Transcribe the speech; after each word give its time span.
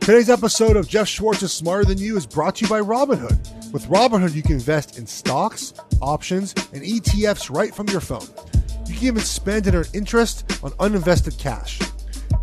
Today's 0.00 0.30
episode 0.30 0.76
of 0.76 0.88
Geoff 0.88 1.06
Schwartz's 1.06 1.52
Smarter 1.52 1.84
Than 1.84 1.98
You 1.98 2.16
is 2.16 2.26
brought 2.26 2.56
to 2.56 2.64
you 2.64 2.68
by 2.70 2.80
Robinhood. 2.80 3.70
With 3.70 3.84
Robinhood, 3.86 4.34
you 4.34 4.42
can 4.42 4.52
invest 4.52 4.98
in 4.98 5.06
stocks, 5.06 5.74
options, 6.00 6.54
and 6.72 6.82
ETFs 6.82 7.54
right 7.54 7.72
from 7.74 7.86
your 7.88 8.00
phone. 8.00 8.26
You 8.86 8.94
can 8.94 9.06
even 9.06 9.20
spend 9.20 9.66
and 9.66 9.76
earn 9.76 9.84
interest 9.92 10.50
on 10.64 10.70
uninvested 10.72 11.38
cash. 11.38 11.80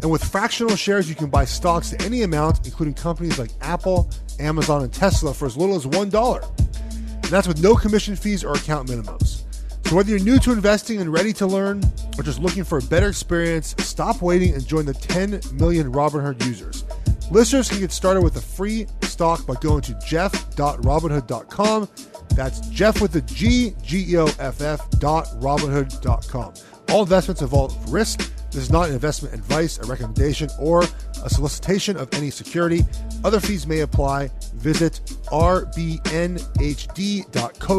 And 0.04 0.12
with 0.12 0.24
fractional 0.24 0.76
shares, 0.76 1.10
you 1.10 1.16
can 1.16 1.32
buy 1.32 1.46
stocks 1.46 1.90
to 1.90 2.02
any 2.04 2.22
amount, 2.22 2.66
including 2.66 2.94
companies 2.94 3.40
like 3.40 3.50
Apple, 3.62 4.10
Amazon, 4.40 4.84
and 4.84 4.94
Tesla 4.94 5.34
for 5.34 5.48
as 5.48 5.58
little 5.58 5.76
as 5.76 5.86
$1. 5.86 6.60
And 7.00 7.24
that's 7.24 7.48
with 7.48 7.62
no 7.62 7.76
commission 7.76 8.16
fees 8.16 8.44
or 8.44 8.54
account 8.54 8.88
minimums. 8.88 9.42
So 9.88 9.96
whether 9.96 10.12
you're 10.12 10.20
new 10.20 10.38
to 10.40 10.52
investing 10.52 11.02
and 11.02 11.12
ready 11.12 11.34
to 11.34 11.48
learn, 11.48 11.82
or 12.18 12.24
just 12.24 12.40
looking 12.40 12.64
for 12.64 12.78
a 12.78 12.84
better 12.84 13.10
experience, 13.10 13.74
stop 13.80 14.22
waiting 14.22 14.54
and 14.54 14.66
join 14.66 14.86
the 14.86 14.94
10 14.94 15.42
million 15.54 15.92
Robinhood 15.92 16.46
users. 16.46 16.86
Listeners 17.32 17.70
can 17.70 17.80
get 17.80 17.92
started 17.92 18.22
with 18.22 18.38
a 18.38 18.42
free 18.42 18.88
stock 19.04 19.46
by 19.46 19.56
going 19.56 19.82
to 19.82 19.94
geoff.robinhood.com. 20.06 21.90
That's 22.30 22.60
Geoff 22.70 23.02
with 23.02 23.12
the 23.12 23.22
G, 23.22 23.74
G 23.82 24.06
E 24.10 24.18
O 24.18 24.28
F 24.40 24.62
F 24.62 24.90
dot 24.92 25.26
Robinhood.com. 25.40 26.54
All 26.90 27.02
investments 27.04 27.42
involve 27.42 27.92
risk. 27.92 28.32
This 28.52 28.64
is 28.64 28.72
not 28.72 28.90
investment 28.90 29.34
advice, 29.34 29.78
a 29.78 29.84
recommendation, 29.84 30.50
or 30.58 30.84
a 31.24 31.30
solicitation 31.30 31.98
of 31.98 32.08
any 32.14 32.30
security. 32.30 32.86
Other 33.24 33.42
fees 33.42 33.68
may 33.68 33.82
apply. 33.82 34.32
Visit 34.56 35.02
rbnhd.co 35.32 35.84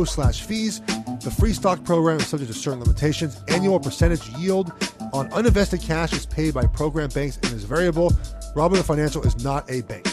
slash 0.05 0.43
fees. 0.43 0.81
The 0.81 1.35
free 1.39 1.53
stock 1.55 1.83
program 1.85 2.19
is 2.19 2.27
subject 2.27 2.53
to 2.53 2.59
certain 2.59 2.81
limitations. 2.81 3.41
Annual 3.49 3.81
percentage 3.81 4.29
yield 4.37 4.73
on 5.13 5.31
uninvested 5.31 5.83
cash 5.83 6.13
is 6.13 6.27
paid 6.27 6.53
by 6.53 6.67
program 6.67 7.09
banks 7.11 7.39
and 7.43 7.53
is 7.55 7.65
variable. 7.65 8.13
Robinhood 8.59 8.87
Financial 8.87 9.23
is 9.25 9.45
not 9.45 9.71
a 9.71 9.83
bank. 9.83 10.05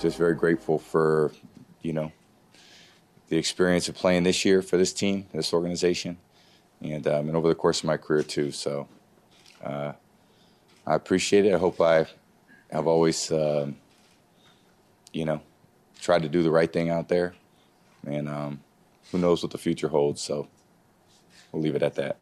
Just 0.00 0.16
very 0.16 0.36
grateful 0.36 0.78
for, 0.78 1.32
you 1.82 1.92
know, 1.92 2.12
the 3.28 3.36
experience 3.36 3.88
of 3.88 3.96
playing 3.96 4.22
this 4.22 4.44
year 4.44 4.62
for 4.62 4.76
this 4.76 4.92
team, 4.92 5.26
this 5.34 5.52
organization, 5.52 6.16
and, 6.80 7.04
um, 7.08 7.26
and 7.26 7.36
over 7.36 7.48
the 7.48 7.56
course 7.56 7.80
of 7.80 7.86
my 7.86 7.96
career 7.96 8.22
too. 8.22 8.52
So 8.52 8.86
uh, 9.64 9.94
I 10.86 10.94
appreciate 10.94 11.46
it. 11.46 11.54
I 11.56 11.58
hope 11.58 11.80
I 11.80 12.06
have 12.70 12.86
always, 12.86 13.32
um, 13.32 13.78
you 15.12 15.24
know, 15.24 15.40
tried 16.00 16.22
to 16.22 16.28
do 16.28 16.44
the 16.44 16.52
right 16.52 16.72
thing 16.72 16.88
out 16.88 17.08
there, 17.08 17.34
and 18.06 18.28
um, 18.28 18.60
who 19.10 19.18
knows 19.18 19.42
what 19.42 19.50
the 19.50 19.58
future 19.58 19.88
holds. 19.88 20.22
So 20.22 20.46
we'll 21.50 21.60
leave 21.60 21.74
it 21.74 21.82
at 21.82 21.96
that. 21.96 22.20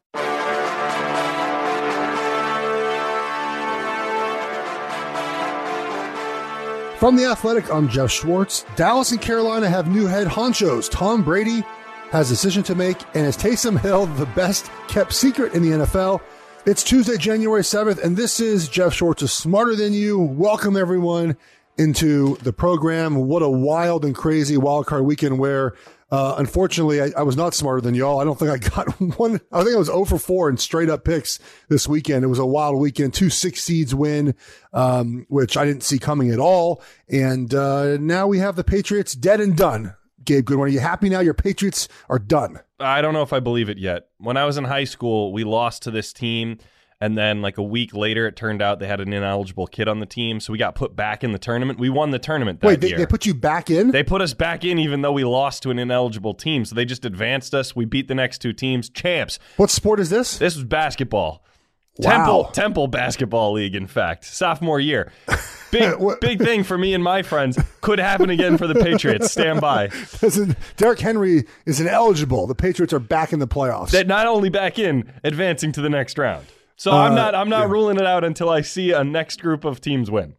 From 7.03 7.17
The 7.17 7.25
Athletic, 7.25 7.69
I'm 7.69 7.89
Geoff 7.89 8.13
Schwartz. 8.13 8.65
Dallas 8.77 9.11
and 9.11 9.21
Carolina 9.21 9.69
have 9.69 9.89
new 9.89 10.07
head 10.07 10.29
honchos. 10.29 10.89
Tom 10.89 11.25
Brady 11.25 11.65
has 12.13 12.31
a 12.31 12.35
decision 12.35 12.63
to 12.63 12.77
make, 12.77 12.97
and 13.17 13.27
is 13.27 13.37
Taysom 13.37 13.81
Hill 13.81 14.07
the 14.07 14.27
best 14.27 14.71
kept 14.87 15.13
secret 15.13 15.53
in 15.53 15.63
the 15.63 15.85
NFL? 15.85 16.21
It's 16.65 16.85
Tuesday, 16.85 17.17
January 17.17 17.63
7th, 17.63 18.01
and 18.05 18.17
this 18.17 18.39
is 18.39 18.69
Geoff 18.69 18.95
Schwartz 18.95 19.21
Schwartz's 19.21 19.33
Smarter 19.33 19.75
Than 19.75 19.93
You. 19.93 20.17
Welcome, 20.21 20.77
everyone, 20.77 21.37
into 21.77 22.37
the 22.37 22.53
program. 22.53 23.17
What 23.17 23.43
a 23.43 23.51
wild 23.51 24.05
and 24.05 24.15
crazy 24.15 24.55
wildcard 24.55 25.05
weekend 25.05 25.41
where 25.41 25.75
uh, 26.13 26.35
unfortunately, 26.37 27.01
I, 27.01 27.11
I, 27.17 27.23
was 27.23 27.39
not 27.39 27.55
smarter 27.55 27.81
than 27.81 27.95
y'all. 27.95 28.21
I 28.21 28.25
don't 28.25 28.39
think 28.39 28.51
I 28.51 28.59
got 28.59 28.89
one. 29.19 29.41
I 29.51 29.65
think 29.65 29.75
I 29.75 29.79
was 29.79 29.87
0 29.87 30.05
for 30.05 30.19
4 30.19 30.51
in 30.51 30.59
straight 30.59 30.91
up 30.91 31.05
picks 31.05 31.39
this 31.71 31.89
weekend. 31.89 32.23
It 32.23 32.29
was 32.29 32.39
a 32.39 32.45
wild 32.45 32.79
weekend. 32.79 33.15
Two 33.15 33.31
six 33.31 33.63
seeds 33.63 33.95
win, 33.95 34.35
um, 34.75 35.25
which 35.31 35.57
I 35.57 35.65
didn't 35.65 35.85
see 35.85 35.99
coming 35.99 36.31
at 36.31 36.39
all. 36.39 36.83
And 37.09 37.55
uh, 37.55 37.97
now 37.97 38.27
we 38.27 38.41
have 38.41 38.57
the 38.57 38.65
Patriots 38.65 39.15
dead 39.15 39.41
and 39.41 39.57
done. 39.57 39.95
Gabe 40.23 40.45
Goodwin, 40.45 40.69
are 40.69 40.73
you 40.73 40.81
happy 40.81 41.09
now? 41.09 41.21
Your 41.21 41.33
Patriots 41.33 41.89
are 42.11 42.19
done. 42.19 42.61
I 42.79 43.01
don't 43.01 43.15
know 43.15 43.23
if 43.23 43.33
I 43.33 43.41
believe 43.41 43.71
it 43.71 43.79
yet. 43.79 44.09
When 44.19 44.37
I 44.37 44.45
was 44.45 44.59
in 44.59 44.65
high 44.65 44.85
school, 44.85 45.33
we 45.33 45.45
lost 45.45 45.83
to 45.85 45.91
this 45.91 46.13
team 46.13 46.59
and 47.03 47.19
then 47.19 47.43
like 47.43 47.59
a 47.59 47.63
week 47.65 47.93
later, 47.95 48.29
it 48.29 48.37
turned 48.37 48.63
out 48.63 48.79
they 48.79 48.87
had 48.87 49.01
an 49.01 49.13
ineligible 49.13 49.67
kid 49.67 49.89
on 49.89 49.99
the 49.99 50.07
team, 50.07 50.39
so 50.39 50.53
we 50.53 50.59
got 50.59 50.77
put 50.77 50.95
back 50.95 51.25
in 51.25 51.33
the 51.33 51.39
tournament. 51.39 51.81
We 51.81 51.91
won 51.91 52.13
the 52.13 52.21
tournament 52.21 52.61
that 52.61 52.67
Wait, 52.69 52.81
they, 52.81 52.91
year. 52.91 52.99
they 52.99 53.07
put 53.07 53.27
you 53.27 53.35
back 53.35 53.71
in? 53.71 53.91
They 53.91 54.05
put 54.05 54.23
us 54.23 54.35
back 54.35 54.65
in, 54.65 54.79
even 54.79 55.03
though 55.03 55.11
we 55.11 55.25
lost 55.25 55.65
to 55.65 55.71
an 55.71 55.81
ineligible 55.81 56.33
team. 56.33 56.65
So 56.65 56.77
they 56.77 56.85
just 56.85 57.05
advanced 57.05 57.55
us. 57.55 57.75
We 57.75 57.87
beat 57.87 58.07
the 58.07 58.15
next 58.15 58.39
two 58.39 58.53
teams, 58.53 58.89
champs. 58.89 59.41
What 59.57 59.69
sport 59.69 59.99
is 59.99 60.11
this? 60.11 60.39
This 60.39 60.55
was 60.55 60.63
basketball. 60.63 61.45
Temple 62.01 62.45
Wow. 62.45 62.51
Temple 62.53 62.87
Basketball 62.87 63.53
League, 63.53 63.75
in 63.75 63.89
fact, 63.89 64.25
sophomore 64.25 64.79
year. 64.79 65.11
Big 65.73 65.93
big 66.21 66.39
thing 66.39 66.63
for 66.63 66.79
me 66.79 66.95
and 66.95 67.03
my 67.03 67.23
friends. 67.23 67.59
Could 67.81 67.99
happen 67.99 68.31
again 68.31 68.57
for 68.57 68.69
the 68.69 68.77
Patriots. 68.77 69.33
Stand 69.33 69.61
by. 69.61 69.91
Listen, 70.23 70.57
Derrick 70.77 71.01
Henry 71.01 71.47
is 71.67 71.81
ineligible. 71.81 72.47
The 72.47 72.55
Patriots 72.55 72.93
are 72.93 73.01
back 73.01 73.33
in 73.33 73.41
the 73.41 73.49
playoffs. 73.49 73.91
That 73.91 74.07
not 74.07 74.27
only 74.29 74.49
back 74.49 74.79
in, 74.79 75.13
advancing 75.25 75.73
to 75.73 75.81
the 75.83 75.91
next 75.91 76.17
round. 76.17 76.47
So 76.83 76.91
I'm 76.91 77.15
not 77.15 77.37
I'm 77.37 77.49
not 77.49 77.71
ruling 77.71 77.97
it 77.97 78.07
out 78.07 78.25
until 78.25 78.51
I 78.51 78.61
see 78.63 78.91
a 78.91 79.05
next 79.05 79.41
group 79.41 79.65
of 79.65 79.81
teams 79.81 80.11
win. 80.11 80.35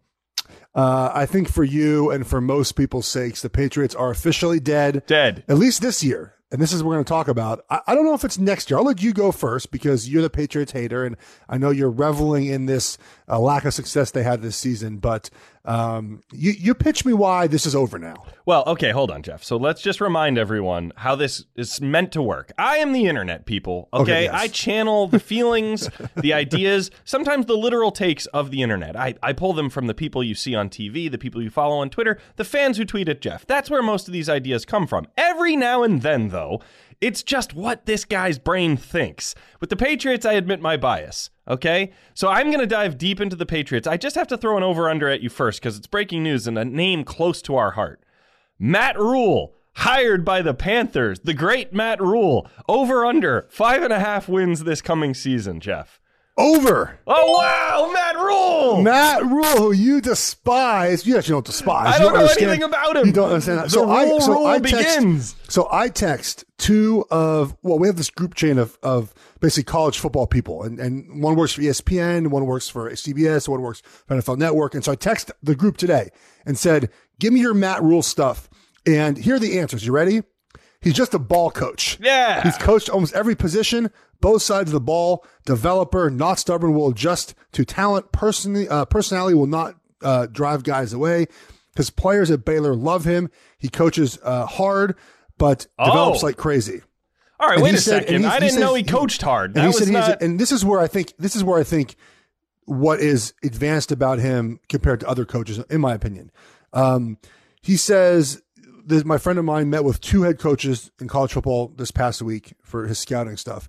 Uh, 0.75 1.09
I 1.13 1.25
think 1.25 1.49
for 1.49 1.63
you 1.63 2.11
and 2.11 2.27
for 2.27 2.41
most 2.41 2.73
people's 2.73 3.07
sakes, 3.07 3.41
the 3.41 3.49
Patriots 3.49 3.95
are 3.95 4.11
officially 4.11 4.59
dead. 4.59 5.05
Dead. 5.07 5.45
At 5.47 5.57
least 5.57 5.81
this 5.81 6.03
year. 6.03 6.33
And 6.51 6.61
this 6.61 6.73
is 6.73 6.83
what 6.83 6.89
we're 6.89 6.95
going 6.95 7.05
to 7.05 7.09
talk 7.09 7.29
about. 7.29 7.63
I, 7.69 7.79
I 7.87 7.95
don't 7.95 8.03
know 8.03 8.13
if 8.13 8.25
it's 8.25 8.37
next 8.37 8.69
year. 8.69 8.77
I'll 8.77 8.83
let 8.83 9.01
you 9.01 9.13
go 9.13 9.31
first 9.31 9.71
because 9.71 10.09
you're 10.09 10.21
the 10.21 10.29
Patriots 10.29 10.73
hater, 10.73 11.05
and 11.05 11.15
I 11.47 11.57
know 11.57 11.69
you're 11.69 11.89
reveling 11.89 12.47
in 12.47 12.65
this 12.65 12.97
uh, 13.29 13.39
lack 13.39 13.63
of 13.63 13.73
success 13.73 14.11
they 14.11 14.23
had 14.23 14.41
this 14.41 14.57
season. 14.57 14.97
But 14.97 15.29
um, 15.65 16.21
you, 16.33 16.51
you 16.51 16.73
pitch 16.73 17.05
me 17.05 17.13
why 17.13 17.47
this 17.47 17.65
is 17.65 17.73
over 17.73 17.97
now. 17.97 18.25
Well, 18.45 18.63
okay, 18.67 18.91
hold 18.91 19.09
on, 19.09 19.23
Geoff. 19.23 19.43
So 19.43 19.55
let's 19.55 19.81
just 19.81 20.01
remind 20.01 20.37
everyone 20.37 20.91
how 20.97 21.15
this 21.15 21.45
is 21.55 21.79
meant 21.79 22.11
to 22.13 22.21
work. 22.21 22.51
I 22.57 22.77
am 22.77 22.91
the 22.91 23.05
internet, 23.05 23.45
people. 23.45 23.87
Okay, 23.93 24.01
Okay, 24.01 24.23
yes. 24.25 24.33
I 24.33 24.47
channel 24.49 25.07
the 25.07 25.19
feelings, 25.33 25.89
the 26.17 26.33
ideas, 26.33 26.91
sometimes 27.05 27.45
the 27.45 27.55
literal 27.57 27.91
takes 27.91 28.25
of 28.27 28.51
the 28.51 28.61
internet. 28.61 28.97
I, 28.97 29.15
I 29.23 29.31
pull 29.31 29.53
them 29.53 29.69
from 29.69 29.87
the 29.87 29.93
people 29.93 30.21
you 30.23 30.35
see 30.35 30.53
on 30.53 30.69
TV, 30.69 31.09
the 31.09 31.17
people 31.17 31.41
you 31.41 31.49
follow 31.49 31.77
on 31.77 31.89
Twitter, 31.89 32.19
the 32.35 32.43
fans 32.43 32.77
who 32.77 32.83
tweet 32.83 33.07
at 33.07 33.21
Geoff. 33.21 33.45
That's 33.45 33.69
where 33.69 33.81
most 33.81 34.07
of 34.07 34.13
these 34.13 34.27
ideas 34.27 34.65
come 34.65 34.85
from. 34.85 35.07
Every 35.17 35.55
now 35.55 35.83
and 35.83 36.01
then, 36.01 36.29
though, 36.29 36.61
it's 36.99 37.23
just 37.23 37.53
what 37.53 37.85
this 37.85 38.03
guy's 38.03 38.37
brain 38.37 38.75
thinks. 38.75 39.33
With 39.61 39.69
the 39.69 39.75
Patriots, 39.77 40.25
I 40.25 40.33
admit 40.33 40.59
my 40.61 40.75
bias. 40.75 41.29
Okay? 41.47 41.91
So 42.13 42.29
I'm 42.29 42.47
going 42.47 42.59
to 42.59 42.67
dive 42.67 42.97
deep 42.97 43.19
into 43.19 43.35
the 43.35 43.45
Patriots. 43.45 43.87
I 43.87 43.97
just 43.97 44.15
have 44.15 44.27
to 44.27 44.37
throw 44.37 44.55
an 44.57 44.63
over 44.63 44.89
under 44.89 45.09
at 45.09 45.21
you 45.21 45.29
first 45.29 45.59
because 45.61 45.77
it's 45.77 45.87
breaking 45.87 46.23
news 46.23 46.47
and 46.47 46.57
a 46.57 46.65
name 46.65 47.03
close 47.03 47.41
to 47.43 47.55
our 47.55 47.71
heart. 47.71 48.01
Matt 48.59 48.97
Rhule, 48.97 49.53
hired 49.77 50.23
by 50.23 50.41
the 50.41 50.53
Panthers, 50.53 51.19
the 51.21 51.33
great 51.33 51.73
Matt 51.73 51.99
Rhule, 52.01 52.47
over 52.69 53.05
under 53.05 53.47
five 53.49 53.81
and 53.83 53.91
a 53.91 53.99
half 53.99 54.29
wins 54.29 54.63
this 54.63 54.81
coming 54.81 55.13
season, 55.13 55.59
Geoff. 55.59 55.99
Over. 56.35 56.99
Oh, 57.05 57.37
wow, 57.37 57.91
Matt 57.93 58.15
Rhule! 58.15 58.81
Matt 58.81 59.23
Rhule, 59.23 59.57
who 59.57 59.71
you 59.71 60.01
despise. 60.01 61.05
You 61.05 61.15
actually 61.17 61.33
don't 61.33 61.45
despise. 61.45 61.93
I 61.93 61.97
You 61.97 62.03
don't 62.05 62.13
know 62.13 62.19
understand- 62.21 62.47
anything 62.49 62.63
about 62.63 62.97
him. 62.97 63.05
You 63.05 63.13
don't 63.13 63.29
understand 63.29 63.59
that. 63.59 63.63
The 63.65 63.69
so 63.69 63.89
I, 63.89 64.05
Rule 64.05 64.19
so 64.21 64.33
rule 64.33 64.45
I 64.47 64.57
text, 64.59 64.75
begins. 64.97 65.35
So 65.47 65.67
I 65.71 65.89
text 65.89 66.45
two 66.57 67.05
of 67.11 67.55
well, 67.61 67.77
we 67.77 67.87
have 67.87 67.97
this 67.97 68.09
group 68.09 68.33
chain 68.33 68.57
of 68.57 68.79
of 68.81 69.13
basically 69.43 69.65
college 69.71 69.99
football 69.99 70.25
people, 70.25 70.63
and 70.63 70.79
and 70.79 71.21
one 71.21 71.35
works 71.35 71.53
for 71.53 71.61
ESPN, 71.61 72.29
one 72.29 72.45
works 72.47 72.67
for 72.69 72.89
CBS, 72.89 73.47
one 73.47 73.61
works 73.61 73.83
for 74.07 74.15
NFL 74.15 74.37
Network, 74.39 74.73
and 74.73 74.83
so 74.83 74.91
I 74.93 74.95
text 74.95 75.31
the 75.43 75.53
group 75.53 75.77
today 75.77 76.09
and 76.47 76.57
said, 76.57 76.89
"Give 77.19 77.31
me 77.31 77.41
your 77.41 77.53
Matt 77.53 77.83
Rhule 77.83 78.01
stuff." 78.01 78.49
And 78.87 79.17
here 79.17 79.35
are 79.35 79.39
the 79.39 79.59
answers. 79.59 79.85
You 79.85 79.91
ready? 79.91 80.23
He's 80.81 80.93
just 80.93 81.13
a 81.13 81.19
ball 81.19 81.49
coach. 81.51 81.97
Yeah. 82.01 82.41
He's 82.43 82.57
coached 82.57 82.89
almost 82.89 83.13
every 83.13 83.35
position, 83.35 83.89
both 84.19 84.41
sides 84.41 84.69
of 84.69 84.73
the 84.73 84.81
ball. 84.81 85.25
Developer, 85.45 86.09
not 86.09 86.39
stubborn, 86.39 86.73
will 86.73 86.89
adjust 86.89 87.35
to 87.53 87.63
talent. 87.63 88.11
Personally, 88.11 88.67
uh, 88.67 88.83
personality 88.85 89.35
will 89.35 89.47
not 89.47 89.75
uh, 90.01 90.25
drive 90.25 90.63
guys 90.63 90.91
away. 90.91 91.27
His 91.77 91.89
players 91.89 92.29
at 92.31 92.43
Baylor 92.43 92.75
love 92.75 93.05
him. 93.05 93.29
He 93.57 93.69
coaches 93.69 94.19
uh, 94.23 94.45
hard, 94.45 94.95
but 95.37 95.67
develops 95.79 96.21
Oh. 96.21 96.25
like 96.27 96.35
crazy. 96.37 96.81
All 97.43 97.49
right, 97.49 97.55
And 97.55 97.63
wait 97.63 97.73
a 97.75 97.77
said- 97.77 98.03
second. 98.07 98.25
I 98.25 98.39
didn't 98.39 98.51
says 98.53 98.59
know 98.61 98.73
he 98.73 98.81
he- 98.83 98.87
coached 98.87 99.21
hard. 99.21 99.55
And 99.55 99.65
That 99.65 99.79
was 99.79 99.89
not. 99.89 100.21
and 100.21 100.39
this 100.39 100.51
is 100.51 100.63
where 100.63 100.79
I 100.79 100.87
think 100.87 101.13
this 101.19 101.35
is 101.35 101.43
where 101.43 101.59
I 101.59 101.63
think 101.63 101.95
what 102.65 103.01
is 103.01 103.33
advanced 103.43 103.91
about 103.91 104.19
him 104.19 104.59
compared 104.69 105.01
to 105.01 105.07
other 105.09 105.25
coaches, 105.25 105.59
in 105.69 105.81
my 105.81 105.93
opinion. 105.93 106.31
Um, 106.71 107.17
he 107.61 107.75
says 107.75 108.41
that 108.85 109.05
my 109.05 109.17
friend 109.17 109.37
of 109.37 109.43
mine 109.45 109.69
met 109.69 109.83
with 109.83 109.99
two 109.99 110.21
head 110.23 110.39
coaches 110.39 110.89
in 111.01 111.07
college 111.09 111.33
football 111.33 111.73
this 111.75 111.91
past 111.91 112.21
week 112.21 112.53
for 112.63 112.87
his 112.87 112.97
scouting 112.99 113.35
stuff, 113.35 113.67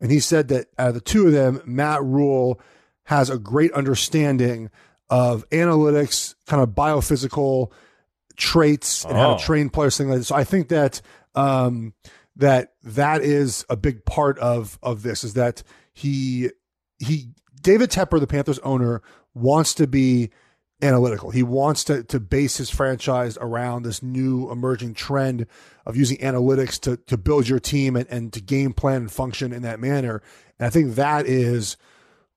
and 0.00 0.12
he 0.12 0.20
said 0.20 0.46
that 0.48 0.68
out 0.78 0.88
of 0.88 0.94
the 0.94 1.00
two 1.00 1.26
of 1.26 1.32
them, 1.32 1.60
Matt 1.66 2.04
Rhule 2.04 2.60
has 3.04 3.28
a 3.30 3.38
great 3.38 3.72
understanding 3.72 4.70
of 5.10 5.48
analytics, 5.50 6.34
kind 6.46 6.62
of 6.62 6.68
biophysical 6.70 7.70
traits, 8.36 9.04
and 9.04 9.16
how 9.16 9.34
Oh. 9.34 9.38
to 9.38 9.44
train 9.44 9.70
players, 9.70 9.96
things 9.96 10.10
like 10.10 10.18
that. 10.20 10.24
So 10.24 10.34
I 10.36 10.44
think 10.44 10.68
that 10.68 11.00
um, 11.34 11.92
that 12.36 12.74
that 12.82 13.22
is 13.22 13.64
a 13.68 13.76
big 13.76 14.04
part 14.04 14.38
of 14.38 14.78
of 14.82 15.02
this 15.02 15.24
is 15.24 15.34
that 15.34 15.62
he 15.92 16.50
he 16.98 17.30
David 17.60 17.90
Tepper, 17.90 18.20
the 18.20 18.26
Panthers 18.26 18.58
owner, 18.60 19.02
wants 19.34 19.74
to 19.74 19.86
be 19.86 20.30
analytical. 20.82 21.30
He 21.30 21.42
wants 21.42 21.84
to 21.84 22.04
to 22.04 22.20
base 22.20 22.58
his 22.58 22.70
franchise 22.70 23.38
around 23.40 23.82
this 23.82 24.02
new 24.02 24.50
emerging 24.50 24.94
trend 24.94 25.46
of 25.86 25.96
using 25.96 26.18
analytics 26.18 26.78
to 26.80 26.96
to 26.96 27.16
build 27.16 27.48
your 27.48 27.58
team 27.58 27.96
and, 27.96 28.06
and 28.10 28.32
to 28.34 28.40
game 28.40 28.72
plan 28.72 29.02
and 29.02 29.12
function 29.12 29.52
in 29.52 29.62
that 29.62 29.80
manner. 29.80 30.22
And 30.58 30.66
I 30.66 30.70
think 30.70 30.94
that 30.94 31.26
is 31.26 31.76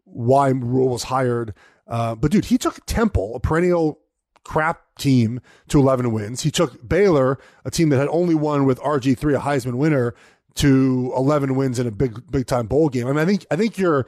why 0.05 0.49
Rhule 0.49 0.89
was 0.89 1.03
hired. 1.03 1.53
Uh, 1.87 2.15
but 2.15 2.31
dude, 2.31 2.45
he 2.45 2.57
took 2.57 2.85
Temple, 2.85 3.35
a 3.35 3.39
perennial 3.39 3.99
crap 4.43 4.81
team, 4.97 5.41
to 5.69 5.79
11 5.79 6.11
wins. 6.11 6.41
He 6.41 6.51
took 6.51 6.87
Baylor, 6.87 7.37
a 7.65 7.71
team 7.71 7.89
that 7.89 7.97
had 7.97 8.07
only 8.09 8.35
won 8.35 8.65
with 8.65 8.79
RG3, 8.79 9.35
a 9.35 9.39
Heisman 9.39 9.75
winner, 9.75 10.15
to 10.55 11.13
11 11.15 11.55
wins 11.55 11.79
in 11.79 11.87
a 11.87 11.91
big 11.91 12.19
big 12.31 12.45
time 12.45 12.67
bowl 12.67 12.89
game. 12.89 13.07
I 13.07 13.11
mean, 13.11 13.19
I 13.19 13.25
think 13.25 13.45
I 13.51 13.55
think 13.55 13.77
you're 13.77 14.07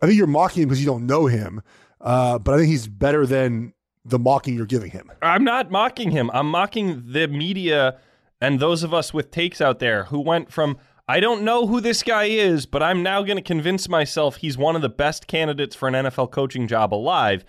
I 0.00 0.06
think 0.06 0.18
you're 0.18 0.26
mocking 0.26 0.64
him 0.64 0.68
because 0.68 0.80
you 0.80 0.86
don't 0.86 1.06
know 1.06 1.26
him, 1.26 1.62
uh, 2.00 2.38
but 2.38 2.54
I 2.54 2.58
think 2.58 2.68
he's 2.68 2.88
better 2.88 3.26
than 3.26 3.72
the 4.04 4.18
mocking 4.18 4.54
you're 4.54 4.66
giving 4.66 4.90
him. 4.90 5.12
I'm 5.22 5.44
not 5.44 5.70
mocking 5.70 6.10
him. 6.10 6.30
I'm 6.34 6.48
mocking 6.50 7.04
the 7.06 7.28
media 7.28 7.98
and 8.40 8.58
those 8.58 8.82
of 8.82 8.92
us 8.92 9.14
with 9.14 9.30
takes 9.30 9.60
out 9.60 9.78
there 9.78 10.04
who 10.04 10.18
went 10.18 10.50
from 10.50 10.76
I 11.08 11.20
don't 11.20 11.42
know 11.42 11.66
who 11.66 11.80
this 11.80 12.02
guy 12.02 12.24
is, 12.24 12.66
but 12.66 12.82
I'm 12.82 13.02
now 13.02 13.22
going 13.22 13.36
to 13.36 13.42
convince 13.42 13.88
myself 13.88 14.36
he's 14.36 14.58
one 14.58 14.76
of 14.76 14.82
the 14.82 14.88
best 14.88 15.26
candidates 15.26 15.76
for 15.76 15.86
an 15.88 15.94
NFL 15.94 16.30
coaching 16.32 16.66
job 16.66 16.92
alive. 16.94 17.44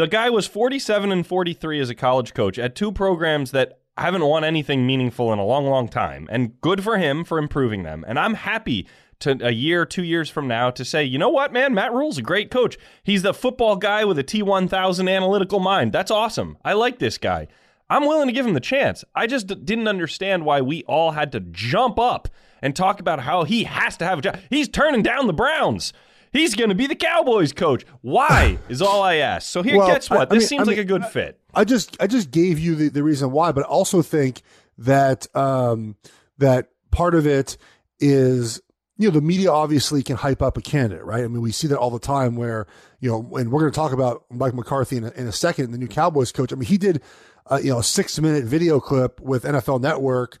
The 0.00 0.06
guy 0.06 0.30
was 0.30 0.46
47 0.46 1.12
and 1.12 1.26
43 1.26 1.78
as 1.78 1.90
a 1.90 1.94
college 1.94 2.32
coach 2.32 2.58
at 2.58 2.74
two 2.74 2.90
programs 2.90 3.50
that 3.50 3.80
haven't 3.98 4.24
won 4.24 4.44
anything 4.44 4.86
meaningful 4.86 5.30
in 5.30 5.38
a 5.38 5.44
long, 5.44 5.66
long 5.66 5.88
time. 5.88 6.26
And 6.32 6.58
good 6.62 6.82
for 6.82 6.96
him 6.96 7.22
for 7.22 7.36
improving 7.36 7.82
them. 7.82 8.06
And 8.08 8.18
I'm 8.18 8.32
happy 8.32 8.86
to 9.18 9.36
a 9.46 9.50
year, 9.50 9.84
two 9.84 10.02
years 10.02 10.30
from 10.30 10.48
now 10.48 10.70
to 10.70 10.86
say, 10.86 11.04
you 11.04 11.18
know 11.18 11.28
what, 11.28 11.52
man, 11.52 11.74
Matt 11.74 11.92
Rhule's 11.92 12.16
a 12.16 12.22
great 12.22 12.50
coach. 12.50 12.78
He's 13.02 13.20
the 13.20 13.34
football 13.34 13.76
guy 13.76 14.06
with 14.06 14.18
a 14.18 14.24
T1000 14.24 15.14
analytical 15.14 15.60
mind. 15.60 15.92
That's 15.92 16.10
awesome. 16.10 16.56
I 16.64 16.72
like 16.72 16.98
this 16.98 17.18
guy. 17.18 17.48
I'm 17.90 18.06
willing 18.06 18.28
to 18.28 18.32
give 18.32 18.46
him 18.46 18.54
the 18.54 18.60
chance. 18.60 19.04
I 19.14 19.26
just 19.26 19.48
d- 19.48 19.54
didn't 19.54 19.86
understand 19.86 20.46
why 20.46 20.62
we 20.62 20.82
all 20.84 21.10
had 21.10 21.30
to 21.32 21.40
jump 21.40 21.98
up 21.98 22.26
and 22.62 22.74
talk 22.74 23.00
about 23.00 23.20
how 23.20 23.44
he 23.44 23.64
has 23.64 23.98
to 23.98 24.06
have 24.06 24.20
a 24.20 24.22
job. 24.22 24.38
He's 24.48 24.70
turning 24.70 25.02
down 25.02 25.26
the 25.26 25.34
Browns. 25.34 25.92
He's 26.32 26.54
going 26.54 26.68
to 26.70 26.74
be 26.76 26.86
the 26.86 26.94
Cowboys 26.94 27.52
coach. 27.52 27.84
Why 28.02 28.58
is 28.68 28.80
all 28.82 29.02
I 29.02 29.16
ask. 29.16 29.48
So 29.50 29.62
here, 29.62 29.76
Well, 29.78 29.88
guess 29.88 30.08
what? 30.10 30.18
I- 30.18 30.22
I 30.22 30.24
this 30.26 30.42
mean- 30.42 30.48
seems 30.48 30.68
I 30.68 30.70
like 30.72 30.78
a 30.78 30.84
good 30.84 31.04
fit. 31.06 31.38
I 31.54 31.64
just 31.64 31.96
I 32.00 32.06
just 32.06 32.30
gave 32.30 32.58
you 32.58 32.74
the, 32.76 32.88
the 32.88 33.02
reason 33.02 33.32
why, 33.32 33.50
but 33.52 33.64
I 33.64 33.66
also 33.68 34.02
think 34.02 34.42
that 34.78 35.26
um, 35.36 35.96
that 36.38 36.68
part 36.92 37.14
of 37.14 37.26
it 37.26 37.56
is 37.98 38.60
you 38.96 39.08
know 39.08 39.14
the 39.14 39.20
media 39.20 39.50
obviously 39.50 40.02
can 40.02 40.16
hype 40.16 40.42
up 40.42 40.56
a 40.56 40.60
candidate, 40.60 41.04
right? 41.04 41.24
I 41.24 41.28
mean, 41.28 41.40
we 41.42 41.52
see 41.52 41.66
that 41.68 41.78
all 41.78 41.90
the 41.90 41.98
time 41.98 42.36
where 42.36 42.66
you 43.00 43.10
know, 43.10 43.36
and 43.36 43.50
we're 43.50 43.60
going 43.60 43.72
to 43.72 43.76
talk 43.76 43.92
about 43.92 44.24
Mike 44.30 44.54
McCarthy 44.54 44.98
in 44.98 45.04
a, 45.04 45.10
in 45.12 45.26
a 45.26 45.32
second, 45.32 45.70
the 45.72 45.78
new 45.78 45.88
Cowboys 45.88 46.32
coach. 46.32 46.52
I 46.52 46.56
mean, 46.56 46.68
he 46.68 46.76
did 46.78 47.02
uh, 47.50 47.58
you 47.62 47.70
know 47.70 47.78
a 47.78 47.82
six 47.84 48.18
minute 48.20 48.44
video 48.44 48.78
clip 48.78 49.20
with 49.20 49.42
NFL 49.44 49.80
Network 49.80 50.38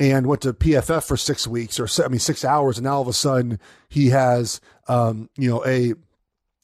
and 0.00 0.26
went 0.26 0.40
to 0.42 0.54
PFF 0.54 1.06
for 1.06 1.16
six 1.16 1.46
weeks 1.46 1.78
or 1.78 1.86
I 2.02 2.08
mean 2.08 2.18
six 2.18 2.44
hours, 2.44 2.78
and 2.78 2.84
now 2.84 2.94
all 2.94 3.02
of 3.02 3.08
a 3.08 3.12
sudden 3.12 3.60
he 3.88 4.08
has 4.08 4.60
um, 4.88 5.28
you 5.36 5.48
know 5.50 5.64
a 5.64 5.94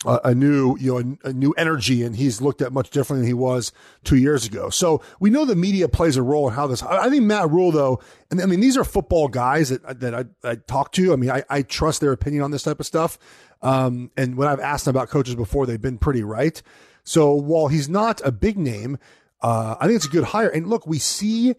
a, 0.05 0.35
new, 0.35 0.77
you 0.79 0.93
know, 0.93 1.17
a, 1.25 1.29
a 1.29 1.33
new 1.33 1.53
energy, 1.53 2.03
and 2.03 2.15
he's 2.15 2.41
looked 2.41 2.63
at 2.63 2.73
much 2.73 2.91
differently 2.91 3.23
than 3.23 3.29
he 3.29 3.35
was 3.35 3.73
two 4.05 4.17
years 4.17 4.47
ago. 4.47 4.71
So 4.71 5.03
we 5.21 5.31
know 5.31 5.45
the 5.45 5.57
media 5.57 5.89
plays 5.89 6.17
a 6.17 6.23
role 6.23 6.49
in 6.49 6.55
how 6.55 6.67
this. 6.67 6.83
I, 6.83 7.07
I 7.07 7.11
think 7.11 7.25
Matt 7.25 7.51
Rhule, 7.51 7.73
though, 7.73 8.01
and 8.31 8.41
I 8.41 8.47
mean 8.47 8.61
these 8.61 8.77
are 8.77 8.85
football 8.85 9.29
guys 9.29 9.71
that 9.71 10.01
that 10.01 10.15
I, 10.15 10.25
I 10.49 10.57
talk 10.57 10.93
to. 10.93 11.13
I 11.13 11.17
mean, 11.17 11.31
I, 11.31 11.45
I 11.49 11.63
trust 11.63 12.01
their 12.01 12.13
opinion 12.13 12.43
on 12.43 12.51
this 12.51 12.63
type 12.63 12.81
of 12.81 12.87
stuff. 12.87 13.19
Um, 13.63 14.11
and 14.17 14.37
when 14.37 14.49
I've 14.49 14.61
asked 14.61 14.85
them 14.85 14.95
about 14.95 15.09
coaches 15.09 15.35
before, 15.35 15.67
they've 15.67 15.81
been 15.81 15.99
pretty 15.99 16.23
right. 16.23 16.61
So 17.05 17.35
while 17.35 17.69
he's 17.69 17.89
not 17.89 18.21
a 18.25 18.31
big 18.31 18.59
name, 18.59 18.99
uh, 19.41 19.77
I 19.81 19.87
think 19.87 19.97
it's 19.97 20.07
a 20.07 20.11
good 20.11 20.25
hire. 20.25 20.49
And 20.49 20.69
look, 20.69 20.87
we 20.87 20.99
see 20.99 21.55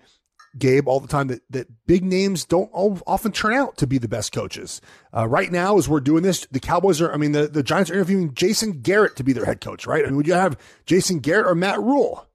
Gabe 0.58 0.88
all 0.88 1.00
the 1.00 1.08
time 1.08 1.28
that, 1.28 1.42
that 1.50 1.68
big 1.86 2.04
names 2.04 2.46
don't 2.46 2.70
al- 2.76 3.02
often 3.08 3.32
turn 3.32 3.54
out 3.54 3.78
to 3.78 3.88
be 3.88 3.98
the 3.98 4.08
best 4.08 4.32
coaches. 4.32 4.82
Uh, 5.16 5.28
right 5.28 5.52
now, 5.52 5.78
as 5.78 5.90
we're 5.90 6.00
doing 6.00 6.24
this, 6.24 6.46
the 6.52 6.60
Cowboys 6.60 7.02
are, 7.02 7.12
I 7.12 7.18
mean, 7.18 7.32
the, 7.32 7.48
the 7.48 7.64
Giants 7.64 7.92
are 7.92 7.96
interviewing 7.96 8.34
Jason 8.34 8.82
Garrett 8.82 9.16
to 9.18 9.24
be 9.24 9.34
their 9.34 9.46
head 9.46 9.62
coach, 9.62 9.86
right? 9.88 10.04
I 10.04 10.08
mean, 10.08 10.18
would 10.18 10.28
you 10.28 10.34
have 10.34 10.58
Jason 10.86 11.20
Garrett 11.20 11.48
or 11.48 11.56
Matt 11.56 11.80
Rhule? 11.80 12.28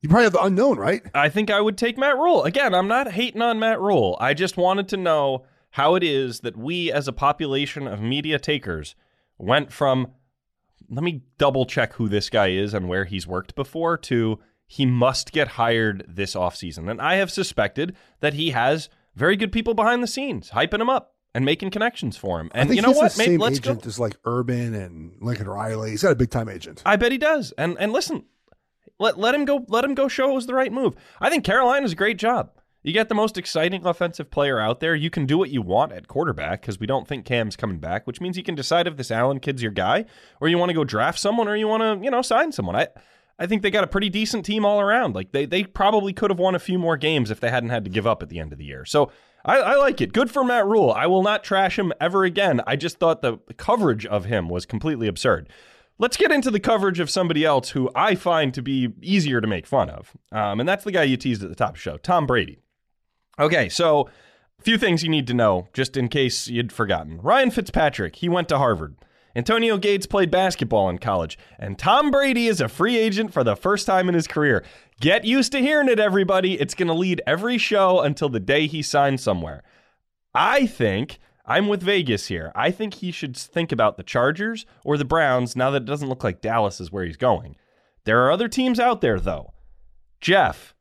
You 0.00 0.08
probably 0.08 0.24
have 0.24 0.32
the 0.32 0.44
unknown, 0.44 0.78
right? 0.78 1.02
I 1.14 1.28
think 1.28 1.50
I 1.50 1.60
would 1.60 1.76
take 1.76 1.98
Matt 1.98 2.16
Rhule. 2.16 2.44
Again, 2.44 2.74
I'm 2.74 2.88
not 2.88 3.12
hating 3.12 3.42
on 3.42 3.58
Matt 3.58 3.80
Rhule. 3.80 4.16
I 4.20 4.32
just 4.34 4.56
wanted 4.56 4.88
to 4.90 4.96
know 4.96 5.44
how 5.70 5.96
it 5.96 6.04
is 6.04 6.40
that 6.40 6.56
we, 6.56 6.92
as 6.92 7.08
a 7.08 7.12
population 7.12 7.88
of 7.88 8.00
media 8.00 8.38
takers, 8.38 8.94
went 9.38 9.72
from 9.72 10.12
let 10.90 11.04
me 11.04 11.22
double 11.36 11.66
check 11.66 11.94
who 11.94 12.08
this 12.08 12.30
guy 12.30 12.48
is 12.48 12.72
and 12.72 12.88
where 12.88 13.04
he's 13.04 13.26
worked 13.26 13.54
before 13.54 13.96
to 13.96 14.38
he 14.68 14.86
must 14.86 15.32
get 15.32 15.48
hired 15.48 16.04
this 16.06 16.34
offseason. 16.34 16.90
And 16.90 17.00
I 17.00 17.14
have 17.14 17.32
suspected 17.32 17.96
that 18.20 18.34
he 18.34 18.50
has 18.50 18.90
very 19.16 19.34
good 19.34 19.50
people 19.50 19.74
behind 19.74 20.02
the 20.02 20.06
scenes 20.06 20.50
hyping 20.50 20.80
him 20.80 20.90
up 20.90 21.14
and 21.34 21.44
making 21.44 21.70
connections 21.70 22.16
for 22.16 22.38
him. 22.38 22.50
And 22.54 22.74
you 22.74 22.82
know 22.82 22.92
what? 22.92 23.12
The 23.12 23.24
same 23.24 23.40
let's 23.40 23.58
agent 23.58 23.82
go. 23.82 23.88
as 23.88 23.98
like 23.98 24.16
Urban 24.24 24.74
and 24.74 25.16
Lincoln 25.20 25.48
Riley. 25.48 25.90
He's 25.90 26.02
got 26.02 26.12
a 26.12 26.16
big 26.16 26.30
time 26.30 26.50
agent. 26.50 26.82
I 26.84 26.96
bet 26.96 27.12
he 27.12 27.18
does. 27.18 27.52
And 27.56 27.76
and 27.80 27.92
listen, 27.92 28.26
let 28.98 29.18
let 29.18 29.34
him 29.34 29.46
go. 29.46 29.64
Let 29.68 29.84
him 29.84 29.94
go. 29.94 30.06
Show 30.06 30.30
it 30.30 30.34
was 30.34 30.46
the 30.46 30.54
right 30.54 30.72
move. 30.72 30.94
I 31.18 31.30
think 31.30 31.44
Carolina's 31.44 31.92
a 31.92 31.96
great 31.96 32.18
job. 32.18 32.50
You 32.82 32.92
get 32.92 33.08
the 33.08 33.14
most 33.14 33.36
exciting 33.36 33.84
offensive 33.84 34.30
player 34.30 34.60
out 34.60 34.80
there. 34.80 34.94
You 34.94 35.10
can 35.10 35.26
do 35.26 35.36
what 35.36 35.50
you 35.50 35.62
want 35.62 35.92
at 35.92 36.08
quarterback 36.08 36.60
because 36.60 36.78
we 36.78 36.86
don't 36.86 37.08
think 37.08 37.24
Cam's 37.24 37.56
coming 37.56 37.80
back, 37.80 38.06
which 38.06 38.20
means 38.20 38.36
you 38.36 38.44
can 38.44 38.54
decide 38.54 38.86
if 38.86 38.96
this 38.96 39.10
Allen 39.10 39.40
kid's 39.40 39.62
your 39.62 39.72
guy, 39.72 40.04
or 40.40 40.48
you 40.48 40.58
want 40.58 40.70
to 40.70 40.74
go 40.74 40.84
draft 40.84 41.18
someone, 41.18 41.48
or 41.48 41.56
you 41.56 41.66
want 41.66 41.82
to 41.82 42.04
you 42.04 42.10
know 42.10 42.22
sign 42.22 42.52
someone. 42.52 42.76
I 42.76 42.88
I 43.38 43.46
think 43.46 43.62
they 43.62 43.70
got 43.70 43.84
a 43.84 43.88
pretty 43.88 44.08
decent 44.08 44.44
team 44.44 44.64
all 44.64 44.80
around. 44.80 45.14
Like 45.14 45.32
they 45.32 45.46
they 45.46 45.64
probably 45.64 46.12
could 46.12 46.30
have 46.30 46.38
won 46.38 46.54
a 46.54 46.60
few 46.60 46.78
more 46.78 46.96
games 46.96 47.30
if 47.30 47.40
they 47.40 47.50
hadn't 47.50 47.70
had 47.70 47.84
to 47.84 47.90
give 47.90 48.06
up 48.06 48.22
at 48.22 48.28
the 48.28 48.40
end 48.40 48.52
of 48.52 48.58
the 48.58 48.64
year. 48.64 48.84
So 48.84 49.10
I, 49.44 49.58
I 49.58 49.76
like 49.76 50.00
it. 50.00 50.12
Good 50.12 50.30
for 50.30 50.42
Matt 50.44 50.66
Rhule. 50.66 50.90
I 50.90 51.06
will 51.06 51.22
not 51.22 51.44
trash 51.44 51.78
him 51.78 51.92
ever 52.00 52.24
again. 52.24 52.60
I 52.66 52.76
just 52.76 52.98
thought 52.98 53.22
the 53.22 53.38
coverage 53.56 54.04
of 54.04 54.24
him 54.24 54.48
was 54.48 54.66
completely 54.66 55.06
absurd. 55.06 55.48
Let's 56.00 56.16
get 56.16 56.30
into 56.30 56.50
the 56.50 56.60
coverage 56.60 57.00
of 57.00 57.10
somebody 57.10 57.44
else 57.44 57.70
who 57.70 57.90
I 57.94 58.14
find 58.14 58.54
to 58.54 58.62
be 58.62 58.90
easier 59.02 59.40
to 59.40 59.48
make 59.48 59.66
fun 59.66 59.90
of. 59.90 60.16
Um, 60.30 60.60
and 60.60 60.68
that's 60.68 60.84
the 60.84 60.92
guy 60.92 61.02
you 61.04 61.16
teased 61.16 61.42
at 61.42 61.48
the 61.48 61.56
top 61.56 61.70
of 61.70 61.74
the 61.74 61.80
show, 61.80 61.96
Tom 61.96 62.26
Brady. 62.26 62.58
Okay, 63.38 63.68
so 63.68 64.08
a 64.58 64.62
few 64.62 64.78
things 64.78 65.02
you 65.02 65.08
need 65.08 65.26
to 65.28 65.34
know 65.34 65.68
just 65.72 65.96
in 65.96 66.08
case 66.08 66.46
you'd 66.48 66.72
forgotten. 66.72 67.20
Ryan 67.20 67.50
Fitzpatrick, 67.50 68.16
he 68.16 68.28
went 68.28 68.48
to 68.48 68.58
Harvard. 68.58 68.96
Antonio 69.36 69.78
Gates 69.78 70.06
played 70.06 70.30
basketball 70.30 70.88
in 70.88 70.98
college, 70.98 71.38
and 71.58 71.78
Tom 71.78 72.10
Brady 72.10 72.46
is 72.46 72.60
a 72.60 72.68
free 72.68 72.96
agent 72.96 73.32
for 73.32 73.44
the 73.44 73.56
first 73.56 73.86
time 73.86 74.08
in 74.08 74.14
his 74.14 74.26
career. 74.26 74.64
Get 75.00 75.24
used 75.24 75.52
to 75.52 75.60
hearing 75.60 75.88
it, 75.88 76.00
everybody. 76.00 76.54
It's 76.60 76.74
going 76.74 76.88
to 76.88 76.94
lead 76.94 77.22
every 77.26 77.58
show 77.58 78.00
until 78.00 78.28
the 78.28 78.40
day 78.40 78.66
he 78.66 78.82
signs 78.82 79.22
somewhere. 79.22 79.62
I 80.34 80.66
think 80.66 81.18
I'm 81.44 81.68
with 81.68 81.82
Vegas 81.82 82.26
here. 82.26 82.52
I 82.54 82.70
think 82.70 82.94
he 82.94 83.10
should 83.10 83.36
think 83.36 83.72
about 83.72 83.96
the 83.96 84.02
Chargers 84.02 84.66
or 84.84 84.96
the 84.96 85.04
Browns 85.04 85.56
now 85.56 85.70
that 85.70 85.82
it 85.82 85.86
doesn't 85.86 86.08
look 86.08 86.24
like 86.24 86.40
Dallas 86.40 86.80
is 86.80 86.92
where 86.92 87.04
he's 87.04 87.16
going. 87.16 87.56
There 88.04 88.24
are 88.24 88.30
other 88.30 88.48
teams 88.48 88.80
out 88.80 89.00
there, 89.00 89.20
though. 89.20 89.52
Geoff, 90.20 90.74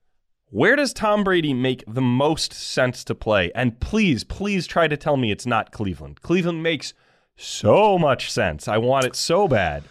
where 0.49 0.75
does 0.75 0.93
Tom 0.93 1.23
Brady 1.23 1.53
make 1.53 1.83
the 1.87 2.01
most 2.01 2.53
sense 2.53 3.03
to 3.03 3.13
play? 3.13 3.51
And 3.53 3.79
please, 3.79 4.23
please 4.23 4.65
try 4.65 4.87
to 4.87 4.97
tell 4.97 5.17
me 5.17 5.31
it's 5.31 5.45
not 5.45 5.71
Cleveland. 5.71 6.21
Cleveland 6.21 6.63
makes 6.63 6.93
so 7.37 7.97
much 7.97 8.31
sense. 8.31 8.67
I 8.67 8.77
want 8.77 9.05
it 9.05 9.15
so 9.15 9.47
bad. 9.47 9.83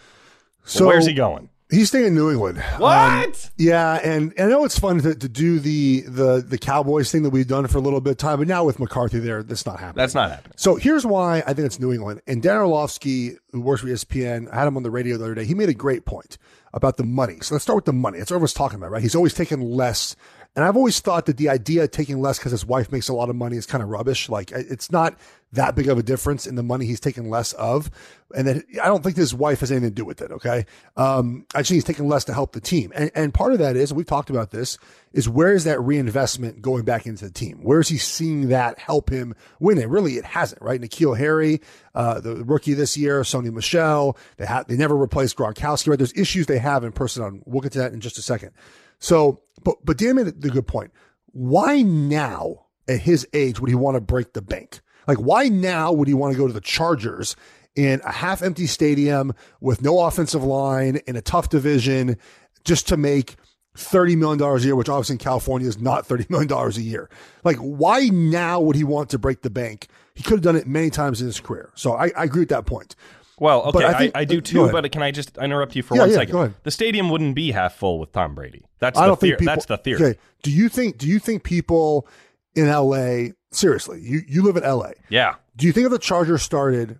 So 0.63 0.85
where's 0.87 1.05
he 1.05 1.13
going? 1.13 1.49
He's 1.69 1.89
staying 1.89 2.05
in 2.05 2.15
New 2.15 2.31
England. 2.31 2.59
What? 2.77 3.27
Um, 3.27 3.33
yeah, 3.57 3.95
and, 3.95 4.33
and 4.37 4.47
I 4.47 4.49
know 4.49 4.63
it's 4.63 4.79
fun 4.79 5.01
to, 5.01 5.13
to 5.13 5.27
do 5.27 5.59
the, 5.59 6.01
the 6.01 6.45
the 6.47 6.57
Cowboys 6.57 7.11
thing 7.11 7.23
that 7.23 7.31
we've 7.31 7.47
done 7.47 7.67
for 7.67 7.77
a 7.77 7.81
little 7.81 7.99
bit 7.99 8.11
of 8.11 8.17
time, 8.17 8.39
but 8.39 8.47
now 8.47 8.63
with 8.63 8.79
McCarthy 8.79 9.19
there, 9.19 9.43
that's 9.43 9.65
not 9.65 9.79
happening. 9.79 10.01
That's 10.01 10.15
not 10.15 10.29
happening. 10.29 10.53
So 10.55 10.75
here's 10.75 11.05
why 11.05 11.39
I 11.45 11.53
think 11.53 11.65
it's 11.65 11.79
New 11.79 11.91
England. 11.91 12.21
And 12.25 12.41
Dan 12.41 12.57
Orlovsky, 12.57 13.37
who 13.51 13.59
works 13.59 13.81
for 13.81 13.87
ESPN, 13.87 14.49
I 14.51 14.59
had 14.59 14.67
him 14.67 14.77
on 14.77 14.83
the 14.83 14.91
radio 14.91 15.17
the 15.17 15.25
other 15.25 15.35
day. 15.35 15.43
He 15.43 15.55
made 15.55 15.67
a 15.67 15.73
great 15.73 16.05
point 16.05 16.37
about 16.73 16.95
the 16.95 17.03
money. 17.03 17.39
So 17.41 17.55
let's 17.55 17.63
start 17.63 17.75
with 17.75 17.85
the 17.85 17.93
money. 17.93 18.19
That's 18.19 18.31
what 18.31 18.35
everyone's 18.35 18.53
talking 18.53 18.77
about, 18.77 18.91
right? 18.91 19.01
He's 19.01 19.15
always 19.15 19.33
taken 19.33 19.59
less. 19.59 20.15
And 20.55 20.63
I've 20.63 20.77
always 20.77 21.01
thought 21.01 21.25
that 21.25 21.37
the 21.37 21.49
idea 21.49 21.83
of 21.83 21.91
taking 21.91 22.21
less 22.21 22.39
because 22.39 22.51
his 22.51 22.65
wife 22.65 22.91
makes 22.91 23.09
a 23.09 23.13
lot 23.13 23.29
of 23.29 23.35
money 23.35 23.57
is 23.57 23.65
kind 23.65 23.83
of 23.83 23.89
rubbish. 23.89 24.29
Like 24.29 24.51
it's 24.51 24.91
not 24.91 25.17
that 25.53 25.75
big 25.75 25.87
of 25.87 25.97
a 25.97 26.03
difference 26.03 26.45
in 26.45 26.55
the 26.55 26.63
money 26.63 26.85
he's 26.85 26.99
taking 26.99 27.29
less 27.29 27.53
of. 27.53 27.89
And 28.35 28.47
that 28.47 28.65
I 28.83 28.87
don't 28.87 29.01
think 29.01 29.15
his 29.15 29.33
wife 29.33 29.61
has 29.61 29.71
anything 29.71 29.89
to 29.89 29.95
do 29.95 30.03
with 30.03 30.21
it. 30.21 30.31
Okay. 30.31 30.65
Um, 30.97 31.45
I 31.55 31.59
think 31.59 31.75
he's 31.75 31.83
taking 31.85 32.09
less 32.09 32.25
to 32.25 32.33
help 32.33 32.51
the 32.51 32.59
team. 32.59 32.91
And, 32.93 33.09
and 33.15 33.33
part 33.33 33.53
of 33.53 33.59
that 33.59 33.77
is, 33.77 33.93
we've 33.93 34.05
talked 34.05 34.29
about 34.29 34.51
this, 34.51 34.77
is 35.13 35.29
where 35.29 35.53
is 35.53 35.63
that 35.63 35.79
reinvestment 35.79 36.61
going 36.61 36.83
back 36.83 37.05
into 37.05 37.23
the 37.23 37.31
team? 37.31 37.59
Where 37.63 37.79
is 37.79 37.87
he 37.87 37.97
seeing 37.97 38.49
that 38.49 38.77
help 38.77 39.09
him 39.09 39.33
win 39.61 39.77
it? 39.77 39.87
Really, 39.87 40.17
it 40.17 40.25
hasn't, 40.25 40.61
right? 40.61 40.81
N'Keal 40.81 41.17
Harry, 41.17 41.61
uh, 41.95 42.19
the 42.19 42.43
rookie 42.43 42.73
this 42.73 42.97
year, 42.97 43.21
Sony 43.21 43.51
Michel, 43.51 44.17
they 44.35 44.45
have, 44.45 44.67
they 44.67 44.75
never 44.75 44.97
replaced 44.97 45.37
Gronkowski, 45.37 45.87
right? 45.87 45.97
There's 45.97 46.13
issues 46.17 46.47
they 46.47 46.59
have 46.59 46.83
in 46.83 46.91
personnel. 46.91 47.39
We'll 47.45 47.61
get 47.61 47.71
to 47.71 47.79
that 47.79 47.93
in 47.93 48.01
just 48.01 48.17
a 48.17 48.21
second. 48.21 48.51
So, 48.99 49.41
but, 49.63 49.77
but 49.85 49.97
Dan 49.97 50.17
made 50.17 50.41
the 50.41 50.49
good 50.49 50.67
point. 50.67 50.91
Why 51.27 51.81
now 51.81 52.65
at 52.89 52.99
his 52.99 53.25
age 53.31 53.61
would 53.61 53.69
he 53.69 53.75
want 53.75 53.95
to 53.95 54.01
break 54.01 54.33
the 54.33 54.41
bank? 54.41 54.81
Like, 55.07 55.17
why 55.17 55.47
now 55.47 55.91
would 55.91 56.07
he 56.07 56.13
want 56.13 56.33
to 56.33 56.37
go 56.37 56.47
to 56.47 56.53
the 56.53 56.61
Chargers 56.61 57.35
in 57.75 58.01
a 58.03 58.11
half 58.11 58.41
empty 58.41 58.67
stadium 58.67 59.33
with 59.61 59.81
no 59.81 60.01
offensive 60.01 60.43
line 60.43 60.99
in 61.07 61.15
a 61.15 61.21
tough 61.21 61.49
division 61.49 62.17
just 62.63 62.87
to 62.89 62.97
make 62.97 63.35
$30 63.77 64.17
million 64.17 64.41
a 64.41 64.59
year, 64.59 64.75
which 64.75 64.89
obviously 64.89 65.13
in 65.13 65.19
California 65.19 65.67
is 65.67 65.79
not 65.79 66.07
$30 66.07 66.29
million 66.29 66.51
a 66.51 66.69
year. 66.81 67.09
Like, 67.43 67.57
why 67.57 68.07
now 68.07 68.59
would 68.59 68.75
he 68.75 68.83
want 68.83 69.09
to 69.11 69.19
break 69.19 69.41
the 69.43 69.49
bank? 69.49 69.87
He 70.15 70.23
could 70.23 70.33
have 70.33 70.41
done 70.41 70.55
it 70.55 70.67
many 70.67 70.89
times 70.89 71.21
in 71.21 71.27
his 71.27 71.39
career. 71.39 71.71
So 71.75 71.93
I, 71.93 72.11
I 72.17 72.23
agree 72.23 72.41
with 72.41 72.49
that 72.49 72.65
point. 72.65 72.95
Well, 73.39 73.61
okay, 73.65 73.85
I, 73.85 73.93
think- 73.97 74.17
I, 74.17 74.25
do 74.25 74.39
uh, 74.39 74.41
too, 74.41 74.71
but 74.71 74.91
can 74.91 75.03
I 75.03 75.11
just 75.11 75.37
interrupt 75.37 75.75
you 75.75 75.83
for 75.83 75.93
Yeah, 75.93 76.01
one 76.01 76.09
yeah, 76.09 76.15
second? 76.15 76.55
The 76.63 76.71
stadium 76.71 77.11
wouldn't 77.11 77.35
be 77.35 77.51
half 77.51 77.75
full 77.75 77.99
with 77.99 78.11
Tom 78.11 78.33
Brady. 78.33 78.65
That's 78.79 78.97
I 78.97 79.03
the 79.03 79.07
don't 79.09 79.19
theory. 79.19 79.37
people, 79.37 79.53
That's 79.53 79.65
the 79.67 79.77
theory. 79.77 80.03
Okay. 80.03 80.19
Do 80.41 80.51
you 80.51 80.69
think, 80.69 80.97
do 80.97 81.07
you 81.07 81.19
think 81.19 81.43
people 81.43 82.07
in 82.55 82.67
LA, 82.67 83.33
seriously, 83.57 84.01
you, 84.01 84.21
you 84.27 84.43
live 84.43 84.57
in 84.57 84.63
LA. 84.63 84.91
Yeah. 85.09 85.35
Do 85.55 85.65
you 85.65 85.73
think 85.73 85.85
if 85.85 85.91
the 85.91 85.99
Chargers 85.99 86.41
started 86.41 86.99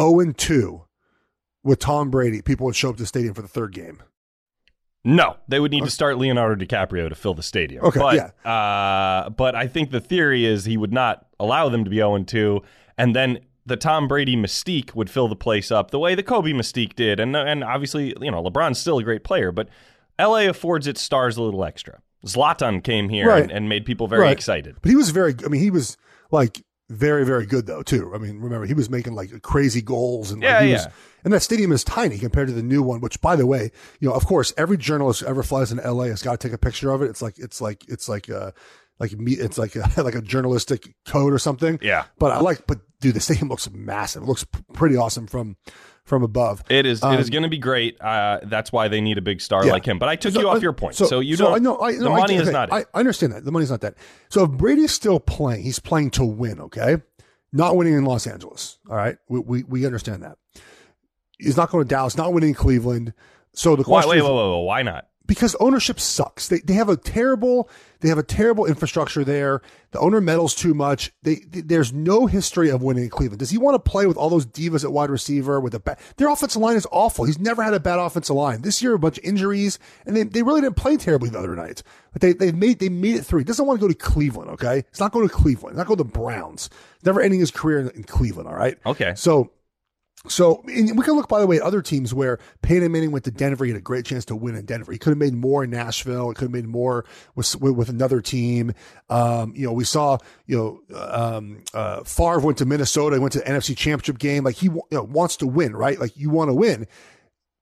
0 0.00 0.20
and 0.20 0.36
2 0.36 0.82
with 1.62 1.78
Tom 1.78 2.10
Brady, 2.10 2.42
people 2.42 2.66
would 2.66 2.76
show 2.76 2.90
up 2.90 2.96
to 2.96 3.02
the 3.02 3.06
stadium 3.06 3.34
for 3.34 3.42
the 3.42 3.48
third 3.48 3.72
game? 3.72 4.02
No, 5.04 5.36
they 5.46 5.60
would 5.60 5.70
need 5.70 5.84
to 5.84 5.90
start 5.90 6.18
Leonardo 6.18 6.64
DiCaprio 6.64 7.08
to 7.08 7.14
fill 7.14 7.34
the 7.34 7.42
stadium. 7.42 7.84
Okay, 7.84 8.00
but, 8.00 8.16
yeah. 8.16 8.50
Uh, 8.50 9.30
but 9.30 9.54
I 9.54 9.68
think 9.68 9.92
the 9.92 10.00
theory 10.00 10.44
is 10.44 10.64
he 10.64 10.76
would 10.76 10.92
not 10.92 11.26
allow 11.38 11.68
them 11.68 11.84
to 11.84 11.90
be 11.90 11.98
0 11.98 12.24
2, 12.24 12.60
and 12.98 13.14
then 13.14 13.38
the 13.64 13.76
Tom 13.76 14.08
Brady 14.08 14.36
mystique 14.36 14.94
would 14.94 15.08
fill 15.08 15.28
the 15.28 15.36
place 15.36 15.70
up 15.70 15.90
the 15.90 15.98
way 15.98 16.14
the 16.14 16.22
Kobe 16.22 16.52
mystique 16.52 16.94
did. 16.94 17.20
And, 17.20 17.36
and 17.36 17.62
obviously, 17.62 18.14
you 18.20 18.30
know, 18.30 18.42
LeBron's 18.42 18.78
still 18.78 18.98
a 18.98 19.04
great 19.04 19.24
player, 19.24 19.52
but 19.52 19.68
LA 20.20 20.48
affords 20.48 20.86
its 20.86 21.00
stars 21.00 21.36
a 21.36 21.42
little 21.42 21.64
extra. 21.64 22.00
Zlatan 22.26 22.82
came 22.82 23.08
here 23.08 23.28
Right. 23.28 23.42
and, 23.42 23.50
and 23.52 23.68
made 23.68 23.84
people 23.86 24.08
very 24.08 24.22
Right. 24.22 24.32
excited. 24.36 24.76
But 24.82 24.90
he 24.90 24.96
was 24.96 25.10
very, 25.10 25.34
I 25.44 25.48
mean, 25.48 25.60
he 25.60 25.70
was 25.70 25.96
like 26.30 26.62
very, 26.88 27.24
very 27.24 27.46
good 27.46 27.66
though, 27.66 27.82
too. 27.82 28.12
I 28.14 28.18
mean, 28.18 28.38
remember, 28.40 28.66
he 28.66 28.74
was 28.74 28.90
making 28.90 29.14
like 29.14 29.42
crazy 29.42 29.82
goals 29.82 30.30
and 30.30 30.40
like, 30.40 30.48
Yeah, 30.50 30.62
he 30.62 30.68
yeah. 30.70 30.74
was, 30.84 30.86
and 31.24 31.32
that 31.32 31.40
stadium 31.40 31.72
is 31.72 31.82
tiny 31.82 32.18
compared 32.18 32.48
to 32.48 32.54
the 32.54 32.62
new 32.62 32.82
one, 32.82 33.00
which 33.00 33.20
by 33.20 33.34
the 33.36 33.46
way, 33.46 33.70
you 34.00 34.08
know, 34.08 34.14
of 34.14 34.26
course, 34.26 34.52
every 34.56 34.76
journalist 34.76 35.20
who 35.20 35.26
ever 35.26 35.42
flies 35.42 35.72
in 35.72 35.78
LA 35.78 36.04
has 36.04 36.22
got 36.22 36.38
to 36.40 36.48
take 36.48 36.54
a 36.54 36.58
picture 36.58 36.90
of 36.92 37.02
it. 37.02 37.06
It's 37.10 37.22
like, 37.22 37.38
it's 37.38 37.60
like, 37.60 37.84
it's 37.88 38.08
like, 38.08 38.30
uh, 38.30 38.52
like 39.00 39.12
me, 39.12 39.32
it's 39.32 39.58
like 39.58 39.74
a, 39.76 39.90
like 40.02 40.14
a 40.14 40.22
journalistic 40.22 40.94
code 41.04 41.32
or 41.32 41.38
something. 41.38 41.78
Yeah. 41.82 42.04
But 42.18 42.32
I 42.32 42.40
like, 42.40 42.66
but 42.66 42.78
dude, 43.00 43.14
the 43.16 43.20
stadium 43.20 43.48
looks 43.48 43.68
massive. 43.70 44.22
It 44.22 44.26
looks 44.26 44.46
pretty 44.72 44.96
awesome 44.96 45.26
from, 45.26 45.56
from 46.06 46.22
above. 46.22 46.62
It 46.70 46.86
is. 46.86 47.02
it 47.04 47.20
is 47.20 47.26
Um, 47.26 47.30
going 47.32 47.42
to 47.42 47.48
be 47.50 47.58
great. 47.58 48.00
Uh, 48.00 48.38
that's 48.44 48.72
why 48.72 48.88
they 48.88 49.00
need 49.02 49.18
a 49.18 49.20
big 49.20 49.40
star 49.42 49.66
Yeah. 49.66 49.72
like 49.72 49.84
him. 49.84 49.98
But 49.98 50.08
I 50.08 50.16
took 50.16 50.32
So, 50.32 50.40
you 50.40 50.48
off 50.48 50.56
uh, 50.56 50.60
your 50.60 50.72
point. 50.72 50.94
So, 50.94 51.20
you 51.20 51.36
so 51.36 51.46
don't. 51.46 51.54
I 51.56 51.58
know, 51.58 51.78
I, 51.78 51.92
the 51.92 52.04
no, 52.04 52.12
I 52.14 52.20
money 52.20 52.36
is 52.36 52.48
not. 52.50 52.68
it. 52.70 52.72
I, 52.72 52.84
I 52.94 53.00
understand 53.00 53.32
that 53.34 53.44
the 53.44 53.52
money's 53.52 53.70
not 53.70 53.82
that. 53.82 53.96
So 54.30 54.44
if 54.44 54.52
Brady's 54.52 54.92
still 54.92 55.20
playing, 55.20 55.64
he's 55.64 55.78
playing 55.80 56.10
to 56.12 56.24
win. 56.24 56.60
Okay, 56.60 56.96
not 57.52 57.76
winning 57.76 57.94
in 57.94 58.04
Los 58.04 58.26
Angeles. 58.26 58.78
All 58.88 58.96
right, 58.96 59.18
we 59.28 59.40
we, 59.40 59.62
we 59.64 59.84
understand 59.84 60.22
that. 60.22 60.38
He's 61.38 61.56
not 61.56 61.70
going 61.70 61.84
to 61.84 61.88
Dallas, 61.88 62.16
not 62.16 62.32
winning 62.32 62.50
in 62.50 62.54
Cleveland. 62.54 63.12
So 63.52 63.76
the 63.76 63.82
why? 63.82 64.02
question 64.02 64.10
Wait, 64.10 64.18
is, 64.18 64.22
wait, 64.24 64.30
wait, 64.34 64.58
wait, 64.58 64.64
Why 64.64 64.82
not? 64.82 65.06
Because 65.26 65.54
ownership 65.60 65.98
sucks. 66.00 66.48
They 66.48 66.60
they 66.60 66.74
have 66.74 66.88
a 66.88 66.96
terrible 66.96 67.68
they 68.00 68.08
have 68.10 68.18
a 68.18 68.22
terrible 68.22 68.66
infrastructure 68.66 69.24
there. 69.24 69.62
The 69.92 69.98
owner 70.00 70.20
meddles 70.20 70.54
too 70.54 70.74
much. 70.74 71.12
They, 71.22 71.36
they- 71.48 71.62
there's 71.62 71.92
no 71.92 72.26
history 72.26 72.68
of 72.70 72.82
winning 72.82 73.04
in 73.04 73.10
Cleveland. 73.10 73.38
Does 73.38 73.50
he 73.50 73.56
want 73.58 73.74
to 73.82 73.90
play 73.90 74.06
with 74.06 74.16
all 74.18 74.28
those 74.28 74.44
divas 74.46 74.84
at 74.84 74.92
wide 74.92 75.08
receiver 75.08 75.58
with 75.60 75.74
a 75.74 75.80
bad, 75.80 75.98
their 76.18 76.28
offensive 76.28 76.60
line 76.60 76.76
is 76.76 76.86
awful. 76.92 77.24
He's 77.24 77.38
never 77.38 77.62
had 77.62 77.72
a 77.72 77.80
bad 77.80 77.98
offensive 77.98 78.36
line. 78.36 78.60
This 78.62 78.82
year 78.82 78.92
a 78.94 78.98
bunch 78.98 79.16
of 79.18 79.24
injuries 79.24 79.78
and 80.04 80.14
they, 80.16 80.24
they 80.24 80.42
really 80.42 80.60
didn't 80.60 80.76
play 80.76 80.96
terribly 80.98 81.30
the 81.30 81.38
other 81.38 81.56
night. 81.56 81.82
But 82.12 82.20
they 82.22 82.32
they 82.34 82.52
made 82.52 82.78
they 82.78 82.88
made 82.90 83.16
it 83.16 83.24
through. 83.24 83.38
He 83.40 83.44
doesn't 83.44 83.66
want 83.66 83.80
to 83.80 83.84
go 83.84 83.88
to 83.88 83.94
Cleveland, 83.98 84.50
okay? 84.52 84.84
He's 84.90 85.00
not 85.00 85.12
going 85.12 85.26
to 85.28 85.34
Cleveland. 85.34 85.74
He's 85.74 85.78
not 85.78 85.86
going 85.86 85.98
to 85.98 86.04
the 86.04 86.10
Browns. 86.10 86.68
Never 87.04 87.20
ending 87.20 87.40
his 87.40 87.50
career 87.50 87.80
in, 87.80 87.88
in 87.90 88.04
Cleveland, 88.04 88.48
all 88.48 88.54
right? 88.54 88.78
Okay. 88.86 89.14
So 89.16 89.50
so 90.28 90.62
we 90.64 90.84
can 90.84 91.14
look, 91.14 91.28
by 91.28 91.40
the 91.40 91.46
way, 91.46 91.56
at 91.56 91.62
other 91.62 91.82
teams 91.82 92.12
where 92.14 92.38
Peyton 92.62 92.90
Manning 92.90 93.12
went 93.12 93.24
to 93.24 93.30
Denver. 93.30 93.64
He 93.64 93.70
had 93.70 93.78
a 93.78 93.82
great 93.82 94.04
chance 94.04 94.24
to 94.26 94.36
win 94.36 94.54
in 94.54 94.64
Denver. 94.64 94.92
He 94.92 94.98
could 94.98 95.10
have 95.10 95.18
made 95.18 95.34
more 95.34 95.64
in 95.64 95.70
Nashville. 95.70 96.28
He 96.28 96.34
could 96.34 96.46
have 96.46 96.52
made 96.52 96.66
more 96.66 97.04
with 97.34 97.60
with, 97.60 97.74
with 97.74 97.88
another 97.88 98.20
team. 98.20 98.72
Um, 99.08 99.52
you 99.56 99.66
know, 99.66 99.72
we 99.72 99.84
saw 99.84 100.18
you 100.46 100.82
know 100.90 100.96
um, 100.96 101.64
uh, 101.74 102.04
Favre 102.04 102.40
went 102.40 102.58
to 102.58 102.66
Minnesota. 102.66 103.16
He 103.16 103.20
went 103.20 103.32
to 103.32 103.40
the 103.40 103.44
NFC 103.44 103.76
Championship 103.76 104.18
game. 104.18 104.44
Like 104.44 104.56
he 104.56 104.66
you 104.66 104.82
know, 104.90 105.02
wants 105.02 105.36
to 105.38 105.46
win, 105.46 105.74
right? 105.74 105.98
Like 105.98 106.16
you 106.16 106.30
want 106.30 106.50
to 106.50 106.54
win. 106.54 106.86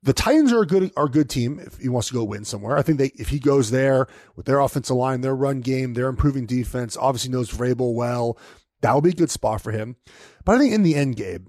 The 0.03 0.13
Titans 0.13 0.53
are 0.53 0.61
a 0.61 0.67
good 0.67 0.93
are 0.97 1.07
a 1.07 1.11
good 1.11 1.31
team 1.31 1.59
if 1.59 1.79
he 1.79 1.89
wants 1.89 2.09
to 2.09 2.15
go 2.15 2.25
win 2.25 2.45
somewhere. 2.45 2.77
I 2.77 2.83
think 2.83 2.99
they 2.99 3.13
if 3.15 3.29
he 3.29 3.39
goes 3.39 3.71
there 3.71 4.07
with 4.37 4.47
their 4.47 4.61
offensive 4.61 4.97
line, 4.97 5.23
their 5.23 5.35
run 5.35 5.61
game, 5.61 5.95
their 5.95 6.09
improving 6.09 6.47
defense, 6.47 6.97
obviously 6.97 7.31
knows 7.31 7.51
Vrabel 7.51 7.95
well. 7.95 8.39
That 8.83 8.95
would 8.95 9.05
be 9.05 9.11
a 9.11 9.15
good 9.15 9.31
spot 9.31 9.63
for 9.63 9.73
him. 9.73 9.97
But 10.45 10.57
I 10.57 10.59
think 10.59 10.75
in 10.75 10.83
the 10.83 10.95
end, 10.95 11.17
Gabe, 11.17 11.47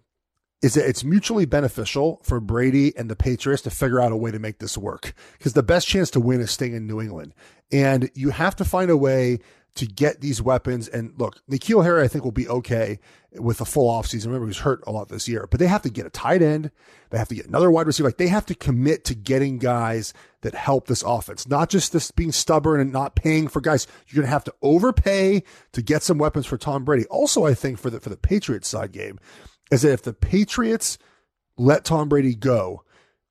is 0.66 0.74
that 0.74 0.90
it's 0.90 1.04
mutually 1.04 1.46
beneficial 1.46 2.20
for 2.24 2.40
Brady 2.40 2.92
and 2.98 3.08
the 3.08 3.16
Patriots 3.16 3.62
to 3.62 3.70
figure 3.70 4.02
out 4.02 4.12
a 4.12 4.18
way 4.18 4.32
to 4.32 4.40
make 4.40 4.58
this 4.58 4.76
work 4.76 5.14
because 5.38 5.54
the 5.54 5.62
best 5.62 5.88
chance 5.88 6.10
to 6.10 6.20
win 6.20 6.42
is 6.42 6.50
staying 6.50 6.74
in 6.74 6.88
New 6.88 7.00
England. 7.00 7.36
And 7.72 8.10
you 8.16 8.32
have 8.32 8.56
to 8.56 8.66
find 8.66 8.90
a 8.90 8.98
way 8.98 9.38
to 9.76 9.86
get 9.86 10.22
these 10.22 10.42
weapons. 10.42 10.88
And 10.88 11.14
look, 11.20 11.40
N'Keal 11.48 11.84
Harry, 11.84 12.02
I 12.02 12.08
think, 12.08 12.24
will 12.24 12.32
be 12.32 12.50
okay 12.50 12.98
with 13.34 13.62
a 13.62 13.66
full 13.66 13.92
offseason. 13.92 14.26
Remember, 14.26 14.48
he 14.48 14.50
was 14.50 14.58
hurt 14.58 14.84
a 14.88 14.92
lot 14.92 15.10
this 15.10 15.28
year, 15.28 15.48
but 15.52 15.60
they 15.60 15.68
have 15.68 15.84
to 15.84 15.90
get 15.92 16.08
a 16.08 16.10
tight 16.10 16.42
end. 16.42 16.72
They 17.12 17.20
have 17.20 17.28
to 17.28 17.36
get 17.36 17.46
another 17.46 17.70
wide 17.70 17.86
receiver. 17.86 18.10
Like 18.10 18.18
they 18.18 18.30
have 18.30 18.48
to 18.48 18.56
commit 18.56 19.06
to 19.06 19.14
getting 19.14 19.60
guys 19.60 20.16
that 20.42 20.56
help 20.56 20.88
this 20.88 21.04
offense, 21.04 21.48
not 21.48 21.70
just 21.70 21.94
this 21.94 22.10
being 22.10 22.32
stubborn 22.32 22.82
and 22.82 22.92
not 22.92 23.16
paying 23.16 23.50
for 23.50 23.62
guys. 23.62 23.86
You're 24.08 24.24
going 24.24 24.30
to 24.30 24.34
have 24.34 24.46
to 24.46 24.56
overpay 24.64 25.44
to 25.74 25.82
get 25.84 26.02
some 26.02 26.18
weapons 26.18 26.48
for 26.48 26.58
Tom 26.58 26.86
Brady. 26.86 27.06
Also, 27.12 27.46
I 27.46 27.54
think 27.54 27.78
for 27.78 27.92
the, 27.92 28.00
for 28.00 28.10
the 28.10 28.18
Patriots 28.18 28.68
side 28.68 28.94
game 28.94 29.20
is 29.72 29.82
that 29.82 29.94
if 29.94 30.02
the 30.04 30.14
Patriots 30.14 30.98
let 31.58 31.86
Tom 31.86 32.10
Brady 32.10 32.36
go, 32.36 32.84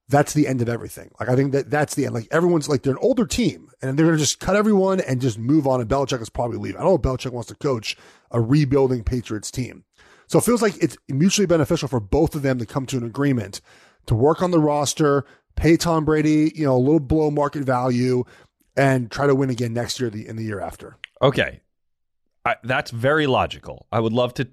that's 0.08 0.34
the 0.34 0.46
end 0.46 0.60
of 0.60 0.68
everything. 0.68 1.10
Like 1.18 1.28
I 1.28 1.36
think 1.36 1.52
that 1.52 1.70
that's 1.70 1.94
the 1.94 2.04
end. 2.04 2.14
Like 2.14 2.28
everyone's 2.30 2.68
like 2.68 2.82
they're 2.82 2.92
an 2.92 2.98
older 3.00 3.26
team 3.26 3.70
and 3.80 3.98
they're 3.98 4.12
to 4.12 4.18
just 4.18 4.40
cut 4.40 4.56
everyone 4.56 5.00
and 5.00 5.20
just 5.20 5.38
move 5.38 5.66
on. 5.66 5.80
And 5.80 5.88
Belichick 5.88 6.20
is 6.20 6.28
probably 6.28 6.58
leaving. 6.58 6.80
I 6.80 6.84
don't 6.84 7.04
know 7.04 7.12
if 7.12 7.18
Belichick 7.18 7.32
wants 7.32 7.48
to 7.48 7.54
coach 7.54 7.96
a 8.30 8.40
rebuilding 8.40 9.02
Patriots 9.02 9.50
team. 9.50 9.84
So 10.26 10.38
it 10.38 10.44
feels 10.44 10.62
like 10.62 10.76
it's 10.82 10.96
mutually 11.08 11.46
beneficial 11.46 11.88
for 11.88 12.00
both 12.00 12.34
of 12.34 12.42
them 12.42 12.58
to 12.58 12.66
come 12.66 12.86
to 12.86 12.96
an 12.96 13.04
agreement 13.04 13.60
to 14.06 14.14
work 14.14 14.42
on 14.42 14.50
the 14.50 14.60
roster, 14.60 15.24
pay 15.56 15.76
Tom 15.76 16.04
Brady, 16.04 16.52
you 16.54 16.64
know, 16.64 16.76
a 16.76 16.78
little 16.78 17.00
below 17.00 17.30
market 17.30 17.64
value, 17.64 18.24
and 18.76 19.10
try 19.10 19.26
to 19.26 19.34
win 19.34 19.50
again 19.50 19.72
next 19.72 20.00
year 20.00 20.10
the, 20.10 20.26
in 20.26 20.36
the 20.36 20.42
year 20.42 20.60
after. 20.60 20.96
Okay. 21.22 21.60
I, 22.44 22.56
that's 22.62 22.90
very 22.90 23.26
logical. 23.26 23.86
I 23.90 24.00
would 24.00 24.12
love 24.12 24.34
to 24.34 24.48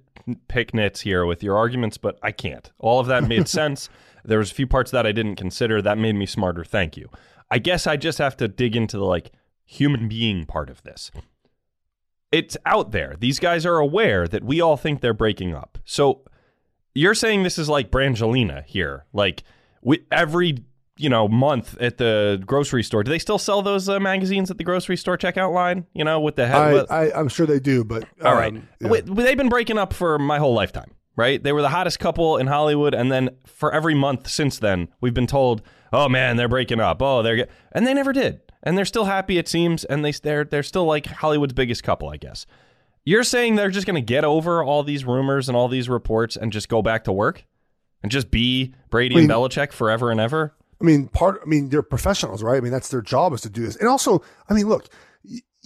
pick 0.47 0.73
nits 0.73 1.01
here 1.01 1.25
with 1.25 1.43
your 1.43 1.57
arguments, 1.57 1.97
but 1.97 2.17
I 2.21 2.31
can't. 2.31 2.71
All 2.79 2.99
of 2.99 3.07
that 3.07 3.27
made 3.27 3.47
sense. 3.47 3.89
There 4.23 4.39
was 4.39 4.51
a 4.51 4.55
few 4.55 4.67
parts 4.67 4.91
that 4.91 5.05
I 5.05 5.11
didn't 5.11 5.35
consider 5.35 5.81
that 5.81 5.97
made 5.97 6.15
me 6.15 6.25
smarter. 6.25 6.63
Thank 6.63 6.97
you. 6.97 7.09
I 7.49 7.59
guess 7.59 7.87
I 7.87 7.97
just 7.97 8.17
have 8.17 8.37
to 8.37 8.47
dig 8.47 8.75
into 8.75 8.97
the 8.97 9.05
like 9.05 9.31
human 9.65 10.07
being 10.07 10.45
part 10.45 10.69
of 10.69 10.83
this. 10.83 11.11
It's 12.31 12.55
out 12.65 12.91
there. 12.91 13.15
These 13.19 13.39
guys 13.39 13.65
are 13.65 13.77
aware 13.77 14.27
that 14.27 14.43
we 14.43 14.61
all 14.61 14.77
think 14.77 15.01
they're 15.01 15.13
breaking 15.13 15.53
up. 15.53 15.77
So 15.83 16.21
you're 16.93 17.15
saying 17.15 17.43
this 17.43 17.57
is 17.57 17.67
like 17.67 17.91
Brangelina 17.91 18.63
here. 18.65 19.05
Like 19.11 19.43
we, 19.81 20.05
every 20.11 20.59
you 21.01 21.09
know 21.09 21.27
month 21.27 21.77
at 21.79 21.97
the 21.97 22.41
grocery 22.45 22.83
store. 22.83 23.03
Do 23.03 23.09
they 23.09 23.19
still 23.19 23.37
sell 23.37 23.61
those 23.61 23.89
uh, 23.89 23.99
magazines 23.99 24.51
at 24.51 24.57
the 24.57 24.63
grocery 24.63 24.97
store 24.97 25.17
checkout 25.17 25.53
line? 25.53 25.85
You 25.93 26.03
know, 26.03 26.19
with 26.19 26.35
the 26.35 26.47
head. 26.47 26.85
I, 26.89 27.07
I, 27.09 27.19
am 27.19 27.27
sure 27.27 27.45
they 27.45 27.59
do, 27.59 27.83
but 27.83 28.03
um, 28.03 28.27
all 28.27 28.35
right. 28.35 28.53
Um, 28.53 28.67
yeah. 28.79 28.87
Wait, 28.89 29.05
they've 29.05 29.37
been 29.37 29.49
breaking 29.49 29.77
up 29.77 29.93
for 29.93 30.19
my 30.19 30.39
whole 30.39 30.53
lifetime 30.53 30.91
right? 31.15 31.43
They 31.43 31.51
were 31.51 31.61
the 31.61 31.69
hottest 31.69 31.99
couple 31.99 32.37
in 32.37 32.47
Hollywood, 32.47 32.93
and 32.93 33.11
then 33.11 33.31
for 33.45 33.71
every 33.73 33.93
month 33.93 34.29
since 34.29 34.59
then, 34.59 34.87
we've 35.01 35.13
been 35.13 35.27
told, 35.27 35.61
"Oh 35.91 36.09
man, 36.09 36.37
they're 36.37 36.47
breaking 36.47 36.79
up." 36.79 37.01
Oh, 37.01 37.21
they're 37.21 37.47
and 37.73 37.85
they 37.85 37.93
never 37.93 38.13
did, 38.13 38.39
and 38.63 38.77
they're 38.77 38.85
still 38.85 39.05
happy 39.05 39.37
it 39.37 39.47
seems, 39.47 39.83
and 39.83 40.03
they 40.03 40.11
they're 40.11 40.45
they're 40.45 40.63
still 40.63 40.85
like 40.85 41.05
Hollywood's 41.05 41.53
biggest 41.53 41.83
couple, 41.83 42.09
I 42.09 42.17
guess. 42.17 42.45
You're 43.03 43.23
saying 43.23 43.55
they're 43.55 43.71
just 43.71 43.87
going 43.87 43.95
to 43.95 44.01
get 44.01 44.23
over 44.23 44.63
all 44.63 44.83
these 44.83 45.05
rumors 45.05 45.49
and 45.49 45.57
all 45.57 45.67
these 45.67 45.89
reports 45.89 46.35
and 46.37 46.51
just 46.53 46.69
go 46.69 46.83
back 46.83 47.03
to 47.05 47.11
work 47.11 47.45
and 48.03 48.11
just 48.11 48.29
be 48.29 48.75
Brady 48.91 49.15
I 49.15 49.21
mean, 49.21 49.31
and 49.31 49.33
Belichick 49.33 49.71
forever 49.71 50.11
and 50.11 50.19
ever? 50.19 50.53
I 50.81 50.83
mean, 50.83 51.07
part. 51.07 51.41
I 51.43 51.45
mean, 51.45 51.69
they're 51.69 51.83
professionals, 51.83 52.41
right? 52.41 52.57
I 52.57 52.61
mean, 52.61 52.71
that's 52.71 52.89
their 52.89 53.01
job 53.01 53.33
is 53.33 53.41
to 53.41 53.49
do 53.49 53.63
this, 53.63 53.75
and 53.75 53.87
also, 53.87 54.21
I 54.49 54.53
mean, 54.53 54.67
look. 54.67 54.87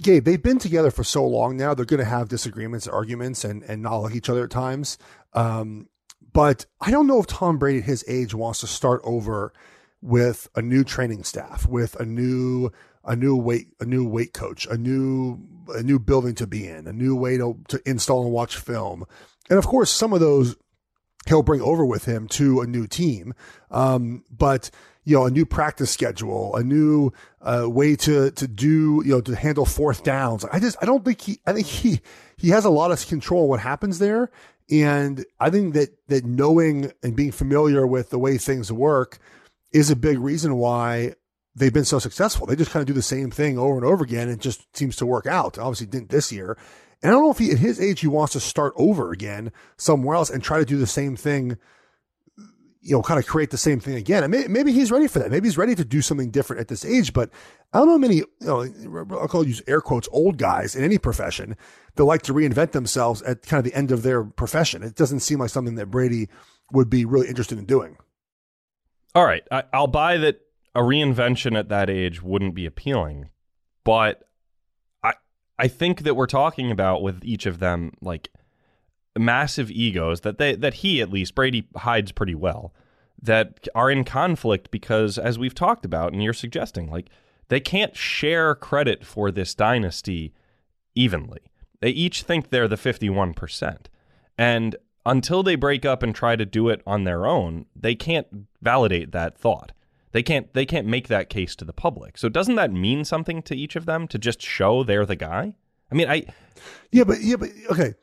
Gabe, 0.01 0.25
they've 0.25 0.43
been 0.43 0.59
together 0.59 0.91
for 0.91 1.05
so 1.05 1.25
long 1.25 1.55
now. 1.55 1.73
They're 1.73 1.85
going 1.85 1.99
to 1.99 2.03
have 2.03 2.27
disagreements, 2.27 2.85
arguments, 2.85 3.45
and 3.45 3.63
and 3.63 3.81
not 3.81 3.95
like 3.99 4.13
each 4.13 4.29
other 4.29 4.43
at 4.43 4.49
times. 4.49 4.97
Um, 5.31 5.87
but 6.33 6.65
I 6.81 6.91
don't 6.91 7.07
know 7.07 7.21
if 7.21 7.27
Tom 7.27 7.57
Brady 7.57 7.79
at 7.79 7.85
his 7.85 8.03
age 8.09 8.35
wants 8.35 8.59
to 8.59 8.67
start 8.67 8.99
over 9.05 9.53
with 10.01 10.49
a 10.53 10.61
new 10.61 10.83
training 10.83 11.23
staff, 11.23 11.65
with 11.65 11.95
a 11.95 12.05
new 12.05 12.71
a 13.05 13.15
new 13.15 13.37
weight 13.37 13.69
a 13.79 13.85
new 13.85 14.05
weight 14.05 14.33
coach, 14.33 14.67
a 14.67 14.77
new 14.77 15.39
a 15.69 15.81
new 15.81 15.97
building 15.97 16.35
to 16.35 16.45
be 16.45 16.67
in, 16.67 16.87
a 16.87 16.93
new 16.93 17.15
way 17.15 17.37
to, 17.37 17.57
to 17.69 17.81
install 17.89 18.23
and 18.23 18.33
watch 18.33 18.57
film. 18.57 19.05
And 19.49 19.57
of 19.57 19.65
course, 19.65 19.89
some 19.89 20.11
of 20.11 20.19
those 20.19 20.57
he'll 21.27 21.43
bring 21.43 21.61
over 21.61 21.85
with 21.85 22.05
him 22.05 22.27
to 22.29 22.61
a 22.61 22.67
new 22.67 22.87
team. 22.87 23.33
Um, 23.71 24.23
but 24.29 24.69
you 25.03 25.15
know, 25.15 25.25
a 25.25 25.31
new 25.31 25.45
practice 25.45 25.91
schedule, 25.91 26.55
a 26.55 26.63
new 26.63 27.11
uh, 27.41 27.69
way 27.69 27.95
to 27.97 28.31
to 28.31 28.47
do, 28.47 29.01
you 29.05 29.11
know, 29.11 29.21
to 29.21 29.35
handle 29.35 29.65
fourth 29.65 30.03
downs. 30.03 30.45
I 30.45 30.59
just 30.59 30.77
I 30.81 30.85
don't 30.85 31.05
think 31.05 31.21
he 31.21 31.39
I 31.45 31.53
think 31.53 31.67
he 31.67 32.01
he 32.37 32.49
has 32.49 32.65
a 32.65 32.69
lot 32.69 32.91
of 32.91 33.05
control 33.07 33.47
what 33.47 33.59
happens 33.59 33.99
there. 33.99 34.31
And 34.69 35.23
I 35.39 35.51
think 35.51 35.75
that 35.75 35.95
that 36.07 36.25
knowing 36.25 36.91
and 37.03 37.15
being 37.15 37.31
familiar 37.31 37.85
with 37.85 38.09
the 38.09 38.19
way 38.19 38.37
things 38.37 38.71
work 38.71 39.19
is 39.71 39.91
a 39.91 39.95
big 39.95 40.17
reason 40.19 40.55
why 40.55 41.13
they've 41.55 41.73
been 41.73 41.85
so 41.85 41.99
successful. 41.99 42.47
They 42.47 42.55
just 42.55 42.71
kind 42.71 42.81
of 42.81 42.87
do 42.87 42.93
the 42.93 43.01
same 43.01 43.29
thing 43.29 43.57
over 43.57 43.75
and 43.75 43.85
over 43.85 44.03
again. 44.03 44.27
And 44.27 44.37
it 44.37 44.41
just 44.41 44.75
seems 44.75 44.95
to 44.97 45.05
work 45.05 45.25
out. 45.27 45.57
Obviously, 45.57 45.87
didn't 45.87 46.09
this 46.09 46.31
year. 46.31 46.57
And 47.05 47.11
I 47.11 47.13
don't 47.13 47.25
know 47.25 47.29
if 47.29 47.37
he, 47.37 47.51
at 47.51 47.59
his 47.59 47.79
age, 47.79 47.99
he 47.99 48.07
wants 48.07 48.33
to 48.33 48.39
start 48.39 48.73
over 48.75 49.11
again 49.11 49.51
somewhere 49.77 50.15
else 50.15 50.31
and 50.31 50.41
try 50.41 50.57
to 50.57 50.65
do 50.65 50.79
the 50.79 50.87
same 50.87 51.15
thing 51.15 51.59
you 52.81 52.95
know, 52.95 53.03
kind 53.03 53.19
of 53.19 53.27
create 53.27 53.51
the 53.51 53.59
same 53.59 53.79
thing 53.79 53.93
again. 53.93 54.23
And 54.23 54.31
maybe, 54.31 54.47
maybe 54.47 54.71
he's 54.71 54.91
ready 54.91 55.05
for 55.07 55.19
that. 55.19 55.29
Maybe 55.29 55.47
he's 55.47 55.57
ready 55.57 55.75
to 55.75 55.85
do 55.85 56.01
something 56.01 56.31
different 56.31 56.61
at 56.61 56.67
this 56.67 56.83
age. 56.83 57.13
But 57.13 57.29
I 57.73 57.77
don't 57.77 57.87
know 57.87 57.99
many, 57.99 58.15
you 58.15 58.27
know, 58.41 59.05
I'll 59.11 59.27
call 59.27 59.45
use 59.45 59.61
air 59.67 59.81
quotes, 59.81 60.09
old 60.11 60.39
guys 60.39 60.75
in 60.75 60.83
any 60.83 60.97
profession 60.97 61.55
that 61.93 62.05
like 62.05 62.23
to 62.23 62.33
reinvent 62.33 62.71
themselves 62.71 63.21
at 63.21 63.43
kind 63.43 63.59
of 63.59 63.71
the 63.71 63.77
end 63.77 63.91
of 63.91 64.01
their 64.01 64.23
profession. 64.23 64.81
It 64.81 64.95
doesn't 64.95 65.19
seem 65.19 65.37
like 65.37 65.51
something 65.51 65.75
that 65.75 65.91
Brady 65.91 66.27
would 66.71 66.89
be 66.89 67.05
really 67.05 67.27
interested 67.27 67.59
in 67.59 67.65
doing. 67.65 67.97
All 69.13 69.25
right, 69.25 69.43
I, 69.51 69.63
I'll 69.73 69.85
buy 69.85 70.17
that 70.17 70.41
a 70.73 70.81
reinvention 70.81 71.55
at 71.55 71.69
that 71.69 71.87
age 71.87 72.23
wouldn't 72.23 72.55
be 72.55 72.65
appealing, 72.65 73.29
but 73.83 74.27
I 75.57 75.67
think 75.67 76.01
that 76.01 76.15
we're 76.15 76.27
talking 76.27 76.71
about 76.71 77.01
with 77.01 77.23
each 77.23 77.45
of 77.45 77.59
them 77.59 77.93
like 78.01 78.29
massive 79.17 79.71
egos 79.71 80.21
that 80.21 80.37
they 80.37 80.55
that 80.55 80.75
he 80.75 81.01
at 81.01 81.09
least 81.09 81.35
Brady 81.35 81.67
hides 81.77 82.11
pretty 82.11 82.35
well 82.35 82.73
that 83.21 83.67
are 83.73 83.89
in 83.89 84.03
conflict 84.03 84.69
because 84.71 85.17
as 85.17 85.39
we've 85.39 85.55
talked 85.55 85.85
about 85.85 86.11
and 86.11 86.21
you're 86.21 86.33
suggesting 86.33 86.89
like 86.89 87.09
they 87.47 87.59
can't 87.59 87.95
share 87.95 88.55
credit 88.55 89.05
for 89.05 89.31
this 89.31 89.53
dynasty 89.55 90.33
evenly. 90.95 91.41
They 91.79 91.89
each 91.89 92.23
think 92.23 92.49
they're 92.49 92.67
the 92.67 92.75
51%. 92.75 93.77
And 94.37 94.75
until 95.05 95.43
they 95.43 95.55
break 95.55 95.85
up 95.85 96.01
and 96.01 96.15
try 96.15 96.35
to 96.35 96.45
do 96.45 96.69
it 96.69 96.81
on 96.87 97.03
their 97.03 97.27
own, 97.27 97.67
they 97.75 97.93
can't 97.95 98.47
validate 98.61 99.11
that 99.11 99.37
thought. 99.37 99.71
They 100.15 100.23
can't 100.23 100.53
they 100.53 100.65
can't 100.65 100.87
make 100.87 101.09
that 101.09 101.29
case 101.29 101.57
to 101.57 101.65
the 101.65 101.73
public. 101.73 102.17
So 102.17 102.29
doesn't 102.29 102.55
that 102.55 102.71
mean 102.71 103.03
something 103.03 103.41
to 103.41 103.53
each 103.53 103.75
of 103.75 103.85
them 103.85 104.07
to 104.07 104.17
just 104.17 104.41
show 104.41 104.81
they're 104.81 105.05
the 105.05 105.17
guy? 105.17 105.55
I 105.91 105.95
mean, 105.95 106.09
I 106.09 106.27
Yeah, 106.89 107.03
but 107.03 107.19
yeah, 107.19 107.35
but 107.35 107.49
okay. 107.69 107.95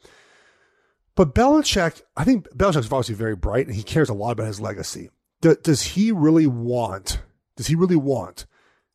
But 1.14 1.34
Belichick, 1.34 2.02
I 2.14 2.24
think 2.24 2.50
Belichick's 2.50 2.92
obviously 2.92 3.14
very 3.14 3.34
bright 3.34 3.66
and 3.66 3.74
he 3.74 3.82
cares 3.82 4.10
a 4.10 4.12
lot 4.12 4.32
about 4.32 4.46
his 4.46 4.60
legacy. 4.60 5.08
Does 5.40 5.80
he 5.80 6.12
really 6.12 6.46
want, 6.46 7.22
does 7.56 7.68
he 7.68 7.74
really 7.74 7.96
want 7.96 8.44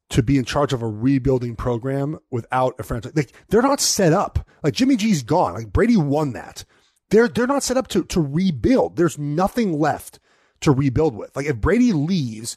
to 0.09 0.21
be 0.21 0.37
in 0.37 0.45
charge 0.45 0.71
of 0.71 0.83
a 0.83 0.87
rebuilding 0.87 1.55
program 1.55 2.19
without 2.29 2.75
a 2.79 2.83
franchise? 2.83 3.13
Like, 3.15 3.33
they're 3.49 3.63
not 3.63 3.81
set 3.81 4.13
up. 4.13 4.47
Like, 4.61 4.75
Jimmy 4.75 4.95
G's 4.95 5.23
gone. 5.23 5.55
Like, 5.55 5.73
Brady 5.73 5.97
won 5.97 6.33
that. 6.33 6.65
They're, 7.09 7.27
they're 7.27 7.47
not 7.47 7.63
set 7.63 7.77
up 7.77 7.87
to, 7.87 8.03
to 8.03 8.21
rebuild. 8.21 8.95
There's 8.95 9.17
nothing 9.17 9.79
left 9.79 10.19
to 10.61 10.71
rebuild 10.71 11.15
with. 11.15 11.35
Like, 11.35 11.47
if 11.47 11.57
Brady 11.57 11.93
leaves, 11.93 12.55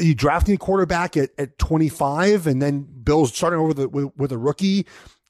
you 0.00 0.14
drafting 0.14 0.54
a 0.54 0.58
quarterback 0.58 1.16
at, 1.16 1.30
at 1.38 1.58
25 1.58 2.46
and 2.46 2.60
then 2.60 2.82
Bill's 2.82 3.34
starting 3.34 3.60
over 3.60 3.74
the, 3.74 3.88
with, 3.88 4.12
with 4.16 4.32
a 4.32 4.38
rookie? 4.38 4.86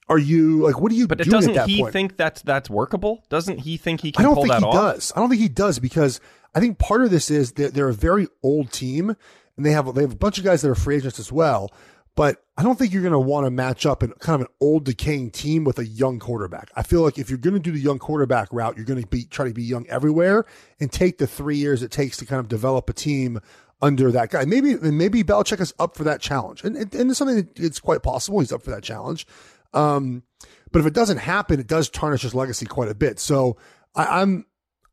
Are 0.09 0.19
you 0.19 0.63
like 0.63 0.81
what 0.81 0.93
are 0.93 0.95
you? 0.95 1.09
But 1.09 1.19
doing 1.19 1.31
doesn't 1.31 1.69
he 1.69 1.81
point? 1.81 1.93
think 1.93 2.17
that's 2.19 2.43
that's 2.43 2.69
workable? 2.69 3.25
Doesn't 3.31 3.59
he 3.59 3.79
think 3.79 4.03
he 4.03 4.13
can 4.13 4.25
I 4.25 4.29
don't 4.29 4.35
pull 4.35 4.43
think 4.45 4.53
that 4.53 4.61
he 4.61 4.67
off? 4.67 4.75
does. 4.75 5.13
I 5.17 5.21
don't 5.21 5.31
think 5.31 5.41
he 5.41 5.49
does 5.49 5.79
because 5.79 6.21
I 6.55 6.61
think 6.61 6.79
part 6.79 7.03
of 7.03 7.11
this 7.11 7.31
is 7.31 7.53
that 7.53 7.73
they're 7.73 7.89
a 7.89 7.95
very 7.95 8.29
old 8.43 8.71
team 8.71 9.17
and 9.57 9.65
they 9.65 9.71
have 9.73 9.93
they 9.95 10.03
have 10.03 10.13
a 10.13 10.17
bunch 10.17 10.37
of 10.37 10.45
guys 10.45 10.61
that 10.63 10.71
are 10.71 10.75
free 10.75 10.97
agents 10.97 11.19
as 11.19 11.33
well. 11.33 11.73
But 12.17 12.45
I 12.57 12.63
don't 12.63 12.79
think 12.79 12.93
you're 12.93 13.03
going 13.03 13.13
to 13.13 13.19
want 13.19 13.45
to 13.47 13.51
match 13.51 13.87
up 13.87 14.05
in 14.05 14.13
kind 14.21 14.37
of 14.37 14.43
an 14.43 14.55
old 14.61 14.85
decaying 14.85 15.33
team 15.33 15.65
with 15.65 15.81
a 15.81 15.85
young 15.87 16.21
quarterback. 16.21 16.71
I 16.77 16.85
feel 16.85 17.01
like 17.01 17.19
if 17.19 17.29
you're 17.29 17.39
going 17.39 17.55
to 17.55 17.61
do 17.61 17.73
the 17.73 17.81
young 17.81 17.99
quarterback 17.99 18.53
route, 18.53 18.77
you're 18.77 18.87
going 18.87 19.01
to 19.03 19.07
be 19.09 19.25
try 19.25 19.49
to 19.49 19.55
be 19.55 19.65
young 19.65 19.87
everywhere 19.89 20.45
and 20.79 20.93
take 20.93 21.19
the 21.19 21.27
three 21.27 21.57
years 21.57 21.83
it 21.83 21.91
takes 21.91 22.17
to 22.19 22.27
kind 22.27 22.39
of 22.41 22.49
develop 22.49 22.89
a 22.89 22.93
team 22.93 23.41
under 23.83 24.11
that 24.13 24.31
guy. 24.31 24.45
Maybe 24.45 24.77
maybe 24.77 25.23
Belichick 25.23 25.61
is 25.61 25.75
up 25.79 25.97
for 25.97 26.05
that 26.05 26.21
challenge, 26.21 26.65
and 26.65 26.77
and, 26.77 26.95
and 26.95 27.11
it's 27.11 27.19
something 27.19 27.37
that 27.37 27.59
it's 27.59 27.81
quite 27.81 28.03
possible 28.03 28.41
he's 28.41 28.53
up 28.53 28.63
for 28.63 28.71
that 28.71 28.83
challenge. 28.83 29.27
Um, 29.73 30.23
but 30.71 30.81
if 30.81 30.87
it 30.87 30.95
doesn't 30.95 31.19
happen, 31.19 31.61
it 31.61 31.67
does 31.67 31.89
tarnish 31.89 32.23
his 32.23 32.35
legacy 32.35 32.67
quite 32.67 32.89
a 32.89 32.95
bit. 32.95 33.19
So 33.19 33.57
I, 33.95 34.23
I'm, 34.23 34.47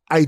I 0.10 0.28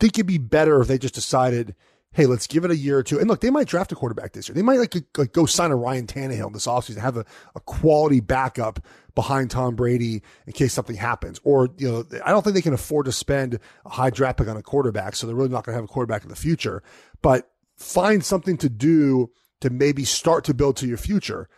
think 0.00 0.18
it'd 0.18 0.26
be 0.26 0.38
better 0.38 0.80
if 0.80 0.88
they 0.88 0.98
just 0.98 1.14
decided, 1.14 1.74
hey, 2.12 2.26
let's 2.26 2.46
give 2.46 2.64
it 2.64 2.70
a 2.70 2.76
year 2.76 2.98
or 2.98 3.02
two. 3.02 3.18
And 3.18 3.28
look, 3.28 3.40
they 3.40 3.50
might 3.50 3.66
draft 3.66 3.90
a 3.92 3.94
quarterback 3.94 4.32
this 4.32 4.48
year. 4.48 4.54
They 4.54 4.62
might 4.62 4.78
like, 4.78 4.94
like 5.16 5.32
go 5.32 5.46
sign 5.46 5.70
a 5.70 5.76
Ryan 5.76 6.06
Tannehill 6.06 6.52
this 6.52 6.66
offseason, 6.66 6.98
have 6.98 7.16
a, 7.16 7.24
a 7.54 7.60
quality 7.60 8.20
backup 8.20 8.80
behind 9.14 9.50
Tom 9.50 9.74
Brady 9.74 10.22
in 10.46 10.52
case 10.52 10.74
something 10.74 10.96
happens. 10.96 11.40
Or, 11.42 11.68
you 11.78 11.90
know, 11.90 12.04
I 12.24 12.30
don't 12.30 12.42
think 12.42 12.54
they 12.54 12.62
can 12.62 12.74
afford 12.74 13.06
to 13.06 13.12
spend 13.12 13.58
a 13.86 13.90
high 13.90 14.10
draft 14.10 14.38
pick 14.38 14.48
on 14.48 14.56
a 14.56 14.62
quarterback. 14.62 15.16
So 15.16 15.26
they're 15.26 15.36
really 15.36 15.48
not 15.48 15.64
going 15.64 15.74
to 15.74 15.76
have 15.76 15.84
a 15.84 15.92
quarterback 15.92 16.22
in 16.22 16.28
the 16.28 16.36
future. 16.36 16.82
But 17.22 17.50
find 17.76 18.24
something 18.24 18.58
to 18.58 18.68
do 18.68 19.30
to 19.62 19.70
maybe 19.70 20.04
start 20.04 20.44
to 20.44 20.54
build 20.54 20.76
to 20.78 20.86
your 20.86 20.98
future. 20.98 21.48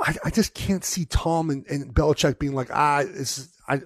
I, 0.00 0.16
I 0.24 0.30
just 0.30 0.54
can't 0.54 0.84
see 0.84 1.06
Tom 1.06 1.50
and, 1.50 1.64
and 1.68 1.94
Belichick 1.94 2.38
being 2.38 2.54
like, 2.54 2.68
ah, 2.72 3.04
this 3.04 3.48
I, 3.68 3.80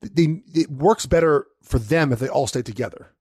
they, 0.00 0.42
it 0.54 0.70
works 0.70 1.06
better 1.06 1.46
for 1.62 1.78
them 1.78 2.12
if 2.12 2.18
they 2.18 2.28
all 2.28 2.46
stay 2.46 2.62
together. 2.62 3.14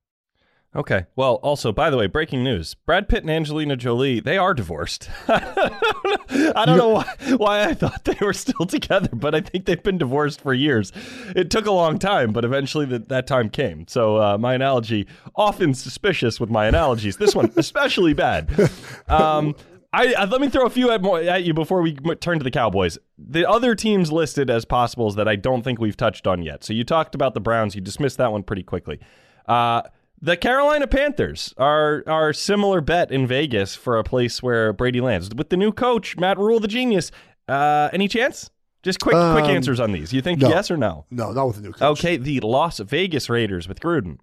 Okay. 0.76 1.06
Well, 1.16 1.36
also, 1.36 1.72
by 1.72 1.90
the 1.90 1.98
way, 1.98 2.08
breaking 2.08 2.44
news: 2.44 2.74
Brad 2.74 3.08
Pitt 3.08 3.22
and 3.22 3.30
Angelina 3.30 3.76
Jolie 3.76 4.20
they 4.20 4.38
are 4.38 4.54
divorced. 4.54 5.10
I 5.28 6.64
don't 6.66 6.78
know 6.78 6.90
why, 6.90 7.16
why 7.38 7.64
I 7.64 7.74
thought 7.74 8.04
they 8.06 8.18
were 8.22 8.34
still 8.34 8.66
together, 8.68 9.10
but 9.14 9.36
I 9.36 9.42
think 9.42 9.66
they've 9.66 9.82
been 9.82 9.98
divorced 9.98 10.42
for 10.42 10.54
years. 10.54 10.92
It 11.36 11.52
took 11.52 11.68
a 11.68 11.72
long 11.72 12.00
time, 12.00 12.34
but 12.34 12.44
eventually 12.44 12.86
the, 12.86 13.00
that 13.00 13.28
time 13.28 13.50
came. 13.50 13.88
So 13.88 14.18
uh, 14.18 14.38
my 14.38 14.56
analogy, 14.56 15.08
often 15.36 15.74
suspicious 15.74 16.40
with 16.40 16.50
my 16.50 16.66
analogies, 16.66 17.18
this 17.18 17.36
one 17.36 17.52
especially 17.56 18.14
bad. 18.14 18.50
Um, 19.08 19.56
I, 19.92 20.14
I, 20.14 20.26
let 20.26 20.42
me 20.42 20.50
throw 20.50 20.66
a 20.66 20.70
few 20.70 20.90
at, 20.90 21.06
at, 21.06 21.44
you 21.44 21.54
before 21.54 21.82
we 21.82 21.94
turn 21.94 22.40
to 22.40 22.44
the 22.44 22.52
Cowboys. 22.52 22.98
The 23.18 23.48
other 23.48 23.76
teams 23.76 24.12
listed 24.12 24.50
as 24.50 24.66
possibles 24.66 25.16
that 25.16 25.28
I 25.28 25.36
don't 25.36 25.62
think 25.62 25.80
we've 25.80 25.98
touched 25.98 26.26
on 26.26 26.42
yet. 26.42 26.64
So 26.64 26.74
you 26.74 26.84
talked 26.84 27.16
about 27.16 27.34
the 27.34 27.42
Browns. 27.42 27.76
You 27.76 27.82
dismissed 27.82 28.18
that 28.18 28.32
one 28.32 28.44
pretty 28.44 28.64
quickly. 28.64 29.00
Uh, 29.48 29.84
the 30.24 30.38
Carolina 30.38 30.88
Panthers 30.88 31.54
are 31.58 32.04
are 32.08 32.32
similar 32.32 32.80
bet 32.80 33.12
in 33.12 33.28
Vegas 33.28 33.76
for 33.76 33.98
a 33.98 34.04
place 34.04 34.42
where 34.42 34.72
Brady 34.72 35.02
lands 35.02 35.30
with 35.36 35.50
the 35.50 35.58
new 35.58 35.72
coach 35.72 36.18
Matt 36.18 36.40
Rhule, 36.40 36.60
the 36.60 36.68
genius. 36.68 37.12
Uh, 37.48 37.90
any 37.92 38.08
chance? 38.08 38.50
Just 38.84 39.02
quick 39.02 39.16
um, 39.16 39.36
quick 39.38 39.50
answers 39.50 39.82
on 39.82 39.92
these. 39.92 40.14
You 40.14 40.22
think 40.22 40.40
no. 40.40 40.48
yes 40.48 40.72
or 40.72 40.78
no? 40.78 41.06
No, 41.12 41.34
not 41.34 41.48
with 41.48 41.58
the 41.58 41.62
new 41.62 41.74
coach. 41.74 42.00
Okay, 42.00 42.16
the 42.16 42.40
Las 42.40 42.80
Vegas 42.80 43.30
Raiders 43.30 43.68
with 43.68 43.82
Gruden. 43.82 44.20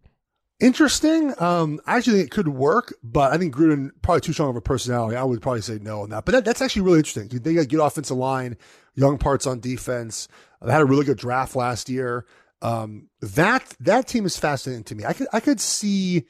Interesting. 0.58 1.34
Um, 1.40 1.80
I 1.86 1.96
actually 1.96 2.18
think 2.18 2.26
it 2.26 2.30
could 2.30 2.48
work, 2.48 2.94
but 3.02 3.32
I 3.32 3.38
think 3.38 3.54
Gruden 3.54 3.90
probably 4.02 4.20
too 4.22 4.32
strong 4.32 4.50
of 4.50 4.56
a 4.56 4.60
personality. 4.60 5.16
I 5.16 5.24
would 5.24 5.40
probably 5.40 5.62
say 5.62 5.78
no 5.80 6.02
on 6.02 6.10
that. 6.10 6.24
But 6.24 6.32
that, 6.32 6.44
that's 6.44 6.60
actually 6.60 6.82
really 6.82 6.98
interesting. 6.98 7.28
They 7.28 7.54
got 7.54 7.68
good 7.68 7.80
offensive 7.80 8.16
line, 8.16 8.58
young 8.94 9.16
parts 9.16 9.46
on 9.46 9.60
defense. 9.60 10.28
They 10.62 10.70
had 10.70 10.82
a 10.82 10.86
really 10.86 11.04
good 11.04 11.16
draft 11.16 11.56
last 11.56 11.88
year. 11.88 12.26
Um, 12.62 13.08
that 13.20 13.74
that 13.80 14.06
team 14.06 14.26
is 14.26 14.36
fascinating 14.36 14.84
to 14.84 14.94
me. 14.94 15.04
I 15.04 15.12
could 15.12 15.28
I 15.32 15.40
could 15.40 15.60
see 15.60 16.24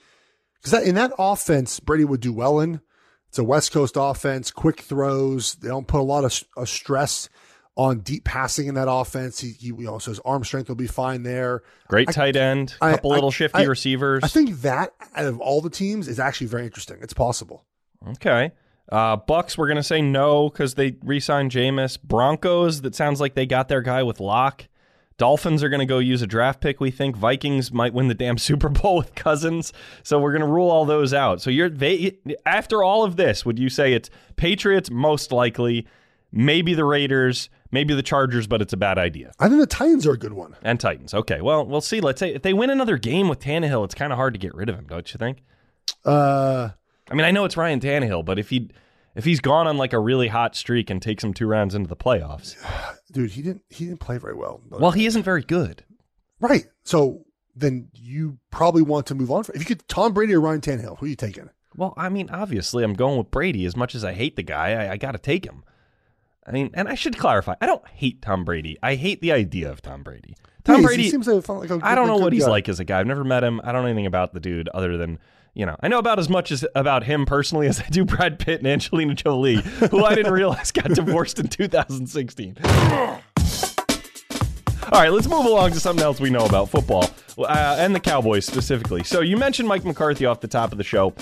because 0.62 0.86
in 0.86 0.94
that 0.94 1.12
offense, 1.18 1.80
Brady 1.80 2.04
would 2.04 2.20
do 2.20 2.32
well 2.32 2.60
in. 2.60 2.80
It's 3.28 3.38
a 3.38 3.44
West 3.44 3.72
Coast 3.72 3.96
offense, 3.98 4.50
quick 4.50 4.80
throws. 4.80 5.54
They 5.54 5.68
don't 5.68 5.86
put 5.86 6.00
a 6.00 6.02
lot 6.02 6.24
of, 6.24 6.42
of 6.56 6.68
stress 6.68 7.28
on 7.76 8.00
deep 8.00 8.24
passing 8.24 8.66
in 8.66 8.74
that 8.74 8.90
offense. 8.90 9.38
He, 9.38 9.52
he, 9.52 9.68
you 9.68 9.76
know, 9.78 9.98
so 9.98 10.10
his 10.10 10.20
arm 10.20 10.42
strength 10.44 10.68
will 10.68 10.76
be 10.76 10.88
fine 10.88 11.22
there. 11.22 11.62
Great 11.88 12.08
I, 12.08 12.12
tight 12.12 12.36
end, 12.36 12.74
a 12.80 12.90
couple 12.90 13.12
I, 13.12 13.14
little 13.14 13.30
shifty 13.30 13.60
I, 13.60 13.66
receivers. 13.66 14.24
I 14.24 14.28
think 14.28 14.60
that 14.62 14.92
out 15.14 15.26
of 15.26 15.40
all 15.40 15.60
the 15.60 15.70
teams 15.70 16.08
is 16.08 16.18
actually 16.18 16.48
very 16.48 16.64
interesting. 16.64 16.98
It's 17.00 17.14
possible. 17.14 17.64
Okay. 18.08 18.50
Uh, 18.90 19.16
Bucks, 19.16 19.56
we're 19.56 19.68
gonna 19.68 19.84
say 19.84 20.02
no 20.02 20.50
because 20.50 20.74
they 20.74 20.96
re-signed 21.04 21.52
Jameis. 21.52 22.00
Broncos, 22.02 22.82
that 22.82 22.96
sounds 22.96 23.20
like 23.20 23.34
they 23.34 23.46
got 23.46 23.68
their 23.68 23.82
guy 23.82 24.02
with 24.02 24.18
Lock. 24.18 24.66
Dolphins 25.20 25.62
are 25.62 25.68
going 25.68 25.80
to 25.80 25.86
go 25.86 25.98
use 25.98 26.22
a 26.22 26.26
draft 26.26 26.62
pick, 26.62 26.80
we 26.80 26.90
think. 26.90 27.14
Vikings 27.14 27.70
might 27.70 27.92
win 27.92 28.08
the 28.08 28.14
damn 28.14 28.38
Super 28.48 28.70
Bowl 28.70 28.96
with 28.96 29.14
Cousins. 29.14 29.70
So 30.02 30.18
we're 30.18 30.32
going 30.32 30.40
to 30.40 30.48
rule 30.48 30.70
all 30.70 30.86
those 30.86 31.12
out. 31.12 31.42
So 31.42 31.50
you're 31.50 31.68
they, 31.68 32.16
after 32.46 32.82
all 32.82 33.04
of 33.04 33.16
this, 33.16 33.44
would 33.44 33.58
you 33.58 33.68
say 33.68 33.92
it's 33.92 34.08
Patriots 34.36 34.90
most 34.90 35.30
likely, 35.30 35.86
maybe 36.32 36.72
the 36.72 36.86
Raiders, 36.86 37.50
maybe 37.70 37.92
the 37.94 38.02
Chargers, 38.02 38.46
but 38.46 38.62
it's 38.62 38.72
a 38.72 38.78
bad 38.78 38.96
idea? 38.96 39.32
I 39.38 39.48
think 39.48 39.60
the 39.60 39.66
Titans 39.66 40.06
are 40.06 40.12
a 40.12 40.18
good 40.18 40.32
one. 40.32 40.56
And 40.62 40.80
Titans. 40.80 41.12
Okay. 41.12 41.42
Well, 41.42 41.66
we'll 41.66 41.82
see. 41.82 42.00
Let's 42.00 42.18
say 42.18 42.32
if 42.32 42.40
they 42.40 42.54
win 42.54 42.70
another 42.70 42.96
game 42.96 43.28
with 43.28 43.40
Tannehill, 43.40 43.84
it's 43.84 43.94
kind 43.94 44.14
of 44.14 44.16
hard 44.16 44.32
to 44.32 44.38
get 44.40 44.54
rid 44.54 44.70
of 44.70 44.76
him, 44.76 44.86
don't 44.88 45.12
you 45.12 45.18
think? 45.18 45.42
Uh 46.02 46.70
I 47.10 47.14
mean, 47.14 47.26
I 47.26 47.30
know 47.30 47.44
it's 47.44 47.58
Ryan 47.58 47.80
Tannehill, 47.80 48.24
but 48.24 48.38
if 48.38 48.48
he 48.48 48.70
if 49.14 49.24
he's 49.24 49.40
gone 49.40 49.66
on 49.66 49.76
like 49.76 49.92
a 49.92 49.98
really 49.98 50.28
hot 50.28 50.54
streak 50.56 50.90
and 50.90 51.00
takes 51.00 51.22
him 51.24 51.34
two 51.34 51.46
rounds 51.46 51.74
into 51.74 51.88
the 51.88 51.96
playoffs, 51.96 52.56
dude, 53.12 53.32
he 53.32 53.42
didn't 53.42 53.62
he 53.68 53.86
didn't 53.86 54.00
play 54.00 54.18
very 54.18 54.34
well. 54.34 54.60
Well, 54.70 54.92
he 54.92 55.06
isn't 55.06 55.22
very 55.22 55.42
good, 55.42 55.84
right? 56.40 56.66
So 56.84 57.24
then 57.54 57.88
you 57.94 58.38
probably 58.50 58.82
want 58.82 59.06
to 59.06 59.14
move 59.14 59.30
on. 59.30 59.44
If 59.54 59.60
you 59.60 59.66
could 59.66 59.86
Tom 59.88 60.12
Brady 60.12 60.34
or 60.34 60.40
Ryan 60.40 60.60
Tannehill, 60.60 60.98
who 60.98 61.06
are 61.06 61.08
you 61.08 61.16
taking? 61.16 61.50
Well, 61.76 61.94
I 61.96 62.08
mean, 62.08 62.30
obviously, 62.30 62.82
I'm 62.82 62.94
going 62.94 63.18
with 63.18 63.30
Brady. 63.30 63.64
As 63.64 63.76
much 63.76 63.94
as 63.94 64.04
I 64.04 64.12
hate 64.12 64.36
the 64.36 64.42
guy, 64.42 64.72
I, 64.72 64.92
I 64.92 64.96
got 64.96 65.12
to 65.12 65.18
take 65.18 65.44
him. 65.44 65.62
I 66.46 66.52
mean, 66.52 66.70
and 66.74 66.88
I 66.88 66.94
should 66.94 67.16
clarify, 67.16 67.54
I 67.60 67.66
don't 67.66 67.86
hate 67.86 68.22
Tom 68.22 68.44
Brady. 68.44 68.76
I 68.82 68.96
hate 68.96 69.20
the 69.20 69.30
idea 69.30 69.70
of 69.70 69.82
Tom 69.82 70.02
Brady. 70.02 70.36
Tom 70.64 70.82
Brady 70.82 71.08
seems 71.08 71.28
like, 71.28 71.48
like 71.48 71.70
a, 71.70 71.80
I 71.82 71.94
don't 71.94 72.06
know 72.06 72.16
what 72.16 72.32
he's 72.32 72.44
guy. 72.44 72.50
like 72.50 72.68
as 72.68 72.80
a 72.80 72.84
guy. 72.84 73.00
I've 73.00 73.06
never 73.06 73.24
met 73.24 73.44
him. 73.44 73.60
I 73.62 73.72
don't 73.72 73.82
know 73.82 73.88
anything 73.88 74.06
about 74.06 74.34
the 74.34 74.40
dude 74.40 74.68
other 74.70 74.96
than 74.96 75.18
you 75.54 75.66
know, 75.66 75.76
I 75.80 75.88
know 75.88 75.98
about 75.98 76.18
as 76.18 76.28
much 76.28 76.52
as 76.52 76.64
about 76.74 77.04
him 77.04 77.26
personally 77.26 77.66
as 77.66 77.80
I 77.80 77.88
do 77.88 78.04
Brad 78.04 78.38
Pitt 78.38 78.60
and 78.60 78.68
Angelina 78.68 79.14
Jolie, 79.14 79.56
who 79.56 80.04
I 80.04 80.14
didn't 80.14 80.32
realize 80.32 80.70
got 80.70 80.88
divorced 80.90 81.38
in 81.38 81.48
2016. 81.48 82.56
All 84.92 85.00
right, 85.00 85.12
let's 85.12 85.28
move 85.28 85.44
along 85.46 85.70
to 85.72 85.80
something 85.80 86.04
else 86.04 86.20
we 86.20 86.30
know 86.30 86.44
about 86.44 86.68
football 86.68 87.10
uh, 87.38 87.76
and 87.78 87.94
the 87.94 88.00
Cowboys 88.00 88.44
specifically. 88.44 89.04
So 89.04 89.20
you 89.20 89.36
mentioned 89.36 89.68
Mike 89.68 89.84
McCarthy 89.84 90.26
off 90.26 90.40
the 90.40 90.48
top 90.48 90.72
of 90.72 90.78
the 90.78 90.84
show. 90.84 91.14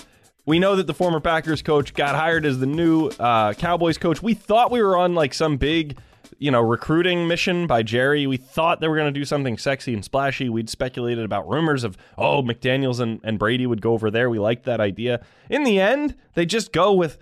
We 0.46 0.58
know 0.58 0.76
that 0.76 0.86
the 0.86 0.94
former 0.94 1.20
Packers 1.20 1.60
coach 1.60 1.92
got 1.92 2.14
hired 2.14 2.46
as 2.46 2.58
the 2.58 2.66
new 2.66 3.08
uh, 3.08 3.52
Cowboys 3.52 3.98
coach. 3.98 4.22
We 4.22 4.32
thought 4.32 4.70
we 4.70 4.80
were 4.80 4.96
on 4.96 5.14
like 5.14 5.34
some 5.34 5.58
big 5.58 5.98
you 6.38 6.50
know, 6.50 6.60
recruiting 6.60 7.26
mission 7.26 7.66
by 7.66 7.82
Jerry. 7.82 8.26
We 8.26 8.36
thought 8.36 8.80
they 8.80 8.88
were 8.88 8.96
going 8.96 9.12
to 9.12 9.20
do 9.20 9.24
something 9.24 9.58
sexy 9.58 9.94
and 9.94 10.04
splashy. 10.04 10.48
We'd 10.48 10.70
speculated 10.70 11.24
about 11.24 11.48
rumors 11.48 11.84
of, 11.84 11.96
oh, 12.16 12.42
McDaniels 12.42 13.00
and, 13.00 13.20
and 13.24 13.38
Brady 13.38 13.66
would 13.66 13.80
go 13.80 13.92
over 13.92 14.10
there. 14.10 14.30
We 14.30 14.38
liked 14.38 14.64
that 14.64 14.80
idea. 14.80 15.24
In 15.50 15.64
the 15.64 15.80
end, 15.80 16.14
they 16.34 16.46
just 16.46 16.72
go 16.72 16.92
with 16.92 17.18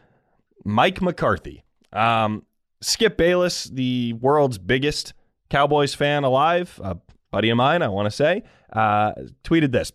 Mike 0.65 1.01
McCarthy. 1.01 1.65
Um, 1.93 2.45
Skip 2.81 3.17
Bayless, 3.17 3.65
the 3.65 4.13
world's 4.15 4.59
biggest 4.59 5.15
Cowboys 5.49 5.95
fan 5.95 6.25
alive, 6.25 6.81
a 6.83 6.97
buddy 7.31 7.51
of 7.51 7.57
mine, 7.57 7.83
I 7.83 7.89
want 7.89 8.07
to 8.07 8.11
say, 8.11 8.43
uh, 8.73 9.13
tweeted 9.45 9.73
this. 9.73 9.93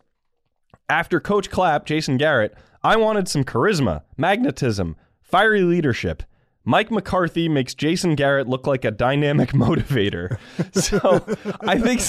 After 0.90 1.20
Coach 1.20 1.50
Clap, 1.50 1.86
Jason 1.86 2.18
Garrett, 2.18 2.54
I 2.84 2.96
wanted 2.96 3.28
some 3.28 3.44
charisma, 3.44 4.02
magnetism, 4.18 4.96
fiery 5.22 5.62
leadership. 5.62 6.24
Mike 6.64 6.92
McCarthy 6.92 7.50
makes 7.50 7.74
Jason 7.74 8.16
Garrett 8.16 8.48
look 8.48 8.68
like 8.68 8.86
a 8.86 8.92
dynamic 8.92 9.50
motivator. 9.54 10.38
so 10.74 11.26
I 11.62 11.80
think 11.80 12.02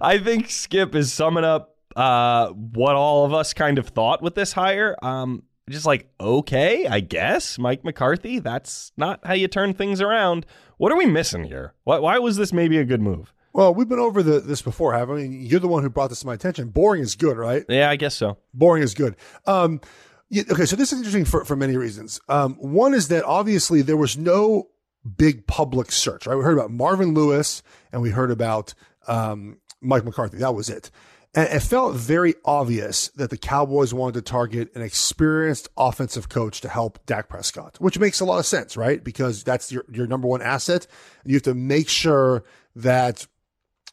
I 0.00 0.18
think 0.18 0.50
Skip 0.50 0.94
is 0.94 1.12
summing 1.12 1.44
up 1.44 1.76
uh, 1.96 2.48
what 2.50 2.94
all 2.94 3.24
of 3.24 3.32
us 3.32 3.52
kind 3.54 3.78
of 3.78 3.88
thought 3.88 4.22
with 4.22 4.34
this 4.34 4.52
hire. 4.52 4.96
Um, 5.02 5.42
just 5.68 5.86
like 5.86 6.08
okay, 6.20 6.86
I 6.86 7.00
guess 7.00 7.58
Mike 7.58 7.84
McCarthy. 7.84 8.38
That's 8.38 8.92
not 8.96 9.20
how 9.24 9.34
you 9.34 9.48
turn 9.48 9.74
things 9.74 10.00
around. 10.00 10.46
What 10.78 10.92
are 10.92 10.98
we 10.98 11.06
missing 11.06 11.44
here? 11.44 11.74
Why, 11.84 11.98
why 11.98 12.18
was 12.18 12.36
this 12.36 12.52
maybe 12.52 12.78
a 12.78 12.84
good 12.84 13.00
move? 13.00 13.32
Well, 13.52 13.74
we've 13.74 13.88
been 13.88 13.98
over 13.98 14.22
the, 14.22 14.40
this 14.40 14.60
before, 14.60 14.92
haven't 14.92 15.14
we? 15.14 15.26
You're 15.28 15.60
the 15.60 15.66
one 15.66 15.82
who 15.82 15.88
brought 15.88 16.10
this 16.10 16.20
to 16.20 16.26
my 16.26 16.34
attention. 16.34 16.68
Boring 16.68 17.00
is 17.00 17.14
good, 17.14 17.38
right? 17.38 17.64
Yeah, 17.70 17.88
I 17.88 17.96
guess 17.96 18.14
so. 18.14 18.36
Boring 18.52 18.82
is 18.82 18.92
good. 18.92 19.16
Um, 19.46 19.80
yeah, 20.28 20.42
okay, 20.50 20.64
so 20.64 20.76
this 20.76 20.92
is 20.92 20.98
interesting 20.98 21.24
for, 21.24 21.44
for 21.44 21.56
many 21.56 21.76
reasons. 21.76 22.20
Um, 22.28 22.54
one 22.54 22.94
is 22.94 23.08
that 23.08 23.24
obviously 23.24 23.82
there 23.82 23.96
was 23.96 24.16
no 24.16 24.68
big 25.16 25.46
public 25.46 25.92
search, 25.92 26.26
right? 26.26 26.36
We 26.36 26.42
heard 26.42 26.58
about 26.58 26.70
Marvin 26.70 27.14
Lewis 27.14 27.62
and 27.92 28.02
we 28.02 28.10
heard 28.10 28.30
about 28.30 28.74
um, 29.06 29.58
Mike 29.80 30.04
McCarthy. 30.04 30.38
That 30.38 30.54
was 30.54 30.68
it. 30.68 30.90
And 31.34 31.48
it 31.50 31.60
felt 31.60 31.94
very 31.94 32.34
obvious 32.46 33.08
that 33.08 33.28
the 33.28 33.36
Cowboys 33.36 33.92
wanted 33.92 34.14
to 34.14 34.22
target 34.22 34.74
an 34.74 34.80
experienced 34.80 35.68
offensive 35.76 36.30
coach 36.30 36.62
to 36.62 36.68
help 36.68 37.04
Dak 37.04 37.28
Prescott, 37.28 37.76
which 37.78 37.98
makes 37.98 38.20
a 38.20 38.24
lot 38.24 38.38
of 38.38 38.46
sense, 38.46 38.74
right? 38.76 39.04
Because 39.04 39.44
that's 39.44 39.70
your, 39.70 39.84
your 39.92 40.06
number 40.06 40.26
one 40.26 40.40
asset. 40.40 40.86
And 41.22 41.30
You 41.30 41.36
have 41.36 41.42
to 41.42 41.54
make 41.54 41.90
sure 41.90 42.42
that 42.74 43.26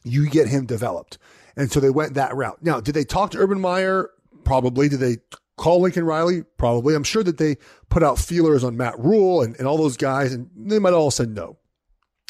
you 0.04 0.28
get 0.30 0.48
him 0.48 0.64
developed. 0.64 1.18
And 1.54 1.70
so 1.70 1.80
they 1.80 1.90
went 1.90 2.14
that 2.14 2.34
route. 2.34 2.62
Now, 2.62 2.80
did 2.80 2.94
they 2.94 3.04
talk 3.04 3.30
to 3.32 3.38
Urban 3.38 3.60
Meyer? 3.60 4.10
Probably. 4.44 4.88
Did 4.88 5.00
they 5.00 5.18
call 5.56 5.80
Lincoln 5.80 6.04
Riley? 6.04 6.42
Probably. 6.56 6.94
I'm 6.94 7.04
sure 7.04 7.22
that 7.22 7.38
they 7.38 7.56
put 7.88 8.02
out 8.02 8.18
feelers 8.18 8.64
on 8.64 8.76
Matt 8.76 8.98
Rhule 8.98 9.42
and, 9.42 9.56
and 9.56 9.66
all 9.66 9.76
those 9.76 9.96
guys, 9.96 10.32
and 10.32 10.50
they 10.56 10.78
might 10.78 10.92
all 10.94 11.10
said 11.10 11.30
no. 11.30 11.58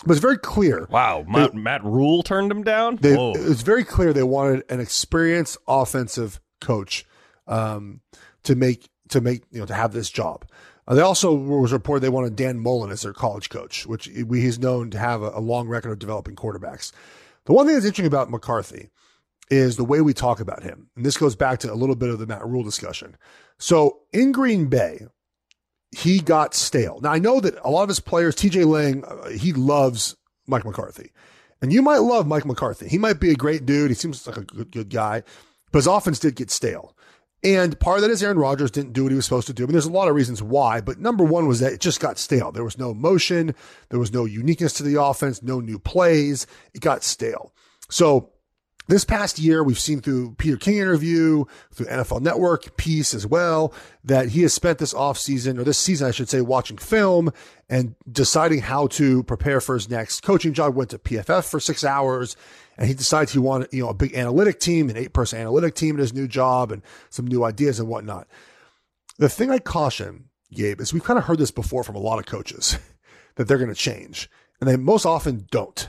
But 0.04 0.12
it's 0.12 0.20
very 0.20 0.38
clear. 0.38 0.86
Wow, 0.90 1.24
Matt, 1.26 1.52
they, 1.52 1.58
Matt 1.58 1.84
Rhule 1.84 2.22
turned 2.22 2.50
him 2.50 2.62
down. 2.62 2.96
They, 2.96 3.14
it's 3.16 3.62
very 3.62 3.84
clear 3.84 4.12
they 4.12 4.22
wanted 4.22 4.64
an 4.68 4.80
experienced 4.80 5.56
offensive 5.66 6.40
coach 6.60 7.06
um, 7.46 8.00
to 8.42 8.54
make 8.54 8.88
to 9.08 9.20
make 9.20 9.44
you 9.50 9.60
know 9.60 9.66
to 9.66 9.74
have 9.74 9.92
this 9.92 10.10
job. 10.10 10.46
Uh, 10.86 10.94
they 10.94 11.00
also 11.00 11.32
was 11.32 11.72
reported 11.72 12.00
they 12.00 12.08
wanted 12.10 12.36
Dan 12.36 12.58
Mullen 12.58 12.90
as 12.90 13.02
their 13.02 13.12
college 13.12 13.48
coach, 13.48 13.86
which 13.86 14.04
he's 14.06 14.58
known 14.58 14.90
to 14.90 14.98
have 14.98 15.22
a, 15.22 15.30
a 15.30 15.40
long 15.40 15.68
record 15.68 15.92
of 15.92 15.98
developing 15.98 16.36
quarterbacks. 16.36 16.92
The 17.46 17.52
one 17.52 17.66
thing 17.66 17.74
that's 17.74 17.86
interesting 17.86 18.06
about 18.06 18.30
McCarthy 18.30 18.90
is 19.50 19.76
the 19.76 19.84
way 19.84 20.00
we 20.00 20.14
talk 20.14 20.40
about 20.40 20.62
him. 20.62 20.88
And 20.96 21.04
this 21.04 21.16
goes 21.16 21.36
back 21.36 21.58
to 21.60 21.72
a 21.72 21.74
little 21.74 21.96
bit 21.96 22.10
of 22.10 22.18
the 22.18 22.26
Matt 22.26 22.46
Rhule 22.46 22.62
discussion. 22.62 23.16
So 23.58 24.00
in 24.12 24.32
Green 24.32 24.66
Bay, 24.66 25.06
he 25.90 26.20
got 26.20 26.54
stale. 26.54 27.00
Now 27.00 27.12
I 27.12 27.18
know 27.18 27.40
that 27.40 27.54
a 27.62 27.70
lot 27.70 27.82
of 27.82 27.88
his 27.88 28.00
players, 28.00 28.34
TJ 28.34 28.66
Lang, 28.66 29.04
uh, 29.04 29.30
he 29.30 29.52
loves 29.52 30.16
Mike 30.46 30.64
McCarthy. 30.64 31.12
And 31.62 31.72
you 31.72 31.82
might 31.82 31.98
love 31.98 32.26
Mike 32.26 32.44
McCarthy. 32.44 32.88
He 32.88 32.98
might 32.98 33.20
be 33.20 33.30
a 33.30 33.36
great 33.36 33.64
dude. 33.64 33.90
He 33.90 33.94
seems 33.94 34.26
like 34.26 34.36
a 34.36 34.42
good, 34.44 34.70
good 34.70 34.90
guy, 34.90 35.22
but 35.72 35.78
his 35.78 35.86
offense 35.86 36.18
did 36.18 36.36
get 36.36 36.50
stale. 36.50 36.94
And 37.42 37.78
part 37.78 37.98
of 37.98 38.02
that 38.02 38.10
is 38.10 38.22
Aaron 38.22 38.38
Rodgers 38.38 38.70
didn't 38.70 38.94
do 38.94 39.04
what 39.04 39.12
he 39.12 39.16
was 39.16 39.26
supposed 39.26 39.46
to 39.48 39.52
do. 39.52 39.64
I 39.64 39.66
mean, 39.66 39.72
there's 39.72 39.84
a 39.86 39.92
lot 39.92 40.08
of 40.08 40.14
reasons 40.14 40.42
why, 40.42 40.80
but 40.80 40.98
number 40.98 41.24
one 41.24 41.46
was 41.46 41.60
that 41.60 41.74
it 41.74 41.80
just 41.80 42.00
got 42.00 42.18
stale. 42.18 42.50
There 42.52 42.64
was 42.64 42.78
no 42.78 42.94
motion. 42.94 43.54
There 43.90 43.98
was 43.98 44.12
no 44.12 44.24
uniqueness 44.24 44.72
to 44.74 44.82
the 44.82 45.00
offense, 45.02 45.42
no 45.42 45.60
new 45.60 45.78
plays. 45.78 46.46
It 46.72 46.80
got 46.80 47.04
stale. 47.04 47.54
So 47.90 48.33
this 48.86 49.04
past 49.04 49.38
year, 49.38 49.64
we've 49.64 49.78
seen 49.78 50.00
through 50.00 50.34
Peter 50.34 50.56
King 50.56 50.76
interview, 50.76 51.44
through 51.72 51.86
NFL 51.86 52.20
Network 52.20 52.76
piece 52.76 53.14
as 53.14 53.26
well, 53.26 53.72
that 54.04 54.28
he 54.28 54.42
has 54.42 54.52
spent 54.52 54.78
this 54.78 54.92
offseason, 54.92 55.58
or 55.58 55.64
this 55.64 55.78
season, 55.78 56.06
I 56.06 56.10
should 56.10 56.28
say, 56.28 56.42
watching 56.42 56.76
film 56.76 57.32
and 57.68 57.94
deciding 58.10 58.60
how 58.60 58.88
to 58.88 59.22
prepare 59.22 59.60
for 59.62 59.74
his 59.74 59.88
next 59.88 60.20
coaching 60.20 60.52
job. 60.52 60.74
Went 60.74 60.90
to 60.90 60.98
PFF 60.98 61.48
for 61.48 61.60
six 61.60 61.82
hours 61.82 62.36
and 62.76 62.88
he 62.88 62.94
decides 62.94 63.32
he 63.32 63.38
wanted, 63.38 63.72
you 63.72 63.82
know, 63.82 63.88
a 63.88 63.94
big 63.94 64.14
analytic 64.14 64.60
team, 64.60 64.90
an 64.90 64.96
eight 64.96 65.14
person 65.14 65.38
analytic 65.38 65.74
team 65.74 65.94
in 65.94 66.00
his 66.00 66.12
new 66.12 66.28
job 66.28 66.70
and 66.70 66.82
some 67.08 67.26
new 67.26 67.44
ideas 67.44 67.80
and 67.80 67.88
whatnot. 67.88 68.26
The 69.18 69.28
thing 69.28 69.50
I 69.50 69.60
caution, 69.60 70.28
Gabe, 70.52 70.80
is 70.80 70.92
we've 70.92 71.04
kind 71.04 71.18
of 71.18 71.24
heard 71.24 71.38
this 71.38 71.50
before 71.50 71.84
from 71.84 71.96
a 71.96 72.00
lot 72.00 72.18
of 72.18 72.26
coaches 72.26 72.78
that 73.36 73.48
they're 73.48 73.58
going 73.58 73.68
to 73.68 73.74
change 73.74 74.28
and 74.60 74.68
they 74.68 74.76
most 74.76 75.06
often 75.06 75.46
don't. 75.50 75.88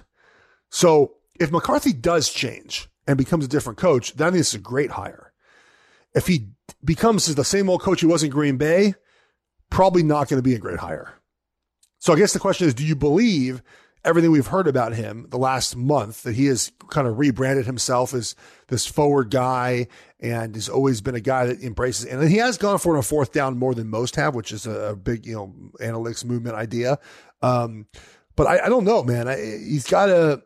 So 0.70 1.16
if 1.40 1.52
McCarthy 1.52 1.94
does 1.94 2.30
change 2.30 2.88
and 3.08 3.18
becomes 3.18 3.46
a 3.46 3.50
different 3.50 3.78
coach, 3.78 4.14
then 4.14 4.36
it's 4.36 4.54
a 4.54 4.60
great 4.60 4.92
hire. 4.92 5.34
If 6.14 6.28
he 6.28 6.48
becomes 6.84 7.34
the 7.34 7.44
same 7.44 7.70
old 7.70 7.82
coach 7.82 8.00
he 8.00 8.06
was 8.06 8.24
in 8.24 8.30
Green 8.30 8.58
Bay, 8.58 8.96
probably 9.70 10.04
not 10.04 10.30
going 10.30 10.38
to 10.38 10.48
be 10.48 10.56
a 10.56 10.60
great 10.60 10.80
hire. 10.80 11.14
So 12.00 12.14
I 12.14 12.18
guess 12.18 12.34
the 12.34 12.40
question 12.40 12.68
is, 12.68 12.74
do 12.74 12.86
you 12.86 12.96
believe 12.96 13.62
everything 14.06 14.32
we've 14.32 14.48
heard 14.48 14.68
about 14.68 14.94
him 14.94 15.26
the 15.30 15.38
last 15.38 15.76
month 15.76 16.24
that 16.24 16.36
he 16.36 16.46
has 16.46 16.72
kind 16.90 17.08
of 17.08 17.18
rebranded 17.18 17.66
himself 17.66 18.14
as 18.14 18.36
this 18.68 18.86
forward 18.86 19.32
guy 19.32 19.88
and 20.20 20.54
has 20.56 20.70
always 20.70 21.02
been 21.02 21.16
a 21.16 21.20
guy 21.20 21.48
that 21.48 21.62
embraces 21.62 22.06
and 22.06 22.30
he 22.30 22.38
has 22.38 22.58
gone 22.58 22.78
for 22.78 22.96
a 22.98 23.04
fourth 23.04 23.34
down 23.34 23.58
more 23.58 23.74
than 23.74 23.90
most 23.90 24.16
have, 24.16 24.36
which 24.36 24.52
is 24.52 24.68
a 24.68 24.96
big, 24.96 25.26
you 25.26 25.34
know, 25.34 25.54
analytics 25.82 26.24
movement 26.24 26.56
idea. 26.56 27.00
Um, 27.42 27.88
but 28.36 28.48
I, 28.48 28.66
I, 28.66 28.70
don't 28.70 28.86
know, 28.86 29.04
man. 29.04 29.28
I, 29.28 29.38
he's 29.38 29.88
got 29.88 30.06
to 30.08 30.44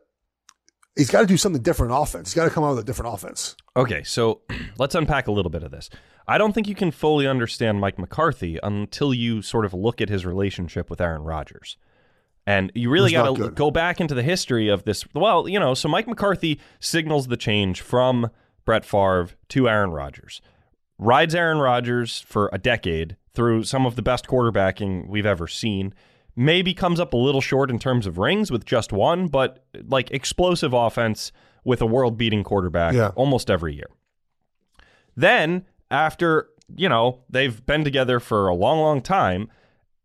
he's 0.99 1.09
got 1.09 1.21
to 1.21 1.27
do 1.27 1.37
something 1.37 1.61
different 1.61 1.93
offense. 1.95 2.29
He's 2.29 2.35
got 2.35 2.43
to 2.43 2.49
come 2.49 2.63
out 2.63 2.71
with 2.71 2.79
a 2.79 2.83
different 2.83 3.13
offense. 3.13 3.55
Okay, 3.75 4.03
so 4.03 4.41
let's 4.77 4.95
unpack 4.95 5.27
a 5.27 5.31
little 5.31 5.49
bit 5.49 5.63
of 5.63 5.71
this. 5.71 5.89
I 6.27 6.37
don't 6.37 6.53
think 6.53 6.67
you 6.67 6.75
can 6.75 6.91
fully 6.91 7.25
understand 7.25 7.79
Mike 7.79 7.97
McCarthy 7.97 8.59
until 8.61 9.13
you 9.13 9.41
sort 9.41 9.65
of 9.65 9.73
look 9.73 10.01
at 10.01 10.09
his 10.09 10.25
relationship 10.25 10.89
with 10.89 11.01
Aaron 11.01 11.23
Rodgers. 11.23 11.77
And 12.45 12.71
you 12.75 12.89
really 12.89 13.11
got 13.11 13.35
to 13.35 13.49
go 13.49 13.71
back 13.71 14.01
into 14.01 14.13
the 14.13 14.23
history 14.23 14.69
of 14.69 14.83
this. 14.83 15.05
Well, 15.13 15.47
you 15.47 15.59
know, 15.59 15.73
so 15.73 15.87
Mike 15.87 16.07
McCarthy 16.07 16.59
signals 16.79 17.27
the 17.27 17.37
change 17.37 17.81
from 17.81 18.29
Brett 18.65 18.85
Favre 18.85 19.29
to 19.49 19.69
Aaron 19.69 19.91
Rodgers. 19.91 20.41
Rides 20.97 21.33
Aaron 21.33 21.59
Rodgers 21.59 22.21
for 22.21 22.49
a 22.51 22.57
decade 22.57 23.15
through 23.33 23.63
some 23.63 23.85
of 23.85 23.95
the 23.95 24.01
best 24.01 24.27
quarterbacking 24.27 25.07
we've 25.07 25.25
ever 25.25 25.47
seen 25.47 25.93
maybe 26.39 26.73
comes 26.73 27.01
up 27.01 27.11
a 27.11 27.17
little 27.17 27.41
short 27.41 27.69
in 27.69 27.77
terms 27.77 28.07
of 28.07 28.17
rings 28.17 28.49
with 28.49 28.63
just 28.63 28.93
one, 28.93 29.27
but 29.27 29.61
like 29.89 30.09
explosive 30.11 30.73
offense 30.73 31.33
with 31.65 31.81
a 31.81 31.85
world 31.85 32.17
beating 32.17 32.45
quarterback 32.45 32.93
yeah. 32.93 33.09
almost 33.15 33.51
every 33.51 33.75
year. 33.75 33.89
Then, 35.17 35.65
after, 35.91 36.47
you 36.77 36.87
know, 36.87 37.19
they've 37.29 37.65
been 37.65 37.83
together 37.83 38.21
for 38.21 38.47
a 38.47 38.55
long, 38.55 38.79
long 38.79 39.01
time, 39.01 39.49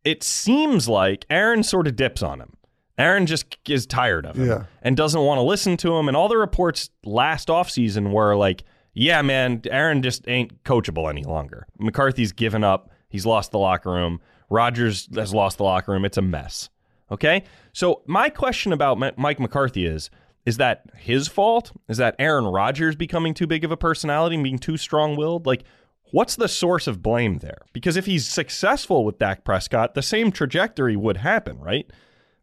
it 0.02 0.24
seems 0.24 0.88
like 0.88 1.24
Aaron 1.30 1.62
sort 1.62 1.86
of 1.86 1.94
dips 1.94 2.20
on 2.20 2.40
him. 2.40 2.56
Aaron 2.98 3.26
just 3.26 3.56
is 3.68 3.86
tired 3.86 4.26
of 4.26 4.36
him 4.36 4.48
yeah. 4.48 4.64
and 4.82 4.96
doesn't 4.96 5.20
want 5.20 5.38
to 5.38 5.42
listen 5.42 5.76
to 5.78 5.96
him. 5.96 6.08
And 6.08 6.16
all 6.16 6.26
the 6.26 6.36
reports 6.36 6.90
last 7.04 7.46
offseason 7.46 8.10
were 8.10 8.34
like, 8.34 8.64
yeah, 8.92 9.22
man, 9.22 9.62
Aaron 9.70 10.02
just 10.02 10.26
ain't 10.26 10.64
coachable 10.64 11.08
any 11.08 11.22
longer. 11.22 11.68
McCarthy's 11.78 12.32
given 12.32 12.64
up. 12.64 12.90
He's 13.08 13.24
lost 13.24 13.52
the 13.52 13.58
locker 13.60 13.92
room. 13.92 14.20
Rodgers 14.50 15.08
has 15.14 15.34
lost 15.34 15.58
the 15.58 15.64
locker 15.64 15.92
room. 15.92 16.04
It's 16.04 16.18
a 16.18 16.22
mess. 16.22 16.68
Okay? 17.10 17.44
So 17.72 18.02
my 18.06 18.30
question 18.30 18.72
about 18.72 19.18
Mike 19.18 19.40
McCarthy 19.40 19.86
is 19.86 20.10
is 20.46 20.58
that 20.58 20.84
his 20.96 21.26
fault? 21.26 21.72
Is 21.88 21.96
that 21.96 22.16
Aaron 22.18 22.44
Rodgers 22.44 22.96
becoming 22.96 23.32
too 23.32 23.46
big 23.46 23.64
of 23.64 23.70
a 23.70 23.76
personality 23.76 24.34
and 24.34 24.44
being 24.44 24.58
too 24.58 24.76
strong-willed? 24.76 25.46
Like 25.46 25.64
what's 26.10 26.36
the 26.36 26.48
source 26.48 26.86
of 26.86 27.02
blame 27.02 27.38
there? 27.38 27.62
Because 27.72 27.96
if 27.96 28.06
he's 28.06 28.28
successful 28.28 29.04
with 29.04 29.18
Dak 29.18 29.44
Prescott, 29.44 29.94
the 29.94 30.02
same 30.02 30.30
trajectory 30.30 30.96
would 30.96 31.16
happen, 31.16 31.58
right? 31.58 31.90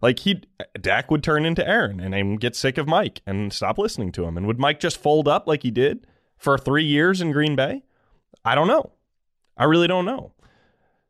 Like 0.02 0.20
he 0.20 0.42
Dak 0.80 1.12
would 1.12 1.24
turn 1.24 1.46
into 1.46 1.68
Aaron 1.68 2.00
and 2.00 2.14
then 2.14 2.36
get 2.36 2.56
sick 2.56 2.78
of 2.78 2.88
Mike 2.88 3.22
and 3.26 3.54
stop 3.54 3.78
listening 3.78 4.12
to 4.14 4.26
him. 4.26 4.36
And 4.36 4.48
would 4.48 4.60
Mike 4.60 4.80
just 4.80 4.98
fold 4.98 5.28
up 5.28 5.48
like 5.48 5.64
he 5.64 5.72
did 5.72 6.08
for 6.38 6.58
3 6.58 6.84
years 6.84 7.22
in 7.22 7.32
Green 7.32 7.56
Bay? 7.56 7.84
I 8.44 8.56
don't 8.56 8.68
know. 8.68 8.94
I 9.56 9.66
really 9.66 9.88
don't 9.88 10.06
know. 10.06 10.34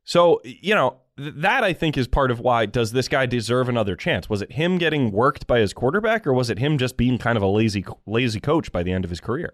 So, 0.03 0.41
you 0.43 0.75
know, 0.75 0.97
th- 1.17 1.33
that 1.37 1.63
I 1.63 1.73
think 1.73 1.97
is 1.97 2.07
part 2.07 2.31
of 2.31 2.39
why 2.39 2.65
does 2.65 2.91
this 2.91 3.07
guy 3.07 3.25
deserve 3.25 3.69
another 3.69 3.95
chance? 3.95 4.29
Was 4.29 4.41
it 4.41 4.53
him 4.53 4.77
getting 4.77 5.11
worked 5.11 5.47
by 5.47 5.59
his 5.59 5.73
quarterback 5.73 6.25
or 6.25 6.33
was 6.33 6.49
it 6.49 6.59
him 6.59 6.77
just 6.77 6.97
being 6.97 7.17
kind 7.17 7.37
of 7.37 7.43
a 7.43 7.47
lazy 7.47 7.85
lazy 8.05 8.39
coach 8.39 8.71
by 8.71 8.83
the 8.83 8.91
end 8.91 9.03
of 9.03 9.09
his 9.09 9.19
career? 9.19 9.53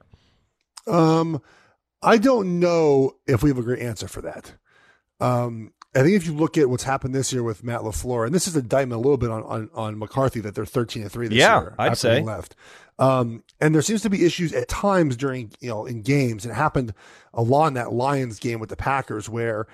Um 0.85 1.41
I 2.01 2.17
don't 2.17 2.59
know 2.59 3.15
if 3.25 3.41
we 3.43 3.49
have 3.49 3.57
a 3.57 3.63
great 3.63 3.81
answer 3.81 4.07
for 4.07 4.21
that. 4.21 4.53
Um 5.19 5.73
I 5.95 6.03
think 6.03 6.15
if 6.15 6.27
you 6.27 6.33
look 6.33 6.57
at 6.59 6.69
what's 6.69 6.83
happened 6.83 7.15
this 7.15 7.33
year 7.33 7.41
with 7.41 7.63
Matt 7.63 7.81
LaFleur, 7.81 8.27
and 8.27 8.35
this 8.35 8.47
is 8.47 8.55
a 8.55 8.59
indictment 8.59 8.99
a 8.99 9.01
little 9.01 9.17
bit 9.17 9.31
on, 9.31 9.41
on, 9.43 9.69
on 9.73 9.97
McCarthy 9.97 10.39
that 10.41 10.53
they're 10.53 10.65
13 10.65 11.01
and 11.01 11.11
3 11.11 11.29
this 11.29 11.37
yeah, 11.37 11.59
year. 11.59 11.75
I'd 11.79 11.97
say. 11.97 12.21
left. 12.21 12.55
Um, 12.99 13.43
and 13.59 13.73
there 13.73 13.81
seems 13.81 14.03
to 14.03 14.09
be 14.09 14.23
issues 14.23 14.53
at 14.53 14.67
times 14.67 15.15
during, 15.15 15.51
you 15.59 15.69
know, 15.69 15.87
in 15.87 16.03
games. 16.03 16.45
It 16.45 16.53
happened 16.53 16.93
a 17.33 17.41
lot 17.41 17.67
in 17.67 17.73
that 17.75 17.93
Lions 17.93 18.37
game 18.37 18.59
with 18.59 18.69
the 18.69 18.75
Packers 18.75 19.27
where 19.27 19.65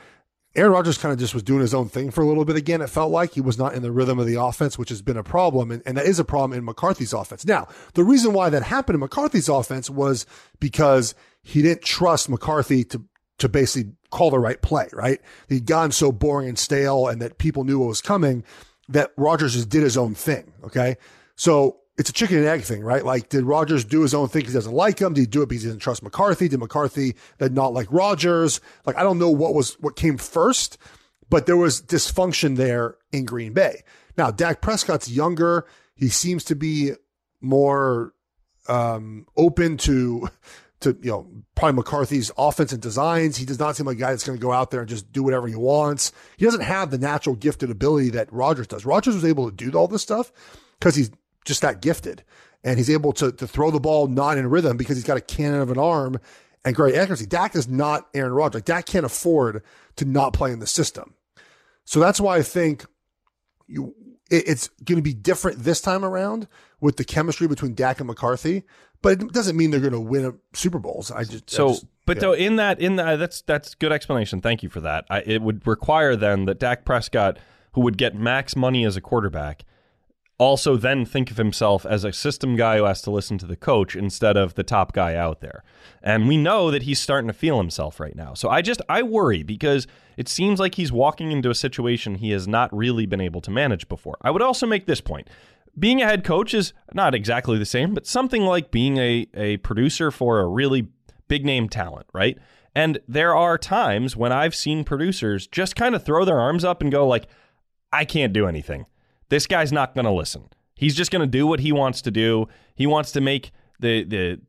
Aaron 0.55 0.71
Rodgers 0.71 0.99
kind 0.99 1.11
of 1.11 1.19
just 1.19 1.33
was 1.33 1.41
doing 1.41 1.61
his 1.61 1.73
own 1.73 1.89
thing 1.89 2.11
for 2.11 2.21
a 2.21 2.27
little 2.27 2.45
bit 2.45 2.55
again. 2.55 2.81
It 2.81 2.89
felt 2.89 3.11
like 3.11 3.33
he 3.33 3.41
was 3.41 3.57
not 3.57 3.73
in 3.73 3.81
the 3.81 3.91
rhythm 3.91 4.19
of 4.19 4.27
the 4.27 4.39
offense, 4.39 4.77
which 4.77 4.89
has 4.89 5.01
been 5.01 5.17
a 5.17 5.23
problem. 5.23 5.71
And, 5.71 5.81
and 5.85 5.97
that 5.97 6.05
is 6.05 6.19
a 6.19 6.25
problem 6.25 6.57
in 6.57 6.63
McCarthy's 6.63 7.13
offense. 7.13 7.45
Now, 7.45 7.67
the 7.95 8.03
reason 8.03 8.33
why 8.33 8.49
that 8.49 8.61
happened 8.61 8.95
in 8.95 8.99
McCarthy's 8.99 9.49
offense 9.49 9.89
was 9.89 10.27
because 10.59 11.15
he 11.41 11.63
didn't 11.63 11.81
trust 11.81 12.29
McCarthy 12.29 12.83
to, 12.85 13.03
to 13.39 13.49
basically 13.49 13.93
call 14.11 14.29
the 14.29 14.37
right 14.37 14.61
play, 14.61 14.89
right? 14.93 15.19
He'd 15.49 15.65
gotten 15.65 15.91
so 15.91 16.11
boring 16.11 16.49
and 16.49 16.59
stale 16.59 17.07
and 17.07 17.19
that 17.19 17.39
people 17.39 17.63
knew 17.63 17.79
what 17.79 17.87
was 17.87 18.01
coming 18.01 18.43
that 18.89 19.11
Rodgers 19.17 19.53
just 19.53 19.69
did 19.69 19.81
his 19.81 19.97
own 19.97 20.13
thing. 20.13 20.53
Okay. 20.63 20.97
So 21.35 21.79
it's 21.97 22.10
a 22.10 22.13
chicken 22.13 22.38
and 22.38 22.47
egg 22.47 22.62
thing, 22.62 22.82
right? 22.82 23.06
Like, 23.06 23.29
did 23.29 23.43
Rodgers 23.43 23.86
do 23.86 24.01
his 24.01 24.13
own 24.13 24.27
thing 24.27 24.41
because 24.41 24.53
he 24.53 24.58
doesn't 24.58 24.73
like 24.73 24.99
him? 24.99 25.13
Did 25.13 25.21
he 25.21 25.27
do 25.27 25.43
it 25.43 25.49
because 25.49 25.63
he 25.63 25.69
didn't 25.69 25.82
trust 25.82 26.01
McCarthy? 26.01 26.47
Did 26.47 26.60
McCarthy 26.60 27.15
then 27.38 27.53
not 27.53 27.73
like 27.73 27.88
Rodgers? 27.91 28.62
Like, 28.86 28.97
I 28.97 29.03
don't 29.03 29.19
know 29.19 29.29
what 29.29 29.53
was 29.53 29.73
what 29.79 29.95
came 29.95 30.17
first, 30.17 30.77
but 31.29 31.45
there 31.45 31.58
was 31.58 31.82
dysfunction 31.82 32.56
there 32.56 32.97
in 33.12 33.25
Green 33.25 33.53
Bay. 33.53 33.84
Now, 34.17 34.32
Dak 34.32 34.62
Prescott's 34.62 35.10
younger. 35.10 35.65
He 35.95 36.10
seems 36.10 36.43
to 36.45 36.56
be 36.56 36.93
more 37.41 38.13
um, 38.67 39.27
open 39.38 39.77
to 39.77 40.29
to 40.79 40.97
you 41.01 41.12
know 41.12 41.27
probably 41.56 41.75
McCarthy's 41.75 42.32
offense 42.38 42.73
and 42.73 42.82
designs. 42.82 43.38
He 43.38 43.45
does 43.45 43.60
not 43.60 43.75
seem 43.75 43.86
like 43.86 43.97
a 43.97 43.99
guy 43.99 44.12
that's 44.12 44.25
going 44.25 44.38
to 44.38 44.41
go 44.41 44.51
out 44.51 44.71
there 44.71 44.82
and 44.82 44.89
just 44.89 45.12
do 45.12 45.21
whatever 45.21 45.47
he 45.47 45.56
wants. 45.56 46.12
He 46.38 46.45
doesn't 46.45 46.62
have 46.62 46.89
the 46.91 46.97
natural 46.97 47.36
gifted 47.36 47.69
ability 47.69 48.10
that 48.12 48.32
Rodgers 48.34 48.67
does. 48.67 48.86
Rodgers 48.86 49.13
was 49.13 49.25
able 49.25 49.49
to 49.49 49.56
do 49.56 49.77
all 49.77 49.88
this 49.88 50.01
stuff 50.01 50.32
because 50.79 50.95
he's 50.95 51.12
just 51.45 51.62
that 51.62 51.82
gifted. 51.82 52.23
And 52.63 52.77
he's 52.77 52.89
able 52.89 53.12
to, 53.13 53.32
to 53.32 53.45
throw 53.47 53.71
the 53.71 53.79
ball 53.79 54.08
not 54.08 54.38
in 54.38 54.49
rhythm 54.49 54.77
because 54.77 54.95
he's 54.95 55.03
got 55.03 55.17
a 55.17 55.21
cannon 55.21 55.60
of 55.60 55.69
an 55.69 55.77
arm 55.77 56.19
and 56.63 56.75
great 56.75 56.95
accuracy. 56.95 57.25
Dak 57.25 57.56
is 57.56 57.67
not 57.67 58.08
Aaron 58.13 58.32
Rodgers. 58.32 58.56
Like 58.56 58.65
Dak 58.65 58.86
can't 58.86 59.06
afford 59.06 59.63
to 59.97 60.06
not 60.06 60.34
play 60.34 60.51
in 60.51 60.60
the 60.60 60.67
system. 60.67 61.13
So 61.86 61.99
that's 61.99 62.21
why 62.21 62.38
I 62.38 62.41
think 62.41 62.86
you 63.67 63.93
it, 64.29 64.47
it's 64.47 64.67
going 64.84 64.97
to 64.97 65.01
be 65.03 65.13
different 65.13 65.60
this 65.60 65.82
time 65.82 66.03
around 66.03 66.47
with 66.79 66.97
the 66.97 67.03
chemistry 67.03 67.47
between 67.47 67.75
Dak 67.75 67.99
and 67.99 68.08
McCarthy. 68.08 68.63
But 69.01 69.21
it 69.21 69.34
doesn't 69.34 69.58
mean 69.58 69.71
they're 69.71 69.82
going 69.82 69.91
to 69.93 69.99
win 69.99 70.39
Super 70.53 70.79
Bowls. 70.79 71.12
I 71.12 71.25
just 71.25 71.49
so. 71.49 71.67
I 71.67 71.71
just, 71.71 71.86
but 72.06 72.17
yeah. 72.17 72.21
though 72.21 72.34
in 72.34 72.56
that 72.56 72.79
in 72.79 72.95
that 72.95 73.17
that's 73.17 73.41
that's 73.41 73.75
good 73.75 73.91
explanation. 73.91 74.39
Thank 74.41 74.63
you 74.63 74.69
for 74.69 74.79
that. 74.82 75.06
I, 75.10 75.19
it 75.19 75.41
would 75.41 75.67
require 75.67 76.15
then 76.15 76.45
that 76.45 76.60
Dak 76.60 76.86
Prescott, 76.86 77.38
who 77.73 77.82
would 77.82 77.97
get 77.97 78.15
max 78.15 78.56
money 78.56 78.86
as 78.86 78.95
a 78.95 79.01
quarterback, 79.01 79.65
also 80.43 80.77
then 80.77 81.06
think 81.06 81.32
of 81.32 81.38
himself 81.38 81.86
as 81.86 82.03
a 82.03 82.12
system 82.12 82.56
guy 82.56 82.77
who 82.77 82.84
has 82.84 83.01
to 83.03 83.12
listen 83.12 83.38
to 83.39 83.45
the 83.45 83.56
coach 83.56 83.95
instead 83.95 84.36
of 84.38 84.53
the 84.56 84.63
top 84.63 84.91
guy 84.93 85.15
out 85.15 85.39
there. 85.39 85.63
And 86.01 86.27
we 86.27 86.38
know 86.38 86.69
that 86.69 86.84
he's 86.84 86.99
starting 86.99 87.27
to 87.27 87.34
feel 87.34 87.58
himself 87.58 87.99
right 87.99 88.15
now. 88.15 88.34
So 88.34 88.49
I 88.49 88.62
just 88.62 88.82
I 88.89 89.03
worry 89.03 89.43
because 89.43 89.88
it 90.17 90.27
seems 90.27 90.60
like 90.60 90.75
he's 90.75 90.91
walking 90.91 91.32
into 91.32 91.49
a 91.49 91.56
situation 91.56 92.15
he 92.15 92.32
has 92.32 92.47
not 92.47 92.75
really 92.75 93.06
been 93.06 93.21
able 93.21 93.41
to 93.41 93.51
manage 93.51 93.88
before. 93.88 94.17
I 94.21 94.32
would 94.32 94.41
also 94.41 94.67
make 94.67 94.86
this 94.86 95.01
point. 95.01 95.29
being 95.77 96.01
a 96.01 96.06
head 96.06 96.23
coach 96.23 96.53
is 96.53 96.73
not 96.93 97.15
exactly 97.15 97.58
the 97.58 97.65
same, 97.65 97.93
but 97.93 98.06
something 98.06 98.43
like 98.43 98.71
being 98.71 98.97
a, 98.97 99.27
a 99.34 99.58
producer 99.58 100.12
for 100.12 100.39
a 100.39 100.47
really 100.47 100.88
big 101.27 101.45
name 101.45 101.67
talent, 101.67 102.08
right? 102.13 102.38
And 102.75 102.99
there 103.08 103.36
are 103.36 103.58
times 103.58 104.15
when 104.15 104.32
I've 104.32 104.56
seen 104.56 104.84
producers 104.84 105.47
just 105.47 105.75
kind 105.75 105.95
of 105.95 106.03
throw 106.03 106.25
their 106.25 106.39
arms 106.39 106.63
up 106.63 106.82
and 106.82 106.91
go 106.91 107.08
like, 107.08 107.27
I 107.91 108.06
can't 108.06 108.34
do 108.34 108.47
anything. 108.47 108.86
This 109.29 109.47
guy's 109.47 109.71
not 109.71 109.95
going 109.95 110.05
to 110.05 110.12
listen. 110.12 110.49
He's 110.75 110.95
just 110.95 111.12
going 111.12 111.21
to 111.21 111.27
do 111.27 111.47
what 111.47 111.59
he 111.59 111.71
wants 111.71 112.01
to 112.01 112.12
do. 112.12 112.47
He 112.75 112.88
wants 112.88 113.12
to 113.13 113.21
make 113.21 113.51
the 113.79 114.03
the 114.03 114.41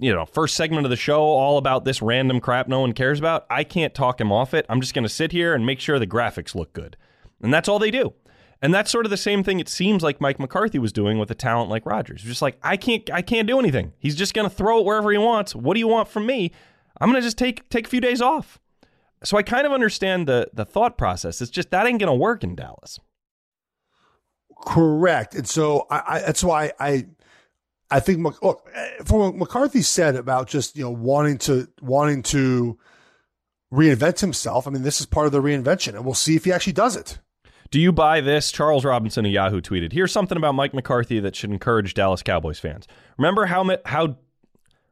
you 0.00 0.12
know 0.12 0.24
first 0.24 0.54
segment 0.54 0.86
of 0.86 0.90
the 0.90 0.96
show 0.96 1.20
all 1.22 1.58
about 1.58 1.84
this 1.84 2.00
random 2.02 2.40
crap 2.40 2.68
no 2.68 2.80
one 2.80 2.92
cares 2.92 3.18
about. 3.18 3.46
I 3.50 3.64
can't 3.64 3.94
talk 3.94 4.20
him 4.20 4.32
off 4.32 4.54
it. 4.54 4.66
I'm 4.68 4.80
just 4.80 4.94
going 4.94 5.04
to 5.04 5.08
sit 5.08 5.32
here 5.32 5.54
and 5.54 5.64
make 5.64 5.80
sure 5.80 5.98
the 5.98 6.06
graphics 6.06 6.54
look 6.54 6.72
good. 6.72 6.96
And 7.40 7.52
that's 7.54 7.68
all 7.68 7.78
they 7.78 7.90
do. 7.90 8.14
And 8.60 8.74
that's 8.74 8.90
sort 8.90 9.06
of 9.06 9.10
the 9.10 9.16
same 9.16 9.44
thing 9.44 9.60
it 9.60 9.68
seems 9.68 10.02
like 10.02 10.20
Mike 10.20 10.40
McCarthy 10.40 10.80
was 10.80 10.92
doing 10.92 11.18
with 11.18 11.30
a 11.30 11.34
talent 11.34 11.70
like 11.70 11.86
Rodgers. 11.86 12.22
Just 12.22 12.42
like 12.42 12.58
I 12.62 12.76
can't 12.76 13.08
I 13.12 13.22
can't 13.22 13.46
do 13.46 13.58
anything. 13.58 13.92
He's 13.98 14.16
just 14.16 14.34
going 14.34 14.48
to 14.48 14.54
throw 14.54 14.80
it 14.80 14.84
wherever 14.84 15.10
he 15.12 15.18
wants. 15.18 15.54
What 15.54 15.74
do 15.74 15.80
you 15.80 15.88
want 15.88 16.08
from 16.08 16.26
me? 16.26 16.50
I'm 17.00 17.10
going 17.10 17.20
to 17.20 17.26
just 17.26 17.38
take 17.38 17.68
take 17.68 17.86
a 17.86 17.90
few 17.90 18.00
days 18.00 18.20
off. 18.20 18.58
So 19.22 19.36
I 19.36 19.42
kind 19.42 19.66
of 19.66 19.72
understand 19.72 20.26
the 20.26 20.48
the 20.52 20.64
thought 20.64 20.98
process. 20.98 21.40
It's 21.40 21.50
just 21.50 21.70
that 21.70 21.86
ain't 21.86 22.00
going 22.00 22.10
to 22.10 22.14
work 22.14 22.42
in 22.42 22.56
Dallas. 22.56 22.98
Correct. 24.60 25.34
And 25.34 25.48
so 25.48 25.86
I, 25.90 26.02
I 26.06 26.18
that's 26.20 26.42
why 26.42 26.72
I 26.78 27.06
I 27.90 28.00
think 28.00 28.42
look 28.42 28.68
eh, 28.74 28.90
for 29.04 29.20
what 29.20 29.36
McCarthy 29.36 29.82
said 29.82 30.16
about 30.16 30.48
just 30.48 30.76
you 30.76 30.84
know 30.84 30.90
wanting 30.90 31.38
to 31.38 31.68
wanting 31.80 32.22
to 32.24 32.78
reinvent 33.72 34.20
himself. 34.20 34.66
I 34.66 34.70
mean, 34.70 34.82
this 34.82 35.00
is 35.00 35.06
part 35.06 35.26
of 35.26 35.32
the 35.32 35.42
reinvention, 35.42 35.94
and 35.94 36.04
we'll 36.04 36.14
see 36.14 36.36
if 36.36 36.44
he 36.44 36.52
actually 36.52 36.72
does 36.74 36.96
it. 36.96 37.18
Do 37.70 37.78
you 37.78 37.92
buy 37.92 38.20
this? 38.22 38.50
Charles 38.50 38.84
Robinson 38.84 39.26
of 39.26 39.32
Yahoo 39.32 39.60
tweeted, 39.60 39.92
"Here's 39.92 40.12
something 40.12 40.38
about 40.38 40.54
Mike 40.54 40.74
McCarthy 40.74 41.20
that 41.20 41.36
should 41.36 41.50
encourage 41.50 41.94
Dallas 41.94 42.22
Cowboys 42.22 42.58
fans. 42.58 42.86
Remember 43.16 43.46
how 43.46 43.76
how 43.86 44.16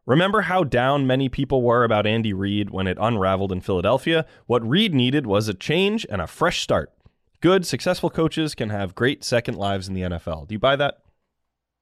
remember 0.07 0.43
how 0.43 0.63
down 0.65 1.07
many 1.07 1.29
people 1.29 1.63
were 1.63 1.85
about 1.85 2.07
Andy 2.07 2.33
Reid 2.33 2.71
when 2.71 2.87
it 2.87 2.99
unraveled 3.01 3.53
in 3.53 3.61
Philadelphia? 3.61 4.27
What 4.47 4.67
Reid 4.67 4.95
needed 4.95 5.27
was 5.27 5.49
a 5.49 5.55
change 5.55 6.07
and 6.09 6.21
a 6.21 6.27
fresh 6.27 6.61
start. 6.61 6.93
Good, 7.41 7.67
successful 7.67 8.11
coaches 8.11 8.55
can 8.55 8.71
have 8.71 8.95
great 8.95 9.25
second 9.25 9.57
lives 9.57 9.89
in 9.89 9.95
the 9.95 10.03
NFL. 10.03 10.49
Do 10.49 10.55
you 10.55 10.59
buy 10.59 10.77
that?" 10.77 10.99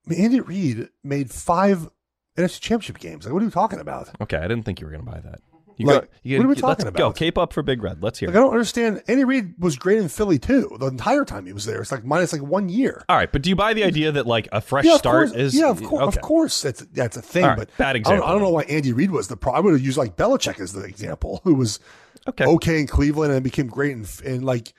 I 0.07 0.11
mean, 0.11 0.21
Andy 0.21 0.41
Reid 0.41 0.89
made 1.03 1.31
five 1.31 1.89
NFC 2.37 2.61
Championship 2.61 2.99
games. 2.99 3.25
Like, 3.25 3.33
what 3.33 3.43
are 3.43 3.47
you 3.47 3.51
talking 3.51 3.81
about? 3.81 4.11
Okay, 4.21 4.37
I 4.37 4.49
didn't 4.49 4.65
think 4.65 4.81
you 4.81 4.87
were 4.87 4.93
going 4.93 5.05
to 5.05 5.11
buy 5.11 5.21
that. 5.21 5.41
You 5.77 5.87
Like, 5.87 6.03
go, 6.03 6.09
you 6.23 6.39
what 6.39 6.47
are 6.47 6.49
we 6.49 6.55
talking 6.55 6.91
Go, 6.93 7.13
cape 7.13 7.37
up 7.37 7.53
for 7.53 7.63
Big 7.63 7.83
Red. 7.83 8.03
Let's 8.03 8.19
hear. 8.19 8.29
Like, 8.29 8.37
it. 8.37 8.39
I 8.39 8.43
don't 8.43 8.53
understand. 8.53 9.03
Andy 9.09 9.25
Reid 9.25 9.55
was 9.59 9.77
great 9.77 9.99
in 9.99 10.09
Philly 10.09 10.39
too. 10.39 10.77
The 10.79 10.87
entire 10.87 11.25
time 11.25 11.47
he 11.47 11.53
was 11.53 11.65
there, 11.65 11.81
it's 11.81 11.91
like 11.91 12.05
minus 12.05 12.33
like 12.33 12.43
one 12.43 12.69
year. 12.69 13.05
All 13.09 13.17
right, 13.17 13.31
but 13.31 13.43
do 13.43 13.51
you 13.51 13.57
buy 13.57 13.75
the 13.75 13.83
idea 13.85 14.13
that 14.13 14.27
like 14.27 14.49
a 14.53 14.61
fresh 14.61 14.85
yeah, 14.85 14.97
start 14.97 15.31
course, 15.31 15.41
is? 15.41 15.57
yeah, 15.57 15.71
of 15.71 15.83
course, 15.83 16.03
okay. 16.03 16.17
of 16.17 16.23
course, 16.23 16.63
that's 16.63 16.81
that's 16.93 17.17
a 17.17 17.23
thing. 17.23 17.45
Right, 17.45 17.59
but 17.59 17.77
bad 17.77 17.89
I 17.89 17.93
don't, 17.93 18.01
example. 18.03 18.29
I 18.29 18.33
don't 18.33 18.43
know 18.43 18.51
why 18.51 18.63
Andy 18.63 18.93
Reid 18.93 19.11
was 19.11 19.29
the 19.29 19.37
pro. 19.37 19.53
I 19.53 19.61
would 19.61 19.73
have 19.73 19.83
used 19.83 19.99
like 19.99 20.17
Belichick 20.17 20.61
as 20.61 20.73
the 20.73 20.85
example, 20.85 21.41
who 21.45 21.55
was 21.55 21.81
Okay. 22.29 22.47
okay 22.47 22.81
in 22.81 22.87
Cleveland 22.87 23.33
and 23.33 23.43
became 23.43 23.67
great 23.67 23.93
in, 23.93 24.07
in 24.25 24.43
like. 24.43 24.73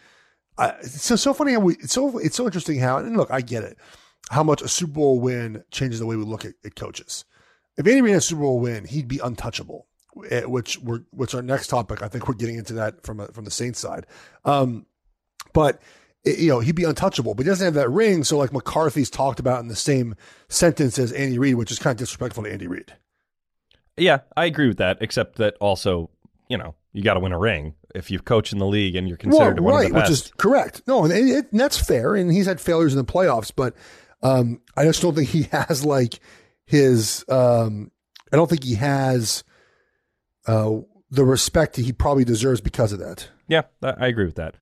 I 0.58 0.70
it's 0.82 1.04
so 1.04 1.16
so 1.16 1.34
funny 1.34 1.54
how 1.54 1.60
we 1.60 1.76
it's 1.76 1.94
so 1.94 2.18
it's 2.18 2.36
so 2.36 2.46
interesting 2.46 2.80
how 2.80 2.98
and 2.98 3.18
look 3.18 3.32
I 3.32 3.42
get 3.42 3.64
it 3.64 3.78
how 4.32 4.44
much 4.44 4.62
a 4.62 4.68
Super 4.68 4.94
Bowl 4.94 5.20
win 5.20 5.64
changes 5.72 6.00
the 6.00 6.06
way 6.06 6.16
we 6.16 6.24
look 6.24 6.46
at, 6.46 6.54
at 6.64 6.76
coaches. 6.76 7.26
If 7.78 7.86
Andy 7.86 8.02
Reid 8.02 8.14
had 8.14 8.20
a 8.20 8.22
Super 8.22 8.42
Bowl 8.42 8.60
win, 8.60 8.86
he'd 8.86 9.08
be 9.08 9.20
untouchable. 9.20 9.88
eh, 10.30 10.46
Which 10.46 10.80
we're 10.80 11.02
which 11.12 11.36
our 11.36 11.42
next 11.42 11.68
topic. 11.68 12.02
I 12.02 12.08
think 12.08 12.28
we're 12.28 12.36
getting 12.36 12.56
into 12.56 12.74
that 12.74 13.06
from 13.06 13.20
a, 13.20 13.28
from 13.28 13.46
the 13.46 13.52
Saints 13.52 13.80
side. 13.80 14.06
Um, 14.46 14.86
but 15.54 15.82
eh, 16.26 16.36
you 16.38 16.50
know 16.50 16.60
he'd 16.62 16.76
be 16.76 16.86
untouchable, 16.86 17.36
but 17.36 17.46
he 17.46 17.50
doesn't 17.50 17.66
have 17.66 17.74
that 17.76 17.90
ring. 17.90 18.24
So 18.24 18.38
like 18.38 18.54
McCarthy's 18.54 19.10
talked 19.10 19.40
about 19.40 19.60
in 19.60 19.68
the 19.68 19.76
same 19.76 20.16
sentence 20.48 20.98
as 20.98 21.12
Andy 21.12 21.38
Reid, 21.38 21.56
which 21.56 21.72
is 21.72 21.80
kind 21.80 21.92
of 21.94 21.98
disrespectful 21.98 22.44
to 22.46 22.52
Andy 22.52 22.68
Reid. 22.68 22.94
Yeah, 23.98 24.20
I 24.36 24.46
agree 24.46 24.68
with 24.68 24.78
that. 24.78 24.98
Except 25.02 25.36
that 25.38 25.56
also, 25.60 26.10
you 26.50 26.58
know, 26.58 26.76
you 26.96 27.04
got 27.04 27.16
to 27.16 27.20
win 27.20 27.34
a 27.34 27.38
ring 27.38 27.76
if 27.94 28.10
you 28.10 28.20
coach 28.20 28.54
in 28.54 28.58
the 28.58 28.66
league 28.66 28.96
and 28.96 29.08
you're 29.08 29.18
considered 29.18 29.60
well, 29.60 29.74
one 29.74 29.82
right, 29.82 29.88
of 29.88 29.94
the 29.94 30.00
best. 30.00 30.10
which 30.10 30.20
is 30.28 30.32
correct. 30.38 30.82
No, 30.88 31.04
and, 31.04 31.12
it, 31.12 31.52
and 31.52 31.60
that's 31.60 31.78
fair. 31.78 32.16
And 32.16 32.32
he's 32.32 32.46
had 32.46 32.62
failures 32.62 32.94
in 32.94 32.98
the 32.98 33.06
playoffs, 33.06 33.52
but 33.54 33.76
um, 34.24 34.62
I 34.78 34.86
just 34.86 35.02
don't 35.02 35.14
think 35.14 35.30
he 35.30 35.44
has 35.52 35.84
like 35.84 36.20
his. 36.66 37.26
Um, 37.28 37.92
I 38.32 38.38
don't 38.38 38.50
think 38.50 38.64
he 38.64 38.76
has 38.76 39.44
uh, 40.48 40.78
the 41.12 41.26
respect 41.26 41.76
he 41.76 41.92
probably 41.92 42.24
deserves 42.24 42.62
because 42.62 42.94
of 42.94 43.00
that. 43.00 43.28
yeah, 43.48 43.64
I 43.84 44.08
agree 44.08 44.26
with 44.26 44.36
that. 44.36 44.56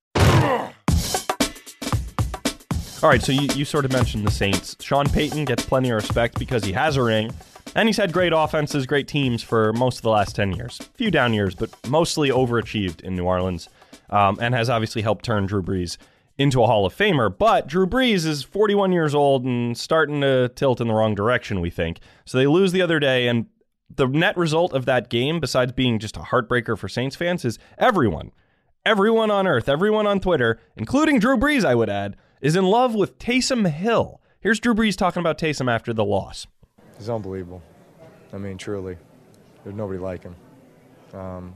All 3.03 3.09
right, 3.09 3.21
so 3.21 3.31
you, 3.33 3.49
you 3.53 3.65
sort 3.65 3.83
of 3.83 3.91
mentioned 3.91 4.25
the 4.25 4.31
Saints. 4.31 4.77
Sean 4.79 5.05
Payton 5.07 5.43
gets 5.45 5.65
plenty 5.65 5.89
of 5.89 5.95
respect 5.95 6.39
because 6.39 6.63
he 6.63 6.71
has 6.71 6.95
a 6.95 7.03
ring, 7.03 7.33
and 7.75 7.89
he's 7.89 7.97
had 7.97 8.13
great 8.13 8.33
offenses, 8.33 8.85
great 8.85 9.07
teams 9.07 9.41
for 9.41 9.73
most 9.73 9.97
of 9.97 10.03
the 10.03 10.09
last 10.09 10.35
10 10.35 10.53
years. 10.53 10.79
A 10.79 10.83
few 10.97 11.11
down 11.11 11.33
years, 11.33 11.55
but 11.55 11.71
mostly 11.87 12.29
overachieved 12.29 13.01
in 13.01 13.15
New 13.15 13.25
Orleans, 13.25 13.69
um, 14.09 14.37
and 14.41 14.53
has 14.53 14.69
obviously 14.69 15.01
helped 15.01 15.25
turn 15.25 15.45
Drew 15.45 15.61
Brees 15.61 15.97
into 16.37 16.63
a 16.63 16.67
Hall 16.67 16.85
of 16.85 16.95
Famer. 16.95 17.35
But 17.35 17.67
Drew 17.67 17.85
Brees 17.85 18.25
is 18.25 18.43
41 18.43 18.91
years 18.91 19.13
old 19.15 19.45
and 19.45 19.77
starting 19.77 20.21
to 20.21 20.49
tilt 20.49 20.81
in 20.81 20.87
the 20.87 20.93
wrong 20.93 21.15
direction, 21.15 21.61
we 21.61 21.69
think. 21.69 21.99
So 22.25 22.37
they 22.37 22.47
lose 22.47 22.71
the 22.71 22.81
other 22.81 22.99
day, 22.99 23.27
and 23.27 23.47
the 23.95 24.07
net 24.07 24.37
result 24.37 24.73
of 24.73 24.85
that 24.85 25.09
game, 25.09 25.39
besides 25.39 25.71
being 25.71 25.99
just 25.99 26.17
a 26.17 26.21
heartbreaker 26.21 26.77
for 26.77 26.87
Saints 26.87 27.15
fans, 27.15 27.45
is 27.45 27.59
everyone, 27.77 28.31
everyone 28.85 29.31
on 29.31 29.47
earth, 29.47 29.69
everyone 29.69 30.07
on 30.07 30.19
Twitter, 30.19 30.59
including 30.75 31.19
Drew 31.19 31.37
Brees, 31.37 31.65
I 31.65 31.75
would 31.75 31.89
add, 31.89 32.15
is 32.41 32.55
in 32.55 32.65
love 32.65 32.95
with 32.95 33.19
Taysom 33.19 33.69
Hill. 33.69 34.19
Here's 34.39 34.59
Drew 34.59 34.73
Brees 34.73 34.97
talking 34.97 35.21
about 35.21 35.37
Taysom 35.37 35.71
after 35.71 35.93
the 35.93 36.03
loss. 36.03 36.47
He's 36.97 37.09
unbelievable. 37.09 37.61
I 38.31 38.37
mean, 38.37 38.57
truly, 38.57 38.97
there's 39.63 39.75
nobody 39.75 39.99
like 39.99 40.23
him. 40.23 40.35
Um, 41.13 41.53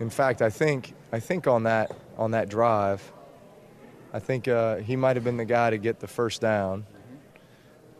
in 0.00 0.10
fact, 0.10 0.42
I 0.42 0.50
think 0.50 0.94
I 1.12 1.20
think 1.20 1.46
on 1.46 1.64
that 1.64 1.90
on 2.18 2.32
that 2.32 2.48
drive, 2.48 3.12
I 4.12 4.18
think 4.18 4.48
uh, 4.48 4.76
he 4.76 4.96
might 4.96 5.16
have 5.16 5.24
been 5.24 5.36
the 5.36 5.44
guy 5.44 5.70
to 5.70 5.78
get 5.78 6.00
the 6.00 6.06
first 6.08 6.40
down, 6.40 6.84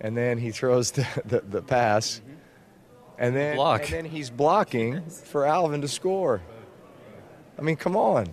and 0.01 0.17
then 0.17 0.39
he 0.39 0.51
throws 0.51 0.91
the, 0.93 1.07
the, 1.25 1.41
the 1.41 1.63
pass, 1.63 2.21
and 3.19 3.35
then 3.35 3.57
Block. 3.57 3.85
and 3.85 3.93
then 3.93 4.05
he's 4.05 4.31
blocking 4.31 5.03
for 5.09 5.47
Alvin 5.47 5.81
to 5.81 5.89
score. 5.89 6.43
I 7.59 7.63
mean, 7.63 7.77
come 7.77 7.97
on. 7.97 8.27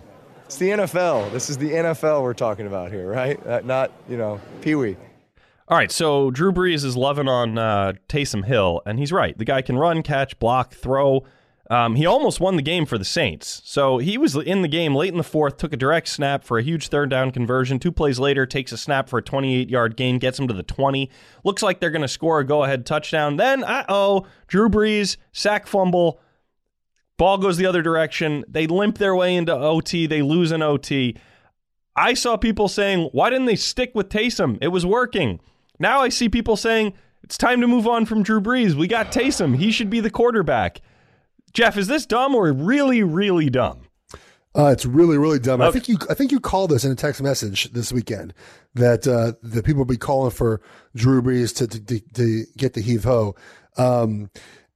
It's 0.46 0.56
the 0.56 0.70
NFL. 0.70 1.32
This 1.32 1.48
is 1.48 1.56
the 1.56 1.70
NFL 1.70 2.22
we're 2.22 2.34
talking 2.34 2.66
about 2.66 2.90
here, 2.92 3.08
right? 3.08 3.44
Uh, 3.46 3.60
not, 3.64 3.90
you 4.08 4.16
know, 4.18 4.38
Pee 4.60 4.74
Wee. 4.74 4.96
All 5.72 5.78
right, 5.78 5.90
so 5.90 6.30
Drew 6.30 6.52
Brees 6.52 6.84
is 6.84 6.98
loving 6.98 7.28
on 7.28 7.56
uh, 7.56 7.94
Taysom 8.06 8.44
Hill, 8.44 8.82
and 8.84 8.98
he's 8.98 9.10
right. 9.10 9.38
The 9.38 9.46
guy 9.46 9.62
can 9.62 9.78
run, 9.78 10.02
catch, 10.02 10.38
block, 10.38 10.74
throw. 10.74 11.24
Um, 11.70 11.94
he 11.94 12.04
almost 12.04 12.40
won 12.40 12.56
the 12.56 12.62
game 12.62 12.84
for 12.84 12.98
the 12.98 13.06
Saints. 13.06 13.62
So 13.64 13.96
he 13.96 14.18
was 14.18 14.36
in 14.36 14.60
the 14.60 14.68
game 14.68 14.94
late 14.94 15.12
in 15.12 15.16
the 15.16 15.24
fourth, 15.24 15.56
took 15.56 15.72
a 15.72 15.78
direct 15.78 16.08
snap 16.08 16.44
for 16.44 16.58
a 16.58 16.62
huge 16.62 16.88
third 16.88 17.08
down 17.08 17.30
conversion. 17.30 17.78
Two 17.78 17.90
plays 17.90 18.18
later, 18.18 18.44
takes 18.44 18.70
a 18.72 18.76
snap 18.76 19.08
for 19.08 19.18
a 19.18 19.22
28 19.22 19.70
yard 19.70 19.96
gain, 19.96 20.18
gets 20.18 20.38
him 20.38 20.46
to 20.46 20.52
the 20.52 20.62
20. 20.62 21.08
Looks 21.42 21.62
like 21.62 21.80
they're 21.80 21.88
going 21.88 22.02
to 22.02 22.06
score 22.06 22.40
a 22.40 22.44
go 22.44 22.64
ahead 22.64 22.84
touchdown. 22.84 23.38
Then, 23.38 23.64
uh 23.64 23.86
oh, 23.88 24.26
Drew 24.48 24.68
Brees, 24.68 25.16
sack 25.32 25.66
fumble. 25.66 26.20
Ball 27.16 27.38
goes 27.38 27.56
the 27.56 27.64
other 27.64 27.80
direction. 27.80 28.44
They 28.46 28.66
limp 28.66 28.98
their 28.98 29.16
way 29.16 29.34
into 29.34 29.56
OT. 29.56 30.06
They 30.06 30.20
lose 30.20 30.52
an 30.52 30.60
OT. 30.60 31.16
I 31.96 32.12
saw 32.12 32.36
people 32.36 32.68
saying, 32.68 33.08
why 33.12 33.30
didn't 33.30 33.46
they 33.46 33.56
stick 33.56 33.92
with 33.94 34.10
Taysom? 34.10 34.58
It 34.60 34.68
was 34.68 34.84
working. 34.84 35.40
Now 35.82 36.00
I 36.00 36.10
see 36.10 36.28
people 36.28 36.56
saying, 36.56 36.94
it's 37.24 37.36
time 37.36 37.60
to 37.60 37.66
move 37.66 37.88
on 37.88 38.06
from 38.06 38.22
Drew 38.22 38.40
Brees. 38.40 38.74
We 38.74 38.86
got 38.86 39.10
Taysom. 39.10 39.56
He 39.56 39.72
should 39.72 39.90
be 39.90 39.98
the 39.98 40.10
quarterback. 40.10 40.80
Geoff, 41.52 41.76
is 41.76 41.88
this 41.88 42.06
dumb 42.06 42.36
or 42.36 42.52
really, 42.52 43.02
really 43.02 43.50
dumb? 43.50 43.82
Uh, 44.56 44.66
it's 44.66 44.86
really, 44.86 45.18
really 45.18 45.40
dumb. 45.40 45.60
I 45.60 45.72
think 45.72 45.88
you, 45.88 45.98
I 46.08 46.14
think 46.14 46.30
you 46.30 46.38
called 46.38 46.70
this 46.70 46.84
in 46.84 46.92
a 46.92 46.94
text 46.94 47.20
message 47.20 47.72
this 47.72 47.92
weekend 47.92 48.32
that 48.74 49.08
uh, 49.08 49.32
the 49.42 49.62
people 49.62 49.78
will 49.80 49.84
be 49.84 49.96
calling 49.96 50.30
for 50.30 50.60
Drew 50.94 51.20
Brees 51.20 51.54
to 51.56 51.66
to, 51.66 51.80
to, 51.80 52.00
to 52.14 52.44
get 52.56 52.74
the 52.74 52.80
heave 52.80 53.02
ho. 53.02 53.34
Um, 53.76 54.30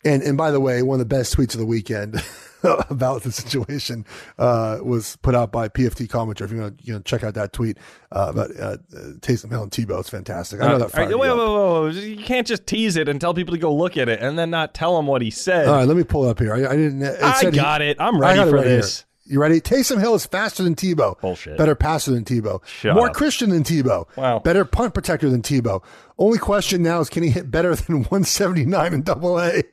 and 0.04 0.22
and 0.22 0.36
by 0.36 0.50
the 0.50 0.60
way, 0.60 0.82
one 0.82 1.00
of 1.00 1.08
the 1.08 1.14
best 1.14 1.36
tweets 1.36 1.54
of 1.54 1.60
the 1.60 1.66
weekend 1.66 2.14
about 2.90 3.22
the 3.22 3.32
situation 3.32 4.04
uh, 4.38 4.78
was 4.82 5.16
put 5.16 5.34
out 5.34 5.52
by 5.52 5.68
PFT 5.68 6.06
commenter. 6.08 6.42
If 6.42 6.52
you 6.52 6.60
want 6.60 6.78
to 6.78 6.84
you 6.86 6.92
know, 6.94 7.00
check 7.00 7.22
out 7.22 7.34
that 7.34 7.52
tweet 7.52 7.78
uh, 8.12 8.26
about 8.30 8.50
uh, 8.58 8.62
uh, 8.62 8.76
Taysom 9.20 9.50
Hill 9.50 9.62
and 9.62 9.70
Tebow, 9.72 10.00
it's 10.00 10.08
fantastic. 10.08 10.60
I 10.60 10.68
know 10.68 10.78
that. 10.78 10.90
Fired 10.90 11.10
right, 11.10 11.18
wait, 11.18 11.28
you 11.28 11.36
wait, 11.36 11.84
wait, 11.84 11.94
wait. 11.94 12.18
You 12.18 12.24
can't 12.24 12.46
just 12.46 12.66
tease 12.66 12.96
it 12.96 13.08
and 13.08 13.20
tell 13.20 13.34
people 13.34 13.54
to 13.54 13.60
go 13.60 13.74
look 13.74 13.96
at 13.96 14.08
it 14.08 14.20
and 14.20 14.38
then 14.38 14.50
not 14.50 14.74
tell 14.74 14.96
them 14.96 15.06
what 15.06 15.22
he 15.22 15.30
said. 15.30 15.68
All 15.68 15.76
right, 15.76 15.86
let 15.86 15.96
me 15.96 16.04
pull 16.04 16.26
it 16.26 16.30
up 16.30 16.38
here. 16.38 16.54
I, 16.54 16.72
I 16.72 16.76
didn't. 16.76 17.02
I 17.02 17.40
said 17.40 17.52
he- 17.54 17.60
got 17.60 17.82
it. 17.82 17.96
I'm 18.00 18.18
ready 18.18 18.40
it 18.40 18.44
for 18.48 18.56
right 18.56 18.66
here. 18.66 18.76
this. 18.76 19.04
You 19.28 19.40
ready? 19.40 19.60
Taysom 19.60 19.98
Hill 19.98 20.14
is 20.14 20.24
faster 20.24 20.62
than 20.62 20.76
Tebow. 20.76 21.20
Bullshit. 21.20 21.58
Better 21.58 21.74
passer 21.74 22.12
than 22.12 22.24
Tebow. 22.24 22.64
Shut 22.64 22.94
More 22.94 23.08
up. 23.08 23.14
Christian 23.14 23.50
than 23.50 23.64
Tebow. 23.64 24.06
Wow. 24.16 24.38
Better 24.38 24.64
punt 24.64 24.94
protector 24.94 25.28
than 25.28 25.42
Tebow. 25.42 25.82
Only 26.16 26.38
question 26.38 26.80
now 26.82 27.00
is 27.00 27.08
can 27.10 27.24
he 27.24 27.30
hit 27.30 27.50
better 27.50 27.74
than 27.74 27.96
179 28.04 28.94
in 28.94 29.02
double 29.02 29.40
A? 29.40 29.64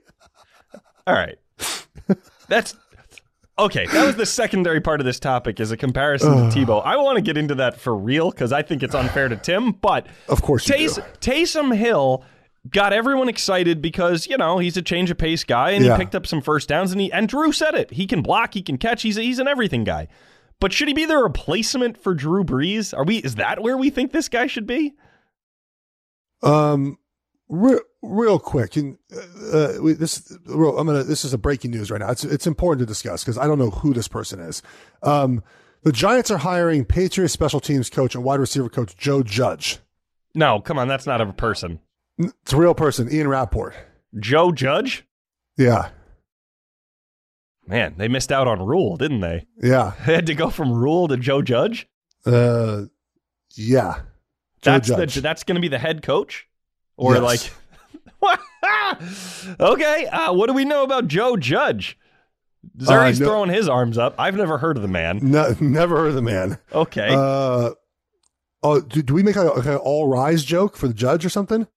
All 1.05 1.13
right. 1.13 1.37
That's 2.47 2.75
Okay, 3.59 3.85
that 3.85 4.03
was 4.05 4.15
the 4.15 4.25
secondary 4.25 4.81
part 4.81 4.99
of 4.99 5.05
this 5.05 5.19
topic 5.19 5.59
is 5.59 5.69
a 5.71 5.77
comparison 5.77 6.49
to 6.49 6.55
Tebow. 6.65 6.81
I 6.83 6.97
want 6.97 7.17
to 7.17 7.21
get 7.21 7.37
into 7.37 7.53
that 7.55 7.79
for 7.79 7.95
real 7.95 8.31
because 8.31 8.51
I 8.51 8.63
think 8.63 8.81
it's 8.81 8.95
unfair 8.95 9.29
to 9.29 9.35
Tim, 9.35 9.73
but 9.73 10.07
Of 10.27 10.41
course 10.41 10.67
you 10.67 10.73
Tays- 10.75 10.95
do. 10.95 11.01
Taysom 11.21 11.75
Hill 11.75 12.23
got 12.71 12.93
everyone 12.93 13.29
excited 13.29 13.79
because, 13.79 14.25
you 14.25 14.37
know, 14.37 14.57
he's 14.57 14.75
a 14.75 14.81
change 14.81 15.11
of 15.11 15.19
pace 15.19 15.43
guy 15.43 15.71
and 15.71 15.85
Yeah. 15.85 15.93
he 15.95 15.99
picked 16.03 16.15
up 16.15 16.25
some 16.25 16.41
first 16.41 16.67
downs 16.67 16.91
and 16.93 16.99
he 16.99 17.11
and 17.11 17.27
Drew 17.27 17.51
said 17.51 17.75
it. 17.75 17.91
He 17.91 18.07
can 18.07 18.21
block, 18.23 18.55
he 18.55 18.63
can 18.63 18.77
catch, 18.79 19.03
he's 19.03 19.17
he's 19.17 19.37
an 19.37 19.47
everything 19.47 19.83
guy. 19.83 20.07
But 20.59 20.73
should 20.73 20.87
he 20.87 20.93
be 20.95 21.05
the 21.05 21.17
replacement 21.17 22.01
for 22.01 22.15
Drew 22.15 22.43
Brees? 22.43 22.97
Are 22.97 23.03
we 23.03 23.17
is 23.17 23.35
that 23.35 23.61
where 23.61 23.77
we 23.77 23.91
think 23.91 24.13
this 24.13 24.29
guy 24.29 24.47
should 24.47 24.65
be? 24.65 24.93
Um, 26.41 26.97
real, 27.53 27.79
real 28.01 28.39
quick, 28.39 28.75
and 28.75 28.97
uh, 29.53 29.73
we, 29.81 29.93
this 29.93 30.35
real, 30.45 30.77
I'm 30.79 30.87
gonna. 30.87 31.03
This 31.03 31.23
is 31.23 31.33
a 31.33 31.37
breaking 31.37 31.71
news 31.71 31.91
right 31.91 31.99
now. 32.01 32.09
It's 32.09 32.23
it's 32.23 32.47
important 32.47 32.79
to 32.79 32.85
discuss 32.85 33.23
because 33.23 33.37
I 33.37 33.45
don't 33.47 33.59
know 33.59 33.69
who 33.69 33.93
this 33.93 34.07
person 34.07 34.39
is. 34.39 34.61
Um, 35.03 35.43
the 35.83 35.91
Giants 35.91 36.31
are 36.31 36.37
hiring 36.37 36.85
Patriots 36.85 37.33
special 37.33 37.59
teams 37.59 37.89
coach 37.89 38.15
and 38.15 38.23
wide 38.23 38.39
receiver 38.39 38.69
coach 38.69 38.95
Joe 38.97 39.21
Judge. 39.23 39.79
No, 40.33 40.59
come 40.59 40.79
on, 40.79 40.87
that's 40.87 41.05
not 41.05 41.21
a 41.21 41.31
person. 41.33 41.79
It's 42.17 42.53
a 42.53 42.57
real 42.57 42.73
person, 42.73 43.11
Ian 43.11 43.27
Rapoport. 43.27 43.75
Joe 44.19 44.51
Judge? 44.51 45.05
Yeah, 45.57 45.89
Man, 47.67 47.95
they 47.97 48.07
missed 48.07 48.31
out 48.31 48.47
on 48.47 48.61
Rhule, 48.65 48.97
didn't 48.97 49.21
they? 49.21 49.45
yeah, 49.61 49.93
They 50.05 50.13
had 50.15 50.25
to 50.27 50.35
go 50.35 50.49
from 50.49 50.71
Rhule 50.71 51.07
to 51.07 51.17
Joe 51.17 51.41
Judge. 51.41 51.87
uh, 52.25 52.83
yeah. 53.55 54.01
Joe 54.61 54.71
That's 54.71 54.87
Judge. 54.87 55.15
the, 55.15 55.21
that's 55.21 55.43
going 55.43 55.55
to 55.55 55.61
be 55.61 55.67
the 55.67 55.77
head 55.79 56.01
coach, 56.03 56.47
or 56.97 57.15
Yes. 57.15 57.51
like, 58.21 58.39
okay. 59.59 60.05
Uh, 60.07 60.33
what 60.33 60.47
do 60.47 60.53
we 60.53 60.65
know 60.65 60.83
about 60.83 61.07
Joe 61.07 61.37
Judge? 61.37 61.97
Zuri's 62.77 63.19
no- 63.19 63.27
throwing 63.27 63.49
his 63.49 63.67
arms 63.67 63.97
up. 63.97 64.15
I've 64.17 64.35
never 64.35 64.57
heard 64.57 64.77
of 64.77 64.81
the 64.83 64.87
man. 64.89 65.19
no, 65.21 65.55
never 65.59 65.97
heard 65.97 66.09
of 66.09 66.15
the 66.15 66.21
man. 66.21 66.57
Okay, 66.73 67.09
Uh, 67.11 67.71
oh, 68.63 68.81
do, 68.81 69.01
do 69.01 69.13
we 69.13 69.23
make 69.23 69.35
a, 69.35 69.41
like 69.43 69.65
an 69.65 69.75
all 69.75 70.07
rise 70.07 70.43
joke 70.43 70.77
for 70.77 70.87
the 70.87 70.93
judge 70.93 71.25
or 71.25 71.29
something? 71.29 71.67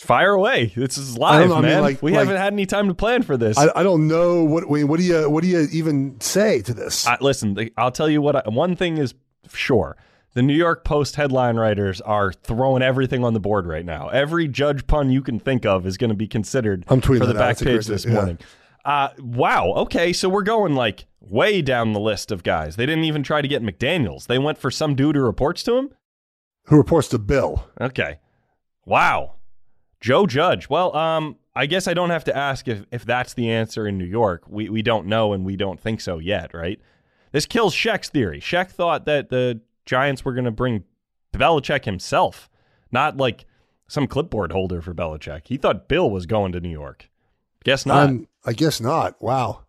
fire 0.00 0.30
away. 0.30 0.72
This 0.76 0.96
is 0.96 1.18
live, 1.18 1.48
know, 1.48 1.56
I 1.56 1.60
mean, 1.60 1.70
man. 1.70 1.82
like- 1.82 2.00
we 2.02 2.12
like- 2.12 2.20
haven't 2.20 2.36
had 2.36 2.52
any 2.52 2.66
time 2.66 2.86
to 2.86 2.94
plan 2.94 3.22
for 3.24 3.36
this. 3.36 3.58
I, 3.58 3.68
I 3.74 3.82
don't 3.82 4.06
know 4.06 4.44
what. 4.44 4.68
Wait, 4.68 4.84
what 4.84 5.00
do 5.00 5.04
you 5.04 5.28
what 5.28 5.42
do 5.42 5.48
you 5.48 5.66
even 5.72 6.20
say 6.20 6.62
to 6.62 6.72
this? 6.74 7.04
I, 7.06 7.16
listen, 7.20 7.56
I'll 7.76 7.90
tell 7.90 8.08
you 8.08 8.22
what. 8.22 8.36
I, 8.36 8.48
one 8.48 8.76
thing 8.76 8.98
is 8.98 9.14
sure: 9.52 9.96
the 10.38 10.42
New 10.42 10.54
York 10.54 10.84
Post 10.84 11.16
headline 11.16 11.56
writers 11.56 12.00
are 12.00 12.32
throwing 12.32 12.80
everything 12.80 13.24
on 13.24 13.34
the 13.34 13.40
board 13.40 13.66
right 13.66 13.84
now. 13.84 14.08
Every 14.10 14.46
judge 14.46 14.86
pun 14.86 15.10
you 15.10 15.20
can 15.20 15.40
think 15.40 15.66
of 15.66 15.84
is 15.84 15.96
going 15.96 16.10
to 16.10 16.16
be 16.16 16.28
considered 16.28 16.84
I'm 16.86 17.00
tweeting 17.00 17.18
for 17.18 17.26
the 17.26 17.34
back 17.34 17.58
page 17.58 17.86
this 17.86 18.04
yeah. 18.04 18.12
morning. 18.12 18.38
Uh, 18.84 19.08
wow. 19.18 19.72
Okay, 19.78 20.12
so 20.12 20.28
we're 20.28 20.44
going 20.44 20.76
like 20.76 21.06
way 21.20 21.60
down 21.60 21.92
the 21.92 21.98
list 21.98 22.30
of 22.30 22.44
guys. 22.44 22.76
They 22.76 22.86
didn't 22.86 23.02
even 23.02 23.24
try 23.24 23.42
to 23.42 23.48
get 23.48 23.64
McDaniel's. 23.64 24.26
They 24.26 24.38
went 24.38 24.58
for 24.58 24.70
some 24.70 24.94
dude 24.94 25.16
who 25.16 25.22
reports 25.22 25.64
to 25.64 25.74
him. 25.74 25.90
Who 26.66 26.76
reports 26.76 27.08
to 27.08 27.18
Bill? 27.18 27.66
Okay. 27.80 28.20
Wow. 28.86 29.34
Joe 30.00 30.24
Judge. 30.24 30.70
Well, 30.70 30.94
um, 30.94 31.34
I 31.56 31.66
guess 31.66 31.88
I 31.88 31.94
don't 31.94 32.10
have 32.10 32.22
to 32.22 32.36
ask 32.36 32.68
if, 32.68 32.84
if 32.92 33.04
that's 33.04 33.34
the 33.34 33.50
answer 33.50 33.88
in 33.88 33.98
New 33.98 34.04
York. 34.04 34.44
We 34.46 34.68
we 34.68 34.82
don't 34.82 35.08
know 35.08 35.32
and 35.32 35.44
we 35.44 35.56
don't 35.56 35.80
think 35.80 36.00
so 36.00 36.20
yet, 36.20 36.54
right? 36.54 36.80
This 37.32 37.44
kills 37.44 37.74
Shek's 37.74 38.08
theory. 38.08 38.38
Shek 38.38 38.70
thought 38.70 39.04
that 39.06 39.30
the 39.30 39.62
Giants 39.88 40.22
were 40.22 40.34
going 40.34 40.44
to 40.44 40.50
bring 40.50 40.84
Belichick 41.32 41.86
himself, 41.86 42.50
not 42.92 43.16
like 43.16 43.46
some 43.88 44.06
clipboard 44.06 44.52
holder 44.52 44.82
for 44.82 44.92
Belichick. 44.92 45.46
He 45.46 45.56
thought 45.56 45.88
Bill 45.88 46.10
was 46.10 46.26
going 46.26 46.52
to 46.52 46.60
New 46.60 46.68
York. 46.68 47.08
Guess 47.64 47.86
not. 47.86 48.10
Um, 48.10 48.28
I 48.44 48.52
guess 48.52 48.82
not. 48.82 49.20
Wow. 49.22 49.64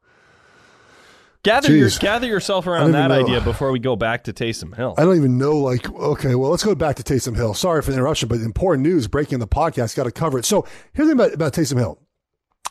gather 1.43 1.73
your, 1.73 1.89
gather 2.01 2.27
yourself 2.27 2.67
around 2.67 2.91
that 2.91 3.11
idea 3.11 3.39
before 3.39 3.71
we 3.71 3.79
go 3.79 3.95
back 3.95 4.25
to 4.25 4.33
Taysom 4.33 4.75
Hill. 4.75 4.93
I 4.97 5.05
don't 5.05 5.15
even 5.15 5.37
know. 5.37 5.57
Like, 5.57 5.89
okay, 5.89 6.35
well, 6.35 6.51
let's 6.51 6.65
go 6.65 6.75
back 6.75 6.97
to 6.97 7.03
Taysom 7.03 7.37
Hill. 7.37 7.53
Sorry 7.53 7.81
for 7.81 7.91
the 7.91 7.97
interruption, 7.97 8.27
but 8.27 8.41
important 8.41 8.85
news 8.85 9.07
breaking 9.07 9.39
the 9.39 9.47
podcast. 9.47 9.95
Got 9.95 10.03
to 10.03 10.11
cover 10.11 10.37
it. 10.37 10.43
So 10.43 10.67
here's 10.91 11.07
the 11.07 11.15
thing 11.15 11.19
about, 11.21 11.33
about 11.33 11.53
Taysom 11.53 11.77
Hill. 11.77 11.97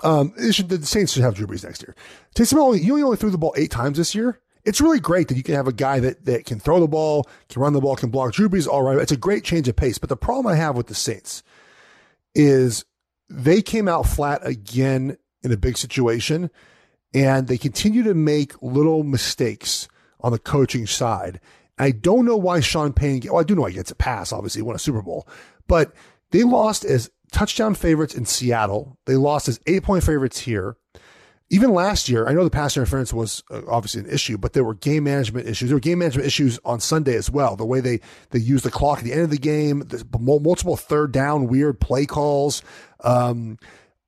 Um, 0.02 0.34
it 0.36 0.54
should, 0.54 0.68
the 0.68 0.84
Saints 0.84 1.14
should 1.14 1.22
have 1.22 1.34
Drew 1.34 1.46
Brees 1.46 1.64
next 1.64 1.80
year. 1.80 1.96
Taysom 2.36 2.52
Hill, 2.52 2.66
only, 2.66 2.80
you 2.82 3.02
only 3.02 3.16
threw 3.16 3.30
the 3.30 3.38
ball 3.38 3.54
eight 3.56 3.70
times 3.70 3.96
this 3.96 4.14
year. 4.14 4.38
It's 4.68 4.82
really 4.82 5.00
great 5.00 5.28
that 5.28 5.36
you 5.38 5.42
can 5.42 5.54
have 5.54 5.66
a 5.66 5.72
guy 5.72 5.98
that, 6.00 6.26
that 6.26 6.44
can 6.44 6.60
throw 6.60 6.78
the 6.78 6.86
ball, 6.86 7.26
can 7.48 7.62
run 7.62 7.72
the 7.72 7.80
ball, 7.80 7.96
can 7.96 8.10
block. 8.10 8.34
Drew 8.34 8.50
Brees, 8.50 8.68
all 8.68 8.82
right. 8.82 8.98
It's 8.98 9.10
a 9.10 9.16
great 9.16 9.42
change 9.42 9.66
of 9.66 9.76
pace. 9.76 9.96
But 9.96 10.10
the 10.10 10.16
problem 10.16 10.46
I 10.46 10.56
have 10.56 10.76
with 10.76 10.88
the 10.88 10.94
Saints 10.94 11.42
is 12.34 12.84
they 13.30 13.62
came 13.62 13.88
out 13.88 14.06
flat 14.06 14.46
again 14.46 15.16
in 15.42 15.52
a 15.52 15.56
big 15.56 15.78
situation 15.78 16.50
and 17.14 17.48
they 17.48 17.56
continue 17.56 18.02
to 18.02 18.12
make 18.12 18.60
little 18.60 19.04
mistakes 19.04 19.88
on 20.20 20.32
the 20.32 20.38
coaching 20.38 20.86
side. 20.86 21.40
I 21.78 21.90
don't 21.90 22.26
know 22.26 22.36
why 22.36 22.60
Sean 22.60 22.92
Payne, 22.92 23.22
well, 23.24 23.38
I 23.38 23.44
do 23.44 23.54
know 23.54 23.62
why 23.62 23.70
he 23.70 23.76
gets 23.76 23.90
a 23.90 23.94
pass, 23.94 24.32
obviously, 24.32 24.58
he 24.58 24.64
won 24.64 24.76
a 24.76 24.80
Super 24.80 25.00
Bowl, 25.00 25.26
but 25.66 25.94
they 26.30 26.42
lost 26.42 26.84
as 26.84 27.10
touchdown 27.32 27.74
favorites 27.74 28.14
in 28.14 28.26
Seattle. 28.26 28.98
They 29.06 29.16
lost 29.16 29.48
as 29.48 29.60
eight 29.66 29.84
point 29.84 30.04
favorites 30.04 30.40
here. 30.40 30.76
Even 31.50 31.72
last 31.72 32.10
year, 32.10 32.28
I 32.28 32.34
know 32.34 32.44
the 32.44 32.50
pass 32.50 32.76
interference 32.76 33.12
was 33.12 33.42
uh, 33.50 33.62
obviously 33.68 34.02
an 34.02 34.10
issue, 34.10 34.36
but 34.36 34.52
there 34.52 34.64
were 34.64 34.74
game 34.74 35.04
management 35.04 35.46
issues. 35.46 35.70
There 35.70 35.76
were 35.76 35.80
game 35.80 35.98
management 35.98 36.26
issues 36.26 36.58
on 36.64 36.78
Sunday 36.78 37.14
as 37.16 37.30
well. 37.30 37.56
The 37.56 37.64
way 37.64 37.80
they, 37.80 38.00
they 38.30 38.38
used 38.38 38.64
the 38.64 38.70
clock 38.70 38.98
at 38.98 39.04
the 39.04 39.14
end 39.14 39.22
of 39.22 39.30
the 39.30 39.38
game, 39.38 39.80
the 39.80 40.04
multiple 40.18 40.76
third 40.76 41.10
down, 41.10 41.46
weird 41.46 41.80
play 41.80 42.04
calls. 42.04 42.62
Um, 43.00 43.58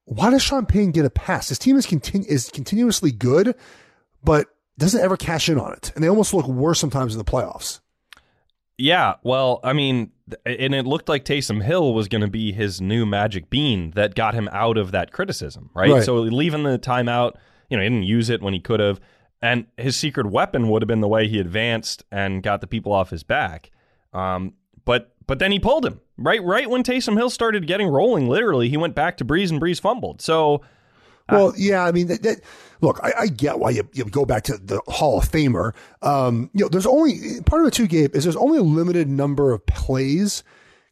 why 0.05 0.31
does 0.31 0.43
Sean 0.43 0.67
Payne 0.67 0.91
get 0.91 1.07
a 1.07 1.11
pass? 1.11 1.49
His 1.49 1.59
team 1.59 1.77
is 1.77 1.87
continu- 1.87 2.27
is 2.27 2.51
continuously 2.51 3.13
good, 3.13 3.55
but 4.23 4.49
doesn't 4.77 5.01
ever 5.01 5.17
cash 5.17 5.49
in 5.49 5.59
on 5.59 5.73
it, 5.73 5.93
and 5.95 6.05
they 6.05 6.09
almost 6.09 6.35
look 6.35 6.47
worse 6.47 6.81
sometimes 6.81 7.15
in 7.15 7.19
the 7.19 7.25
playoffs. 7.25 7.81
Yeah, 8.81 9.15
well, 9.23 9.61
I 9.63 9.75
mean, 9.75 10.13
and 10.47 10.75
it 10.75 10.87
looked 10.87 11.09
like 11.09 11.25
Taysom 11.25 11.63
Hill 11.63 11.93
was 11.93 12.09
going 12.09 12.23
to 12.23 12.29
be 12.29 12.51
his 12.53 12.81
new 12.81 13.05
magic 13.05 13.51
bean 13.51 13.91
that 13.91 14.15
got 14.15 14.35
him 14.35 14.49
out 14.53 14.79
of 14.79 14.91
that 14.93 15.13
criticism, 15.13 15.71
right? 15.75 15.91
Right. 15.91 16.03
So 16.03 16.17
leaving 16.17 16.63
the 16.63 16.79
timeout, 16.79 17.35
you 17.69 17.77
know, 17.77 17.83
he 17.83 17.89
didn't 17.89 18.05
use 18.05 18.31
it 18.31 18.41
when 18.41 18.55
he 18.55 18.61
could 18.61 18.81
have, 18.81 19.01
and 19.43 19.67
his 19.77 19.97
secret 19.97 20.27
weapon 20.27 20.69
would 20.69 20.83
have 20.83 20.89
been 20.89 21.01
the 21.03 21.09
way 21.09 21.29
he 21.29 21.39
advanced 21.39 22.05
and 22.11 22.43
got 22.43 22.63
the 22.63 22.67
people 22.67 22.93
off 22.93 23.11
his 23.11 23.23
back. 23.23 23.71
Um, 24.13 24.55
but 24.85 25.13
but 25.27 25.39
then 25.39 25.53
he 25.53 25.61
pulled 25.61 25.85
him 25.85 26.01
right 26.17 26.43
right 26.43 26.69
when 26.69 26.83
Taysom 26.83 27.17
Hill 27.17 27.31
started 27.31 27.67
getting 27.67 27.87
rolling. 27.87 28.29
Literally, 28.29 28.69
he 28.69 28.77
went 28.77 28.95
back 28.95 29.17
to 29.19 29.25
Brees 29.25 29.51
and 29.51 29.61
Brees 29.61 29.81
fumbled. 29.81 30.23
So 30.23 30.63
Well, 31.29 31.53
yeah, 31.57 31.85
I 31.85 31.93
mean, 31.93 32.09
that, 32.09 32.23
that, 32.23 32.41
look, 32.81 32.99
I, 33.03 33.13
I 33.21 33.27
get 33.29 33.59
why 33.59 33.71
you, 33.71 33.89
you 33.93 34.05
go 34.05 34.25
back 34.25 34.45
to 34.45 34.57
the 34.57 34.81
Hall 34.89 35.19
of 35.19 35.31
Famer. 35.31 35.75
Um, 36.03 36.51
you 36.55 36.65
know, 36.65 36.69
there's 36.69 36.87
only 36.87 37.41
part 37.47 37.63
of 37.63 37.69
it 37.69 37.75
too, 37.75 37.87
Gabe, 37.87 38.15
is 38.17 38.25
there's 38.25 38.37
only 38.37 38.59
a 38.59 38.63
limited 38.63 39.09
number 39.09 39.53
of 39.53 39.65
plays, 39.67 40.43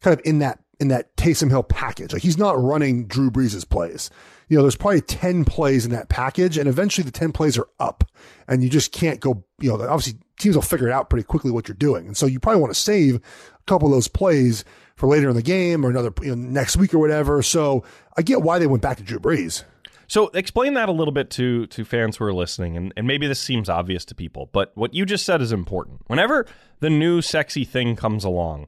kind 0.01 0.17
of 0.17 0.25
in 0.25 0.39
that 0.39 0.59
in 0.79 0.87
that 0.89 1.15
Taysom 1.17 1.49
Hill 1.49 1.63
package. 1.63 2.13
Like 2.13 2.21
he's 2.21 2.37
not 2.37 2.61
running 2.61 3.05
Drew 3.05 3.29
Brees' 3.29 3.67
plays. 3.67 4.09
You 4.47 4.57
know, 4.57 4.63
there's 4.63 4.75
probably 4.75 5.01
ten 5.01 5.45
plays 5.45 5.85
in 5.85 5.91
that 5.91 6.09
package, 6.09 6.57
and 6.57 6.67
eventually 6.67 7.05
the 7.05 7.11
ten 7.11 7.31
plays 7.31 7.57
are 7.57 7.67
up, 7.79 8.03
and 8.47 8.63
you 8.63 8.69
just 8.69 8.91
can't 8.91 9.19
go. 9.19 9.43
You 9.59 9.77
know, 9.77 9.87
obviously 9.87 10.19
teams 10.39 10.55
will 10.55 10.61
figure 10.61 10.87
it 10.87 10.93
out 10.93 11.09
pretty 11.09 11.25
quickly 11.25 11.51
what 11.51 11.67
you're 11.67 11.75
doing, 11.75 12.07
and 12.07 12.17
so 12.17 12.25
you 12.25 12.39
probably 12.39 12.61
want 12.61 12.73
to 12.73 12.79
save 12.79 13.15
a 13.15 13.21
couple 13.67 13.89
of 13.89 13.93
those 13.93 14.07
plays 14.07 14.63
for 14.95 15.07
later 15.07 15.29
in 15.29 15.35
the 15.35 15.41
game 15.41 15.85
or 15.85 15.89
another 15.89 16.11
you 16.21 16.35
know, 16.35 16.49
next 16.49 16.77
week 16.77 16.93
or 16.93 16.99
whatever. 16.99 17.41
So 17.41 17.83
I 18.17 18.21
get 18.21 18.41
why 18.41 18.59
they 18.59 18.67
went 18.67 18.81
back 18.81 18.97
to 18.97 19.03
Drew 19.03 19.19
Brees. 19.19 19.63
So 20.09 20.29
explain 20.29 20.73
that 20.73 20.89
a 20.89 20.91
little 20.91 21.11
bit 21.11 21.29
to 21.31 21.67
to 21.67 21.85
fans 21.85 22.17
who 22.17 22.25
are 22.25 22.33
listening, 22.33 22.75
and, 22.75 22.91
and 22.97 23.05
maybe 23.05 23.27
this 23.27 23.39
seems 23.39 23.69
obvious 23.69 24.03
to 24.05 24.15
people, 24.15 24.49
but 24.51 24.71
what 24.73 24.93
you 24.95 25.05
just 25.05 25.23
said 25.23 25.39
is 25.39 25.51
important. 25.51 26.01
Whenever 26.07 26.47
the 26.79 26.89
new 26.89 27.21
sexy 27.21 27.63
thing 27.63 27.95
comes 27.95 28.23
along, 28.23 28.65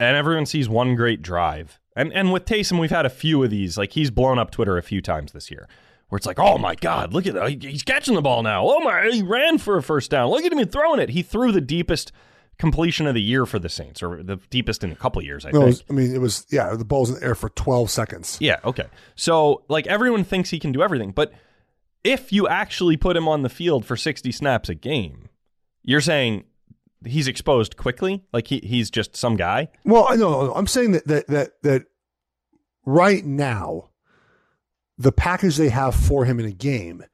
and 0.00 0.16
everyone 0.16 0.46
sees 0.46 0.66
one 0.66 0.96
great 0.96 1.20
drive, 1.20 1.78
and 1.94 2.10
and 2.14 2.32
with 2.32 2.46
Taysom, 2.46 2.80
we've 2.80 2.90
had 2.90 3.04
a 3.04 3.10
few 3.10 3.44
of 3.44 3.50
these. 3.50 3.76
Like 3.76 3.92
he's 3.92 4.10
blown 4.10 4.38
up 4.38 4.50
Twitter 4.50 4.78
a 4.78 4.82
few 4.82 5.02
times 5.02 5.32
this 5.32 5.50
year, 5.50 5.68
where 6.08 6.16
it's 6.16 6.26
like, 6.26 6.38
oh 6.38 6.56
my 6.56 6.74
god, 6.74 7.12
look 7.12 7.26
at 7.26 7.34
that, 7.34 7.62
he's 7.62 7.82
catching 7.82 8.14
the 8.14 8.22
ball 8.22 8.42
now. 8.42 8.66
Oh 8.66 8.80
my, 8.80 9.10
he 9.12 9.22
ran 9.22 9.58
for 9.58 9.76
a 9.76 9.82
first 9.82 10.10
down. 10.10 10.30
Look 10.30 10.44
at 10.44 10.52
him 10.54 10.66
throwing 10.66 11.00
it. 11.00 11.10
He 11.10 11.22
threw 11.22 11.52
the 11.52 11.60
deepest 11.60 12.12
completion 12.58 13.06
of 13.06 13.14
the 13.14 13.22
year 13.22 13.46
for 13.46 13.58
the 13.58 13.68
Saints, 13.68 14.02
or 14.02 14.22
the 14.22 14.36
deepest 14.50 14.82
in 14.82 14.90
a 14.90 14.96
couple 14.96 15.20
of 15.20 15.24
years, 15.26 15.46
I 15.46 15.50
No, 15.50 15.60
think. 15.60 15.66
was, 15.70 15.84
I 15.88 15.92
mean, 15.92 16.14
it 16.14 16.20
was, 16.20 16.44
yeah, 16.50 16.74
the 16.74 16.84
ball's 16.84 17.08
in 17.10 17.16
the 17.16 17.24
air 17.24 17.34
for 17.34 17.48
12 17.50 17.90
seconds. 17.90 18.36
Yeah, 18.40 18.58
okay. 18.64 18.86
So, 19.14 19.62
like, 19.68 19.86
everyone 19.86 20.24
thinks 20.24 20.50
he 20.50 20.58
can 20.58 20.72
do 20.72 20.82
everything, 20.82 21.12
but 21.12 21.32
if 22.04 22.32
you 22.32 22.48
actually 22.48 22.96
put 22.96 23.16
him 23.16 23.28
on 23.28 23.42
the 23.42 23.48
field 23.48 23.84
for 23.84 23.96
60 23.96 24.30
snaps 24.32 24.68
a 24.68 24.74
game, 24.74 25.28
you're 25.84 26.00
saying 26.00 26.44
he's 27.06 27.28
exposed 27.28 27.76
quickly? 27.76 28.24
Like, 28.32 28.48
he, 28.48 28.58
he's 28.58 28.90
just 28.90 29.16
some 29.16 29.36
guy? 29.36 29.68
Well, 29.84 30.06
I 30.08 30.16
know, 30.16 30.52
I'm 30.54 30.66
saying 30.66 30.92
that, 30.92 31.06
that, 31.06 31.26
that, 31.28 31.50
that 31.62 31.82
right 32.84 33.24
now, 33.24 33.90
the 34.96 35.12
package 35.12 35.56
they 35.56 35.68
have 35.68 35.94
for 35.94 36.24
him 36.24 36.40
in 36.40 36.46
a 36.46 36.50
game 36.52 37.04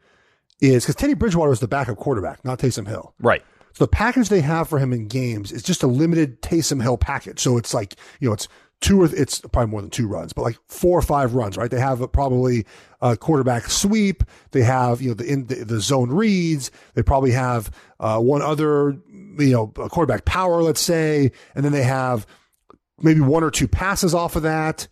is 0.60 0.84
because 0.84 0.94
Teddy 0.96 1.12
Bridgewater 1.14 1.52
is 1.52 1.60
the 1.60 1.68
backup 1.68 1.98
quarterback, 1.98 2.42
not 2.44 2.58
Taysom 2.58 2.88
Hill. 2.88 3.14
Right. 3.20 3.42
So 3.74 3.84
the 3.84 3.88
package 3.88 4.28
they 4.28 4.40
have 4.40 4.68
for 4.68 4.78
him 4.78 4.92
in 4.92 5.08
games 5.08 5.52
is 5.52 5.62
just 5.62 5.82
a 5.82 5.88
limited 5.88 6.40
Taysom 6.42 6.80
Hill 6.80 6.96
package. 6.96 7.40
So 7.40 7.58
it's 7.58 7.74
like, 7.74 7.96
you 8.20 8.28
know, 8.28 8.32
it's 8.32 8.48
two 8.80 9.02
or 9.02 9.06
it's 9.06 9.40
probably 9.40 9.70
more 9.70 9.80
than 9.80 9.90
two 9.90 10.06
runs, 10.06 10.32
but 10.32 10.42
like 10.42 10.58
four 10.68 10.98
or 10.98 11.02
five 11.02 11.34
runs, 11.34 11.56
right? 11.56 11.70
They 11.70 11.80
have 11.80 12.00
a, 12.00 12.08
probably 12.08 12.66
a 13.00 13.16
quarterback 13.16 13.68
sweep. 13.70 14.22
They 14.52 14.62
have 14.62 15.00
you 15.00 15.08
know 15.08 15.14
the 15.14 15.24
in 15.24 15.46
the, 15.46 15.64
the 15.64 15.80
zone 15.80 16.10
reads. 16.10 16.70
They 16.94 17.02
probably 17.02 17.32
have 17.32 17.70
uh, 17.98 18.20
one 18.20 18.42
other 18.42 18.96
you 19.10 19.52
know 19.52 19.68
quarterback 19.68 20.24
power, 20.24 20.62
let's 20.62 20.80
say, 20.80 21.32
and 21.54 21.64
then 21.64 21.72
they 21.72 21.82
have 21.82 22.26
maybe 23.00 23.20
one 23.20 23.42
or 23.42 23.50
two 23.50 23.68
passes 23.68 24.14
off 24.14 24.36
of 24.36 24.42
that. 24.42 24.86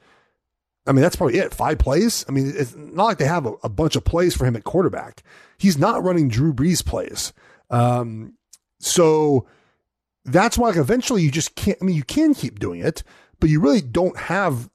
I 0.87 0.93
mean, 0.93 1.03
that's 1.03 1.15
probably 1.15 1.39
it. 1.39 1.55
Five 1.55 1.79
plays. 1.79 2.25
I 2.29 2.33
mean, 2.33 2.53
it's 2.57 2.75
not 2.75 3.05
like 3.05 3.19
they 3.19 3.27
have 3.27 3.47
a, 3.47 3.53
a 3.63 3.69
bunch 3.69 3.95
of 3.95 4.05
plays 4.05 4.35
for 4.35 4.47
him 4.47 4.57
at 4.57 4.65
quarterback. 4.65 5.23
He's 5.57 5.79
not 5.79 6.03
running 6.03 6.29
Drew 6.29 6.53
Brees 6.53 6.85
plays. 6.85 7.33
Um, 7.71 8.35
so 8.83 9.47
that's 10.25 10.59
why 10.59 10.69
like, 10.69 10.77
eventually 10.77 11.23
you 11.23 11.31
just 11.31 11.55
can't, 11.55 11.79
I 11.81 11.85
mean, 11.85 11.97
you 11.97 12.05
can 12.05 12.35
keep 12.35 12.59
doing 12.59 12.81
it, 12.81 13.03
but 13.41 13.49
you 13.49 13.61
really 13.61 13.81
don't 13.81 14.17
have 14.19 14.69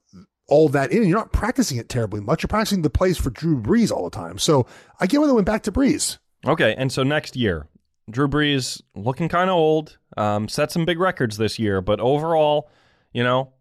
all 0.48 0.68
that 0.70 0.90
in. 0.92 1.06
You're 1.06 1.18
not 1.18 1.32
practicing 1.32 1.76
it 1.78 1.88
terribly 1.88 2.20
much. 2.20 2.42
You're 2.42 2.48
practicing 2.48 2.82
the 2.82 2.90
plays 2.90 3.18
for 3.18 3.30
Drew 3.30 3.60
Brees 3.60 3.90
all 3.92 4.04
the 4.04 4.10
time. 4.16 4.38
So 4.38 4.66
I 4.98 5.06
get 5.06 5.20
why 5.20 5.26
they 5.26 5.32
went 5.32 5.46
back 5.46 5.62
to 5.64 5.72
Brees. 5.72 6.18
Okay, 6.46 6.74
and 6.76 6.90
so 6.90 7.02
next 7.02 7.36
year, 7.36 7.66
Drew 8.10 8.28
Brees 8.28 8.80
looking 8.94 9.28
kind 9.28 9.50
of 9.50 9.56
old, 9.56 9.98
um, 10.16 10.48
set 10.48 10.72
some 10.72 10.84
big 10.86 10.98
records 10.98 11.36
this 11.36 11.58
year, 11.58 11.80
but 11.82 12.00
overall, 12.00 12.70
you 13.12 13.22
know, 13.22 13.52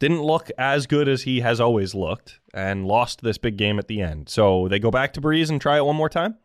didn't 0.00 0.22
look 0.22 0.50
as 0.58 0.86
good 0.86 1.08
as 1.08 1.22
he 1.22 1.40
has 1.40 1.60
always 1.60 1.94
looked 1.94 2.40
and 2.52 2.86
lost 2.86 3.22
this 3.22 3.38
big 3.38 3.56
game 3.56 3.78
at 3.78 3.88
the 3.88 4.00
end. 4.02 4.28
So 4.28 4.68
they 4.68 4.78
go 4.78 4.90
back 4.90 5.14
to 5.14 5.20
Brees 5.22 5.48
and 5.50 5.60
try 5.60 5.78
it 5.78 5.84
one 5.86 5.96
more 5.96 6.08
time? 6.10 6.36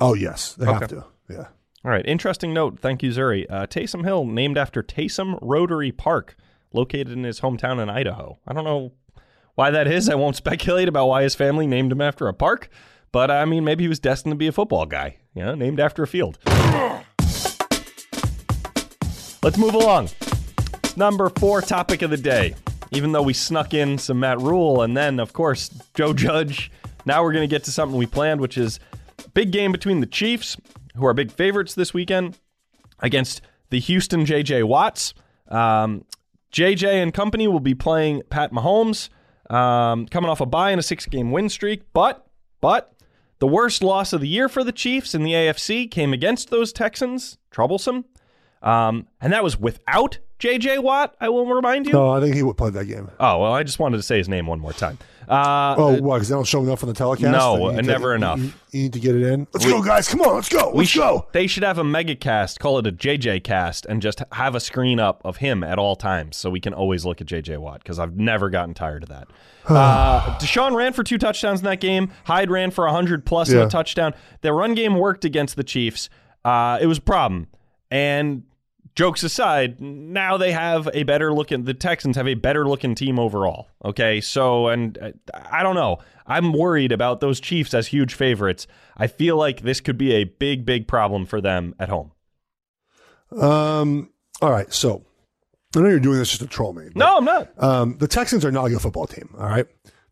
Oh, 0.00 0.14
yes. 0.14 0.54
They 0.54 0.66
Okay. 0.66 0.78
have 0.78 0.88
to. 0.88 1.04
Yeah. 1.30 1.46
All 1.84 1.90
right. 1.90 2.06
Interesting 2.06 2.54
note. 2.54 2.80
Thank 2.80 3.02
you, 3.02 3.10
Zuri. 3.10 3.44
Uh, 3.50 3.66
Taysom 3.66 4.04
Hill, 4.04 4.24
named 4.24 4.56
after 4.56 4.82
Taysom 4.82 5.38
Rotary 5.42 5.92
Park, 5.92 6.34
located 6.72 7.10
in 7.10 7.24
his 7.24 7.40
hometown 7.40 7.82
in 7.82 7.90
Idaho. 7.90 8.38
I 8.46 8.54
don't 8.54 8.64
know 8.64 8.92
why 9.54 9.70
that 9.70 9.86
is. 9.86 10.08
I 10.08 10.14
won't 10.14 10.36
speculate 10.44 10.88
about 10.88 11.06
why 11.08 11.22
his 11.22 11.34
family 11.34 11.66
named 11.66 11.92
him 11.92 12.00
after 12.00 12.26
a 12.26 12.32
park, 12.32 12.70
but 13.12 13.30
I 13.30 13.44
mean, 13.44 13.64
maybe 13.64 13.84
he 13.84 13.88
was 13.88 14.00
destined 14.00 14.32
to 14.32 14.36
be 14.36 14.46
a 14.46 14.52
football 14.52 14.86
guy, 14.86 15.18
you 15.34 15.44
know, 15.44 15.54
named 15.54 15.78
after 15.78 16.02
a 16.02 16.06
field. 16.06 16.38
Let's 19.42 19.58
move 19.58 19.74
along. 19.74 20.08
It's 20.82 20.96
number 20.96 21.28
four 21.28 21.60
topic 21.60 22.00
of 22.00 22.10
the 22.10 22.16
day. 22.16 22.54
Even 22.92 23.12
though 23.12 23.22
we 23.22 23.34
snuck 23.34 23.74
in 23.74 23.98
some 23.98 24.20
Matt 24.20 24.40
Rhule 24.40 24.82
and 24.82 24.96
then, 24.96 25.20
of 25.20 25.32
course, 25.32 25.68
Joe 25.94 26.14
Judge, 26.14 26.70
now 27.04 27.22
we're 27.22 27.32
going 27.32 27.48
to 27.48 27.54
get 27.54 27.64
to 27.64 27.72
something 27.72 27.98
we 27.98 28.06
planned, 28.06 28.40
which 28.40 28.56
is 28.56 28.80
big 29.34 29.50
game 29.50 29.72
between 29.72 30.00
the 30.00 30.06
Chiefs, 30.06 30.56
who 30.96 31.06
are 31.06 31.14
big 31.14 31.30
favorites 31.30 31.74
this 31.74 31.92
weekend, 31.94 32.38
against 33.00 33.40
the 33.70 33.80
Houston 33.80 34.24
JJ 34.24 34.64
Watts. 34.64 35.14
Um, 35.48 36.04
JJ 36.52 37.02
and 37.02 37.12
company 37.12 37.48
will 37.48 37.60
be 37.60 37.74
playing 37.74 38.22
Pat 38.30 38.52
Mahomes, 38.52 39.08
um, 39.50 40.06
coming 40.06 40.30
off 40.30 40.40
a 40.40 40.46
bye 40.46 40.70
and 40.70 40.78
a 40.78 40.82
six 40.82 41.06
game 41.06 41.30
win 41.30 41.48
streak. 41.48 41.82
But, 41.92 42.26
but, 42.60 42.94
the 43.40 43.48
worst 43.48 43.82
loss 43.82 44.12
of 44.12 44.20
the 44.20 44.28
year 44.28 44.48
for 44.48 44.64
the 44.64 44.72
Chiefs 44.72 45.14
in 45.14 45.22
the 45.22 45.32
AFC 45.32 45.90
came 45.90 46.12
against 46.12 46.50
those 46.50 46.72
Texans. 46.72 47.36
Troublesome. 47.50 48.04
Um, 48.62 49.08
and 49.20 49.32
that 49.32 49.44
was 49.44 49.58
without 49.58 50.18
JJ 50.40 50.82
Watt, 50.82 51.14
I 51.20 51.28
will 51.28 51.46
remind 51.46 51.86
you. 51.86 51.92
No, 51.92 52.10
I 52.10 52.20
think 52.20 52.34
he 52.34 52.42
would 52.42 52.56
play 52.56 52.70
that 52.70 52.84
game. 52.86 53.10
Oh, 53.20 53.38
well, 53.40 53.52
I 53.52 53.62
just 53.62 53.78
wanted 53.78 53.96
to 53.98 54.02
say 54.02 54.18
his 54.18 54.28
name 54.28 54.46
one 54.46 54.58
more 54.60 54.72
time. 54.72 54.98
Uh, 55.28 55.74
Oh, 55.78 56.00
why? 56.02 56.16
Because 56.16 56.28
they 56.28 56.34
don't 56.34 56.46
show 56.46 56.62
enough 56.62 56.82
on 56.82 56.88
the 56.88 56.94
telecast. 56.94 57.32
No, 57.32 57.56
You 57.70 57.76
need 57.76 57.76
to- 57.76 57.82
never 57.90 58.14
enough. 58.14 58.38
You, 58.38 58.52
you 58.72 58.82
need 58.82 58.92
to 58.92 59.00
get 59.00 59.14
it 59.14 59.22
in. 59.22 59.46
Let's 59.54 59.64
go, 59.64 59.80
guys! 59.82 60.06
Come 60.08 60.20
on, 60.20 60.34
let's 60.34 60.50
go. 60.50 60.70
we 60.70 60.78
Let's 60.78 60.90
should- 60.90 61.00
go. 61.00 61.26
They 61.32 61.46
should 61.46 61.62
have 61.62 61.78
a 61.78 61.84
mega 61.84 62.14
cast, 62.14 62.60
call 62.60 62.78
it 62.78 62.86
a 62.86 62.92
JJ 62.92 63.42
cast, 63.42 63.86
and 63.86 64.02
just 64.02 64.22
have 64.32 64.54
a 64.54 64.60
screen 64.60 65.00
up 65.00 65.22
of 65.24 65.38
him 65.38 65.64
at 65.64 65.78
all 65.78 65.96
times 65.96 66.36
so 66.36 66.50
we 66.50 66.60
can 66.60 66.74
always 66.74 67.06
look 67.06 67.20
at 67.22 67.26
JJ 67.26 67.56
Watt 67.58 67.82
because 67.82 67.98
I've 67.98 68.16
never 68.16 68.50
gotten 68.50 68.74
tired 68.74 69.02
of 69.04 69.08
that. 69.08 69.28
uh, 69.68 70.38
Deshaun 70.40 70.74
ran 70.76 70.92
for 70.92 71.02
two 71.02 71.16
touchdowns 71.16 71.60
in 71.60 71.64
that 71.64 71.80
game. 71.80 72.10
Hyde 72.24 72.50
ran 72.50 72.70
for 72.70 72.84
100 72.84 73.24
plus 73.24 73.48
in 73.50 73.58
a 73.58 73.68
touchdown. 73.68 74.12
Their 74.42 74.52
run 74.52 74.74
game 74.74 74.96
worked 74.96 75.24
against 75.24 75.56
the 75.56 75.64
Chiefs. 75.64 76.10
Uh, 76.44 76.76
it 76.82 76.86
was 76.86 76.98
a 76.98 77.02
problem. 77.02 77.46
And 77.90 78.42
jokes 78.94 79.22
aside, 79.22 79.80
now 79.80 80.36
they 80.36 80.52
have 80.52 80.88
a 80.94 81.02
better 81.02 81.32
looking, 81.32 81.64
the 81.64 81.74
Texans 81.74 82.16
have 82.16 82.28
a 82.28 82.34
better 82.34 82.66
looking 82.66 82.94
team 82.94 83.18
overall. 83.18 83.68
Okay. 83.84 84.20
So, 84.20 84.68
and 84.68 84.96
uh, 84.98 85.10
I 85.50 85.62
don't 85.62 85.74
know. 85.74 85.98
I'm 86.26 86.52
worried 86.52 86.92
about 86.92 87.20
those 87.20 87.40
Chiefs 87.40 87.74
as 87.74 87.88
huge 87.88 88.14
favorites. 88.14 88.66
I 88.96 89.08
feel 89.08 89.36
like 89.36 89.60
this 89.60 89.80
could 89.80 89.98
be 89.98 90.14
a 90.14 90.24
big, 90.24 90.64
big 90.64 90.88
problem 90.88 91.26
for 91.26 91.40
them 91.40 91.74
at 91.78 91.88
home. 91.88 92.12
Um. 93.38 94.10
All 94.40 94.50
right. 94.50 94.72
So 94.72 95.04
I 95.76 95.80
know 95.80 95.88
you're 95.88 96.00
doing 96.00 96.18
this 96.18 96.28
just 96.28 96.40
to 96.42 96.46
troll 96.46 96.72
me. 96.72 96.88
No, 96.94 97.16
I'm 97.16 97.24
not. 97.24 97.62
Um, 97.62 97.96
the 97.98 98.08
Texans 98.08 98.44
are 98.44 98.52
not 98.52 98.66
a 98.66 98.70
good 98.70 98.80
football 98.80 99.06
team. 99.06 99.34
All 99.38 99.46
right. 99.46 99.66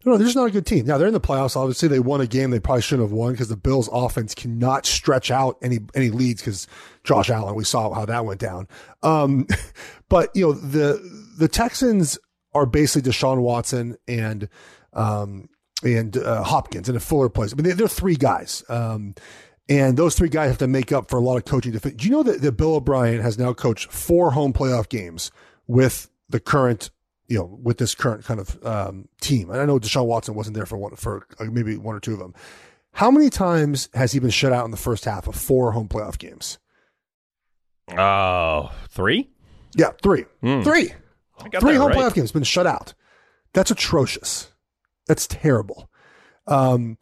No, 0.04 0.16
they're 0.16 0.26
just 0.26 0.36
not 0.36 0.48
a 0.48 0.50
good 0.50 0.66
team. 0.66 0.86
Now 0.86 0.98
they're 0.98 1.06
in 1.06 1.12
the 1.12 1.20
playoffs. 1.20 1.56
Obviously, 1.56 1.88
they 1.88 2.00
won 2.00 2.20
a 2.20 2.26
game 2.26 2.50
they 2.50 2.60
probably 2.60 2.82
shouldn't 2.82 3.08
have 3.08 3.12
won 3.16 3.32
because 3.32 3.48
the 3.48 3.56
Bills' 3.56 3.88
offense 3.92 4.34
cannot 4.34 4.84
stretch 4.86 5.30
out 5.30 5.58
any 5.62 5.78
any 5.94 6.10
leads 6.10 6.42
because 6.42 6.66
Josh 7.04 7.30
Allen. 7.30 7.54
We 7.54 7.64
saw 7.64 7.92
how 7.94 8.04
that 8.06 8.24
went 8.24 8.40
down. 8.40 8.66
Um, 9.02 9.46
but 10.08 10.30
you 10.34 10.46
know 10.46 10.52
the 10.52 10.98
the 11.38 11.48
Texans 11.48 12.18
are 12.54 12.66
basically 12.66 13.10
Deshaun 13.10 13.40
Watson 13.40 13.96
and 14.08 14.48
um 14.92 15.48
and 15.84 16.16
uh, 16.16 16.42
Hopkins 16.44 16.88
and 16.88 16.96
a 16.96 17.00
Fuller 17.00 17.28
place. 17.28 17.52
I 17.52 17.56
mean, 17.56 17.64
they, 17.64 17.72
they're 17.72 17.88
three 17.88 18.14
guys. 18.16 18.62
Um, 18.68 19.14
and 19.68 19.96
those 19.96 20.14
three 20.14 20.28
guys 20.28 20.48
have 20.48 20.58
to 20.58 20.68
make 20.68 20.92
up 20.92 21.08
for 21.08 21.16
a 21.16 21.20
lot 21.20 21.36
of 21.36 21.44
coaching. 21.44 21.72
Defi- 21.72 21.92
Do 21.92 22.04
you 22.04 22.10
know 22.12 22.22
that, 22.22 22.40
that 22.40 22.52
Bill 22.52 22.74
O'Brien 22.76 23.20
has 23.20 23.38
now 23.38 23.52
coached 23.52 23.90
four 23.92 24.32
home 24.32 24.52
playoff 24.52 24.88
games 24.88 25.30
with 25.66 26.08
the 26.28 26.40
current, 26.40 26.90
you 27.32 27.38
know, 27.38 27.58
with 27.62 27.78
this 27.78 27.94
current 27.94 28.24
kind 28.26 28.38
of 28.40 28.62
um, 28.66 29.08
team? 29.22 29.48
And 29.48 29.58
I 29.58 29.64
know 29.64 29.78
Deshaun 29.78 30.04
Watson 30.04 30.34
wasn't 30.34 30.54
there 30.54 30.66
for 30.66 30.76
one 30.76 30.94
for 30.96 31.26
uh, 31.40 31.44
maybe 31.44 31.78
one 31.78 31.96
or 31.96 32.00
two 32.00 32.12
of 32.12 32.18
them. 32.18 32.34
How 32.92 33.10
many 33.10 33.30
times 33.30 33.88
has 33.94 34.12
he 34.12 34.20
been 34.20 34.28
shut 34.28 34.52
out 34.52 34.66
in 34.66 34.70
the 34.70 34.76
first 34.76 35.06
half 35.06 35.26
of 35.26 35.34
four 35.34 35.72
home 35.72 35.88
playoff 35.88 36.18
games? 36.18 36.58
Oh, 37.96 38.70
three? 38.90 39.30
Yeah, 39.74 39.92
three, 40.02 40.26
Hmm. 40.42 40.60
three, 40.60 40.92
three 41.58 41.76
home 41.76 41.88
right. 41.88 41.96
playoff 41.98 42.12
games 42.14 42.32
been 42.32 42.42
shut 42.42 42.66
out. 42.66 42.92
That's 43.54 43.70
atrocious. 43.70 44.52
That's 45.06 45.26
terrible. 45.26 45.90
Um, 46.46 46.98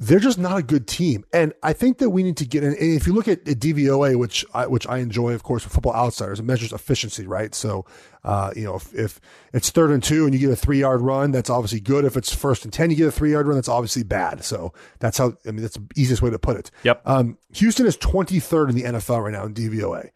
they're 0.00 0.20
just 0.20 0.38
not 0.38 0.58
a 0.58 0.62
good 0.62 0.86
team, 0.86 1.24
and 1.32 1.52
I 1.60 1.72
think 1.72 1.98
that 1.98 2.10
we 2.10 2.22
need 2.22 2.36
to 2.36 2.46
get 2.46 2.62
in. 2.62 2.70
And 2.70 2.96
if 2.96 3.06
you 3.06 3.12
look 3.12 3.26
at, 3.26 3.48
at 3.48 3.58
DVOA, 3.58 4.16
which 4.16 4.44
I, 4.54 4.66
which 4.68 4.86
I 4.86 4.98
enjoy, 4.98 5.32
of 5.32 5.42
course, 5.42 5.64
for 5.64 5.70
Football 5.70 5.94
Outsiders, 5.94 6.38
it 6.38 6.44
measures 6.44 6.72
efficiency, 6.72 7.26
right? 7.26 7.52
So, 7.52 7.84
uh, 8.22 8.52
you 8.54 8.62
know, 8.62 8.76
if, 8.76 8.94
if 8.94 9.20
it's 9.52 9.70
third 9.70 9.90
and 9.90 10.00
two 10.00 10.24
and 10.24 10.32
you 10.34 10.40
get 10.40 10.50
a 10.50 10.56
three 10.56 10.78
yard 10.78 11.00
run, 11.00 11.32
that's 11.32 11.50
obviously 11.50 11.80
good. 11.80 12.04
If 12.04 12.16
it's 12.16 12.32
first 12.32 12.64
and 12.64 12.72
ten, 12.72 12.90
you 12.90 12.96
get 12.96 13.08
a 13.08 13.12
three 13.12 13.32
yard 13.32 13.48
run, 13.48 13.56
that's 13.56 13.68
obviously 13.68 14.04
bad. 14.04 14.44
So 14.44 14.72
that's 15.00 15.18
how 15.18 15.36
I 15.44 15.50
mean 15.50 15.62
that's 15.62 15.76
the 15.76 15.86
easiest 15.96 16.22
way 16.22 16.30
to 16.30 16.38
put 16.38 16.56
it. 16.56 16.70
Yep. 16.84 17.02
Um, 17.04 17.36
Houston 17.54 17.86
is 17.86 17.96
23rd 17.96 18.70
in 18.70 18.76
the 18.76 18.82
NFL 18.82 19.24
right 19.24 19.32
now 19.32 19.46
in 19.46 19.54
DVOA. 19.54 20.10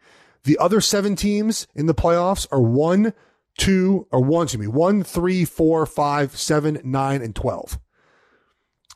The 0.45 0.57
other 0.59 0.79
seven 0.79 1.17
teams 1.17 1.67
in 1.75 1.87
the 1.87 1.93
playoffs 1.93 2.47
are 2.51 2.61
one, 2.61 3.13
two, 3.57 4.07
or 4.11 4.21
one, 4.21 4.43
excuse 4.43 4.61
me, 4.61 4.67
one, 4.67 5.03
three, 5.03 5.43
four, 5.43 5.85
five, 5.85 6.37
seven, 6.37 6.79
nine, 6.83 7.21
and 7.21 7.35
12. 7.35 7.79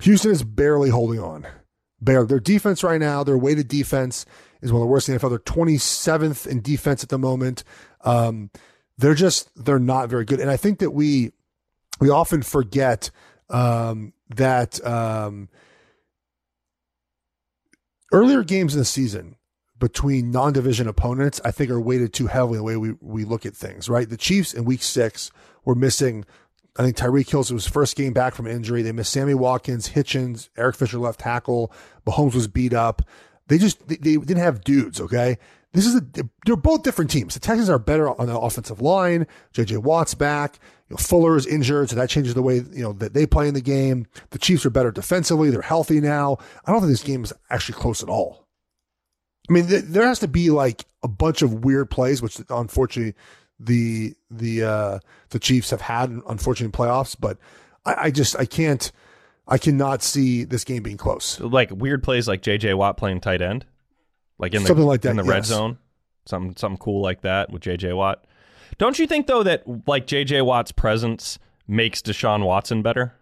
Houston 0.01 0.31
is 0.31 0.43
barely 0.43 0.89
holding 0.89 1.19
on. 1.19 1.47
Their 1.99 2.25
defense 2.25 2.83
right 2.83 2.99
now, 2.99 3.23
their 3.23 3.37
weighted 3.37 3.67
defense 3.67 4.25
is 4.61 4.71
one 4.71 4.81
of 4.81 4.87
the 4.87 4.91
worst 4.91 5.09
in 5.09 5.15
the 5.15 5.19
NFL. 5.19 5.29
They're 5.29 5.39
27th 5.39 6.45
in 6.45 6.61
defense 6.61 7.03
at 7.03 7.09
the 7.09 7.17
moment. 7.17 7.63
Um, 8.01 8.51
they're 8.97 9.15
just, 9.15 9.49
they're 9.55 9.79
not 9.79 10.09
very 10.09 10.25
good. 10.25 10.39
And 10.39 10.49
I 10.49 10.57
think 10.57 10.79
that 10.79 10.91
we, 10.91 11.31
we 11.99 12.09
often 12.09 12.43
forget 12.43 13.09
um, 13.49 14.13
that 14.29 14.85
um, 14.85 15.49
earlier 18.11 18.43
games 18.43 18.73
in 18.73 18.79
the 18.79 18.85
season 18.85 19.35
between 19.79 20.31
non-division 20.31 20.87
opponents, 20.87 21.39
I 21.45 21.51
think 21.51 21.69
are 21.69 21.79
weighted 21.79 22.13
too 22.13 22.27
heavily 22.27 22.57
the 22.57 22.63
way 22.63 22.77
we, 22.77 22.93
we 23.01 23.25
look 23.25 23.45
at 23.45 23.55
things, 23.55 23.89
right? 23.89 24.09
The 24.09 24.17
Chiefs 24.17 24.53
in 24.53 24.65
week 24.65 24.81
six 24.81 25.31
were 25.65 25.75
missing, 25.75 26.25
I 26.77 26.83
think 26.83 26.95
Tyreek 26.95 27.29
Hill 27.29 27.43
was 27.51 27.67
first 27.67 27.95
game 27.95 28.13
back 28.13 28.35
from 28.35 28.45
injury. 28.45 28.83
They 28.83 28.91
missed 28.91 29.11
Sammy 29.11 29.33
Watkins, 29.33 29.89
Hitchens, 29.89 30.49
Eric 30.57 30.75
Fisher 30.75 30.99
left 30.99 31.21
tackle. 31.21 31.71
Mahomes 32.05 32.35
was 32.35 32.47
beat 32.47 32.73
up. 32.73 33.01
They 33.47 33.57
just, 33.57 33.87
they, 33.87 33.95
they 33.95 34.17
didn't 34.17 34.37
have 34.37 34.63
dudes. 34.63 35.01
Okay. 35.01 35.37
This 35.73 35.85
is 35.85 35.95
a, 35.95 36.01
they're 36.45 36.55
both 36.55 36.83
different 36.83 37.11
teams. 37.11 37.33
The 37.33 37.39
Texans 37.39 37.69
are 37.69 37.79
better 37.79 38.09
on 38.09 38.27
the 38.27 38.39
offensive 38.39 38.81
line. 38.81 39.27
JJ 39.53 39.79
Watt's 39.79 40.13
back. 40.13 40.59
You 40.89 40.93
know, 40.93 40.97
Fuller 40.97 41.35
is 41.35 41.45
injured, 41.45 41.89
so 41.89 41.95
that 41.97 42.09
changes 42.09 42.33
the 42.33 42.41
way 42.41 42.55
you 42.55 42.83
know 42.83 42.93
that 42.93 43.13
they 43.13 43.25
play 43.25 43.47
in 43.47 43.53
the 43.53 43.61
game. 43.61 44.07
The 44.29 44.39
Chiefs 44.39 44.65
are 44.65 44.69
better 44.69 44.91
defensively. 44.91 45.49
They're 45.49 45.61
healthy 45.61 45.99
now. 45.99 46.37
I 46.65 46.71
don't 46.71 46.81
think 46.81 46.91
this 46.91 47.03
game 47.03 47.23
is 47.23 47.33
actually 47.49 47.77
close 47.77 48.01
at 48.01 48.09
all. 48.09 48.45
I 49.49 49.53
mean, 49.53 49.67
th- 49.67 49.83
there 49.83 50.07
has 50.07 50.19
to 50.19 50.27
be 50.27 50.49
like 50.49 50.85
a 51.03 51.07
bunch 51.07 51.41
of 51.41 51.65
weird 51.65 51.89
plays, 51.89 52.21
which 52.21 52.39
unfortunately 52.49 53.15
the 53.59 54.13
the 54.29 54.63
uh, 54.63 54.99
the 55.29 55.39
Chiefs 55.39 55.71
have 55.71 55.81
had, 55.81 56.11
unfortunately, 56.27 56.77
playoffs. 56.77 57.15
But 57.19 57.37
I, 57.85 57.95
I 58.05 58.11
just 58.11 58.35
I 58.37 58.45
can't 58.45 58.91
I 59.47 59.57
cannot 59.57 60.03
see 60.03 60.43
this 60.43 60.63
game 60.63 60.83
being 60.83 60.97
close. 60.97 61.39
Like 61.39 61.71
weird 61.71 62.03
plays 62.03 62.27
like 62.27 62.41
JJ 62.41 62.77
Watt 62.77 62.97
playing 62.97 63.21
tight 63.21 63.41
end, 63.41 63.65
like 64.37 64.53
in 64.53 64.61
the 64.63 64.67
Something 64.67 64.85
like 64.85 65.01
that, 65.01 65.11
in 65.11 65.17
the 65.17 65.23
red 65.23 65.45
zone, 65.45 65.77
something 66.25 66.55
something 66.57 66.77
cool 66.77 67.01
like 67.01 67.21
that 67.21 67.49
with 67.51 67.61
JJ 67.63 67.95
Watt. 67.95 68.25
Don't 68.77 68.99
you 68.99 69.07
think 69.07 69.27
though 69.27 69.43
that 69.43 69.63
like 69.87 70.05
JJ 70.05 70.45
Watt's 70.45 70.71
presence 70.71 71.39
makes 71.67 72.01
Deshaun 72.01 72.45
Watson 72.45 72.81
better? 72.81 73.13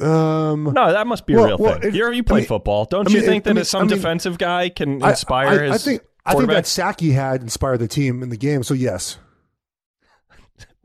Um, 0.00 0.64
No, 0.74 0.92
that 0.92 1.06
must 1.06 1.24
be 1.26 1.34
a 1.34 1.36
real 1.44 1.56
well, 1.58 1.74
thing. 1.78 1.90
it- 1.90 1.94
You're, 1.94 2.12
you 2.12 2.20
I 2.20 2.22
play 2.22 2.38
mean- 2.40 2.48
football. 2.48 2.84
Don't 2.84 3.06
I 3.06 3.10
you 3.10 3.18
mean, 3.18 3.26
think 3.26 3.46
it- 3.46 3.50
I 3.50 3.52
that 3.52 3.54
mean- 3.56 3.64
some 3.64 3.84
I 3.84 3.86
defensive 3.88 4.38
guy 4.38 4.68
can 4.68 5.02
I- 5.02 5.10
inspire 5.10 5.60
I, 5.60 5.66
his 5.66 5.72
I 5.72 5.78
think 5.78 6.02
I 6.26 6.34
think 6.34 6.48
that 6.50 6.66
sack 6.66 7.00
he 7.00 7.12
had 7.12 7.42
inspired 7.42 7.78
the 7.78 7.88
team 7.88 8.22
in 8.22 8.28
the 8.30 8.36
game. 8.36 8.62
So 8.62 8.74
yes, 8.74 9.18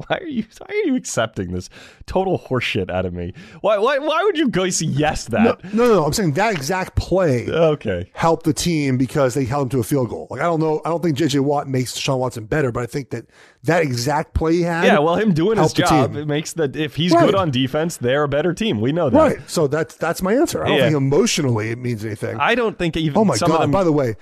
Why 0.08 0.18
are 0.22 0.28
you 0.28 0.46
why 0.60 0.68
are 0.74 0.86
you 0.88 0.96
accepting 0.96 1.52
this 1.52 1.70
total 2.06 2.40
horseshit 2.40 2.90
out 2.90 3.06
of 3.06 3.14
me? 3.14 3.34
Why 3.60 3.78
why 3.78 3.98
why 4.00 4.24
would 4.24 4.38
you 4.38 4.48
go 4.48 4.70
say 4.70 4.86
yes 4.86 5.26
that? 5.26 5.62
no, 5.74 5.86
no, 5.86 5.94
no. 5.94 6.06
I'm 6.06 6.14
saying 6.14 6.34
that 6.34 6.54
exact 6.54 6.96
play 6.96 7.50
Okay. 7.50 8.10
helped 8.14 8.46
the 8.46 8.54
team 8.54 8.98
because 8.98 9.34
they 9.34 9.44
held 9.44 9.64
him 9.64 9.70
to 9.72 9.80
a 9.80 9.84
field 9.84 10.10
goal. 10.10 10.28
Like 10.30 10.40
I 10.40 10.44
don't 10.46 10.62
know, 10.62 10.82
I 10.86 10.90
don't 10.90 11.04
think 11.04 11.18
JJ 11.18 11.42
Watt 11.42 11.68
makes 11.68 11.98
Sean 11.98 12.18
Watson 12.20 12.46
better, 12.46 12.72
but 12.72 12.82
I 12.82 12.86
think 12.86 13.10
that 13.10 13.26
that 13.64 13.82
exact 13.84 14.34
play 14.34 14.54
he 14.54 14.62
had, 14.62 14.86
Yeah, 14.86 15.00
well, 15.00 15.18
him 15.18 15.34
doing 15.34 15.58
his 15.58 15.74
job 15.74 16.16
it 16.16 16.28
makes 16.28 16.54
the 16.54 16.72
if 16.74 16.96
he's 16.96 17.12
Right. 17.14 17.26
good 17.26 17.36
on 17.36 17.52
defense, 17.52 17.98
they're 17.98 18.24
a 18.24 18.30
better 18.30 18.54
team. 18.54 18.80
We 18.80 18.94
know 18.94 19.10
that. 19.10 19.18
right. 19.18 19.38
So 19.50 19.68
that's 19.68 19.96
that's 19.96 20.22
my 20.22 20.34
answer. 20.34 20.64
I 20.64 20.70
don't 20.70 20.78
Yeah. 20.78 20.84
think 20.86 20.96
emotionally 20.98 21.72
it 21.72 21.78
means 21.78 22.06
anything. 22.06 22.38
I 22.40 22.56
don't 22.56 22.80
think 22.80 22.96
even 22.96 23.18
oh 23.18 23.26
my 23.26 23.38
god! 23.38 23.62
them 23.64 23.72
By 23.72 23.84
the 23.84 23.92
way, 23.92 24.16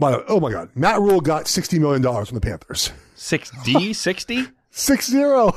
by 0.00 0.10
the 0.10 0.18
way, 0.18 0.24
oh 0.28 0.40
my 0.40 0.50
god, 0.50 0.70
Matt 0.74 0.98
Rhule 1.00 1.20
got 1.20 1.46
sixty 1.46 1.78
million 1.78 2.02
dollars 2.02 2.28
from 2.28 2.36
the 2.36 2.40
Panthers. 2.40 2.90
six 3.14 3.52
D 3.64 3.92
sixty. 3.92 4.46
Six 4.72 5.10
zero, 5.10 5.56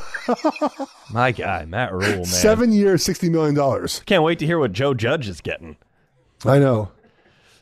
My 1.11 1.31
guy, 1.31 1.65
Matt 1.65 1.91
Rhule, 1.93 2.01
man. 2.01 2.25
seven 2.25 2.71
years, 2.71 3.03
sixty 3.03 3.29
million 3.29 3.53
dollars. 3.53 4.01
Can't 4.07 4.23
wait 4.23 4.39
to 4.39 4.45
hear 4.47 4.57
what 4.57 4.73
Joe 4.73 4.95
Judge 4.95 5.27
is 5.29 5.39
getting. 5.39 5.77
I 6.43 6.57
know. 6.57 6.89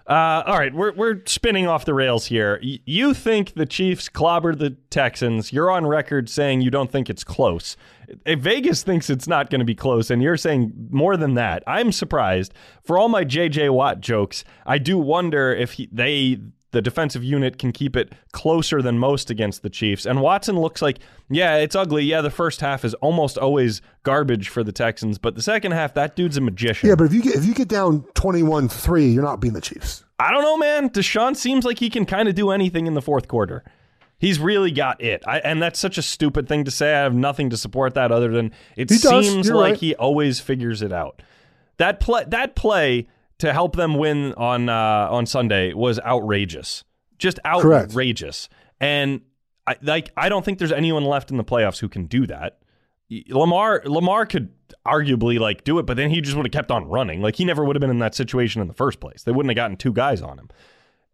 Uh, 0.07 0.43
all 0.45 0.57
right, 0.57 0.73
we're 0.73 0.93
we're 0.93 1.21
spinning 1.25 1.67
off 1.67 1.83
the 1.83 1.93
rails 1.93 2.25
here. 2.27 2.57
Y- 2.63 2.79
you 2.85 3.13
think 3.13 3.53
the 3.55 3.65
Chiefs 3.65 4.07
clobbered 4.07 4.59
the 4.59 4.77
Texans? 4.89 5.51
You're 5.51 5.69
on 5.69 5.85
record 5.85 6.29
saying 6.29 6.61
you 6.61 6.71
don't 6.71 6.89
think 6.89 7.09
it's 7.09 7.25
close. 7.25 7.75
If 8.25 8.39
Vegas 8.39 8.81
thinks 8.83 9.09
it's 9.09 9.27
not 9.27 9.49
going 9.49 9.59
to 9.59 9.65
be 9.65 9.75
close, 9.75 10.09
and 10.09 10.23
you're 10.23 10.37
saying 10.37 10.71
more 10.89 11.17
than 11.17 11.33
that. 11.33 11.63
I'm 11.67 11.91
surprised. 11.91 12.53
For 12.85 12.97
all 12.97 13.09
my 13.09 13.25
J.J. 13.25 13.69
Watt 13.69 13.99
jokes, 13.99 14.45
I 14.65 14.77
do 14.77 14.97
wonder 14.97 15.53
if 15.53 15.73
he, 15.73 15.89
they, 15.91 16.39
the 16.71 16.81
defensive 16.81 17.23
unit, 17.23 17.57
can 17.57 17.71
keep 17.71 17.95
it 17.95 18.13
closer 18.31 18.81
than 18.81 18.97
most 18.97 19.29
against 19.29 19.61
the 19.61 19.69
Chiefs. 19.69 20.05
And 20.05 20.21
Watson 20.21 20.59
looks 20.59 20.81
like, 20.81 20.99
yeah, 21.29 21.57
it's 21.57 21.75
ugly. 21.75 22.03
Yeah, 22.03 22.21
the 22.21 22.29
first 22.29 22.61
half 22.61 22.83
is 22.83 22.93
almost 22.95 23.37
always 23.37 23.81
garbage 24.03 24.49
for 24.49 24.63
the 24.63 24.71
Texans, 24.71 25.17
but 25.17 25.35
the 25.35 25.41
second 25.41 25.73
half, 25.73 25.93
that 25.93 26.15
dude's 26.15 26.37
a 26.37 26.41
magician. 26.41 26.89
Yeah, 26.89 26.95
but 26.95 27.05
if 27.05 27.13
you 27.13 27.21
get 27.21 27.35
if 27.35 27.45
you 27.45 27.53
get 27.53 27.67
down 27.67 28.01
21-3, 28.15 29.13
you're 29.13 29.23
not 29.23 29.39
beating 29.39 29.53
the 29.53 29.61
Chiefs. 29.61 30.03
I 30.19 30.31
don't 30.31 30.43
know, 30.43 30.57
man. 30.57 30.89
Deshaun 30.89 31.35
seems 31.35 31.65
like 31.65 31.79
he 31.79 31.89
can 31.89 32.05
kind 32.05 32.27
of 32.27 32.35
do 32.35 32.51
anything 32.51 32.87
in 32.87 32.93
the 32.93 33.01
fourth 33.01 33.27
quarter. 33.27 33.63
He's 34.21 34.39
really 34.39 34.69
got 34.69 35.01
it. 35.01 35.23
I, 35.25 35.39
and 35.39 35.59
that's 35.59 35.79
such 35.79 35.97
a 35.97 36.03
stupid 36.03 36.47
thing 36.47 36.63
to 36.65 36.71
say. 36.71 36.93
I 36.93 36.99
have 36.99 37.15
nothing 37.15 37.49
to 37.49 37.57
support 37.57 37.95
that 37.95 38.11
other 38.11 38.29
than 38.31 38.51
it 38.77 38.91
He 38.91 38.97
seems 38.97 39.49
like 39.49 39.71
right. 39.71 39.79
he 39.79 39.95
always 39.95 40.39
figures 40.39 40.83
it 40.83 40.93
out. 40.93 41.23
That 41.77 41.99
play 41.99 42.25
that 42.27 42.55
play 42.55 43.07
to 43.41 43.51
help 43.53 43.75
them 43.75 43.95
win 43.95 44.33
on 44.35 44.69
uh, 44.69 45.07
on 45.09 45.25
Sunday 45.25 45.73
was 45.73 45.99
outrageous. 45.99 46.83
Just 47.17 47.39
Correct. 47.43 47.89
outrageous. 47.89 48.49
And 48.79 49.21
I, 49.65 49.77
like 49.81 50.11
I 50.15 50.29
don't 50.29 50.45
think 50.45 50.59
there's 50.59 50.71
anyone 50.71 51.05
left 51.05 51.31
in 51.31 51.37
the 51.37 51.43
playoffs 51.43 51.79
who 51.79 51.89
can 51.89 52.05
do 52.05 52.27
that. 52.27 52.59
Lamar 53.29 53.81
Lamar 53.85 54.27
could 54.27 54.49
arguably 54.85 55.39
like 55.39 55.63
do 55.63 55.79
it, 55.79 55.87
but 55.87 55.97
then 55.97 56.11
he 56.11 56.21
just 56.21 56.37
would 56.37 56.45
have 56.45 56.53
kept 56.53 56.69
on 56.69 56.85
running. 56.85 57.21
Like 57.21 57.35
he 57.35 57.43
never 57.45 57.65
would 57.65 57.75
have 57.75 57.81
been 57.81 57.89
in 57.89 57.99
that 57.99 58.13
situation 58.13 58.61
in 58.61 58.67
the 58.67 58.75
first 58.75 58.99
place. 58.99 59.23
They 59.23 59.31
wouldn't 59.31 59.49
have 59.49 59.55
gotten 59.55 59.75
two 59.75 59.91
guys 59.91 60.21
on 60.21 60.37
him. 60.37 60.49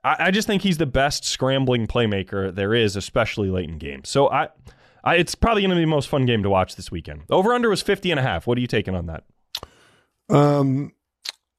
I, 0.04 0.28
I 0.28 0.32
just 0.32 0.48
think 0.48 0.64
he's 0.64 0.78
the 0.78 0.86
best 0.86 1.24
scrambling 1.24 1.88
playmaker 1.88 2.54
there 2.54 2.74
is, 2.74 2.98
especially 2.98 3.50
late 3.50 3.70
in 3.70 3.78
games. 3.78 4.10
So 4.10 4.30
I, 4.30 4.50
I 5.02 5.16
it's 5.16 5.34
probably 5.34 5.62
going 5.62 5.70
to 5.70 5.78
be 5.78 5.84
the 5.84 5.88
most 5.88 6.10
fun 6.10 6.26
game 6.26 6.44
to 6.44 6.50
watch 6.50 6.76
this 6.76 6.92
weekend. 6.92 7.24
Over 7.30 7.54
under 7.54 7.70
was 7.70 7.82
50 7.82 8.12
and 8.12 8.20
a 8.20 8.24
half. 8.24 8.48
What 8.48 8.58
are 8.58 8.62
you 8.62 8.68
taking 8.68 8.96
on 8.96 9.06
that? 9.06 9.24
Um, 10.30 10.92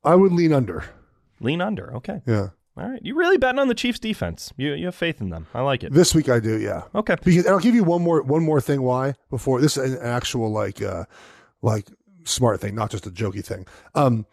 I 0.04 0.14
would 0.14 0.32
lean 0.32 0.52
under. 0.52 0.84
Lean 1.40 1.60
under. 1.60 1.94
Okay. 1.96 2.20
Yeah, 2.26 2.48
All 2.76 2.88
right. 2.88 3.00
You 3.02 3.14
really 3.14 3.36
betting 3.38 3.58
on 3.58 3.68
the 3.68 3.74
Chiefs 3.74 3.98
defense. 3.98 4.52
You 4.56 4.72
you 4.72 4.86
have 4.86 4.94
faith 4.94 5.20
in 5.20 5.30
them. 5.30 5.46
I 5.54 5.60
like 5.62 5.84
it. 5.84 5.92
this 5.92 6.14
week 6.14 6.28
I 6.28 6.40
do. 6.40 6.58
Yeah. 6.58 6.82
Okay. 6.94 7.16
Because 7.22 7.44
and 7.44 7.54
I'll 7.54 7.60
give 7.60 7.74
you 7.74 7.84
one 7.84 8.02
more 8.02 8.22
one 8.22 8.42
more 8.42 8.60
thing 8.60 8.82
why 8.82 9.14
before 9.30 9.60
this 9.60 9.76
is 9.76 9.94
an 9.94 10.00
actual 10.02 10.50
like 10.50 10.82
uh 10.82 11.04
like 11.62 11.88
smart 12.24 12.60
thing, 12.60 12.74
not 12.74 12.90
just 12.90 13.06
a 13.06 13.10
jokey 13.10 13.44
thing. 13.44 13.66
Um 13.94 14.26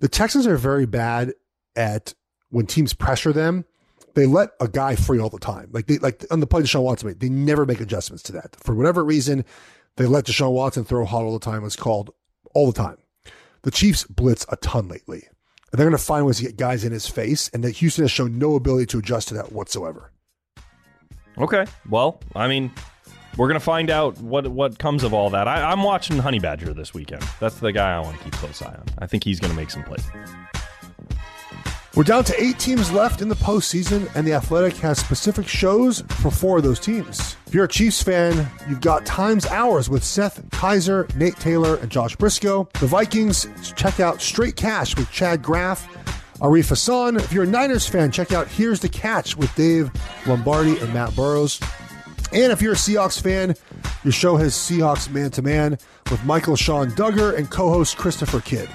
the 0.00 0.08
Texans 0.08 0.46
are 0.46 0.56
very 0.56 0.86
bad 0.86 1.32
at 1.76 2.14
when 2.50 2.66
teams 2.66 2.92
pressure 2.92 3.32
them, 3.32 3.64
they 4.14 4.26
let 4.26 4.50
a 4.60 4.68
guy 4.68 4.94
free 4.94 5.18
all 5.18 5.30
the 5.30 5.38
time. 5.38 5.68
Like 5.72 5.86
they 5.86 5.98
like 5.98 6.24
on 6.30 6.40
the 6.40 6.46
play 6.46 6.62
Deshaun 6.62 6.82
Watson 6.82 7.08
made, 7.08 7.20
they 7.20 7.28
never 7.28 7.64
make 7.66 7.80
adjustments 7.80 8.22
to 8.24 8.32
that. 8.32 8.56
For 8.56 8.74
whatever 8.74 9.04
reason, 9.04 9.44
they 9.96 10.06
let 10.06 10.26
Deshaun 10.26 10.52
Watson 10.52 10.84
throw 10.84 11.04
hot 11.04 11.22
all 11.22 11.32
the 11.32 11.44
time. 11.44 11.64
It's 11.64 11.76
called 11.76 12.12
all 12.54 12.70
the 12.70 12.76
time. 12.80 12.98
The 13.62 13.70
Chiefs 13.70 14.04
blitz 14.04 14.44
a 14.48 14.56
ton 14.56 14.88
lately. 14.88 15.22
And 15.70 15.78
they're 15.78 15.86
going 15.86 15.96
to 15.96 16.02
find 16.02 16.26
ways 16.26 16.38
to 16.38 16.42
get 16.42 16.56
guys 16.56 16.84
in 16.84 16.92
his 16.92 17.06
face, 17.06 17.48
and 17.54 17.64
that 17.64 17.70
Houston 17.76 18.04
has 18.04 18.10
shown 18.10 18.38
no 18.38 18.56
ability 18.56 18.86
to 18.86 18.98
adjust 18.98 19.28
to 19.28 19.34
that 19.34 19.52
whatsoever. 19.52 20.12
Okay. 21.38 21.64
Well, 21.88 22.20
I 22.36 22.46
mean, 22.46 22.70
we're 23.36 23.48
gonna 23.48 23.60
find 23.60 23.88
out 23.90 24.18
what 24.20 24.46
what 24.48 24.78
comes 24.78 25.02
of 25.02 25.14
all 25.14 25.30
that. 25.30 25.48
I, 25.48 25.70
I'm 25.70 25.82
watching 25.82 26.18
Honey 26.18 26.38
Badger 26.38 26.74
this 26.74 26.92
weekend. 26.92 27.22
That's 27.40 27.58
the 27.58 27.72
guy 27.72 27.96
I 27.96 28.00
want 28.00 28.18
to 28.18 28.24
keep 28.24 28.34
close 28.34 28.60
eye 28.60 28.74
on. 28.74 28.84
I 28.98 29.06
think 29.06 29.24
he's 29.24 29.40
gonna 29.40 29.54
make 29.54 29.70
some 29.70 29.82
plays. 29.82 30.04
We're 31.94 32.04
down 32.04 32.24
to 32.24 32.42
eight 32.42 32.58
teams 32.58 32.90
left 32.90 33.20
in 33.20 33.28
the 33.28 33.34
postseason, 33.34 34.10
and 34.14 34.26
The 34.26 34.32
Athletic 34.32 34.78
has 34.78 34.98
specific 34.98 35.46
shows 35.46 36.00
for 36.22 36.30
four 36.30 36.56
of 36.56 36.62
those 36.62 36.80
teams. 36.80 37.36
If 37.46 37.52
you're 37.52 37.66
a 37.66 37.68
Chiefs 37.68 38.02
fan, 38.02 38.48
you've 38.66 38.80
got 38.80 39.04
Times 39.04 39.44
Hours 39.44 39.90
with 39.90 40.02
Seth 40.02 40.42
Keysor, 40.52 41.14
Nate 41.16 41.36
Taylor, 41.36 41.76
and 41.76 41.90
Josh 41.90 42.16
Briscoe. 42.16 42.66
The 42.80 42.86
Vikings, 42.86 43.46
check 43.76 44.00
out 44.00 44.22
Straight 44.22 44.56
Cash 44.56 44.96
with 44.96 45.10
Chad 45.10 45.42
Graff, 45.42 45.86
Arif 46.38 46.70
Hasan. 46.70 47.16
If 47.16 47.30
you're 47.30 47.44
a 47.44 47.46
Niners 47.46 47.86
fan, 47.86 48.10
check 48.10 48.32
out 48.32 48.48
Here's 48.48 48.80
the 48.80 48.88
Catch 48.88 49.36
with 49.36 49.54
Dave 49.54 49.90
Lombardi 50.26 50.78
and 50.78 50.94
Matt 50.94 51.14
Barrows. 51.14 51.60
And 52.32 52.52
if 52.52 52.62
you're 52.62 52.72
a 52.72 52.76
Seahawks 52.76 53.20
fan, 53.20 53.54
your 54.02 54.12
show 54.12 54.36
has 54.36 54.54
Seahawks 54.54 55.10
Man 55.10 55.30
to 55.32 55.42
Man 55.42 55.72
with 56.10 56.24
Michael-Shawn 56.24 56.92
Dugar 56.92 57.36
and 57.36 57.50
co 57.50 57.68
host 57.68 57.98
Christopher 57.98 58.40
Kidd. 58.40 58.70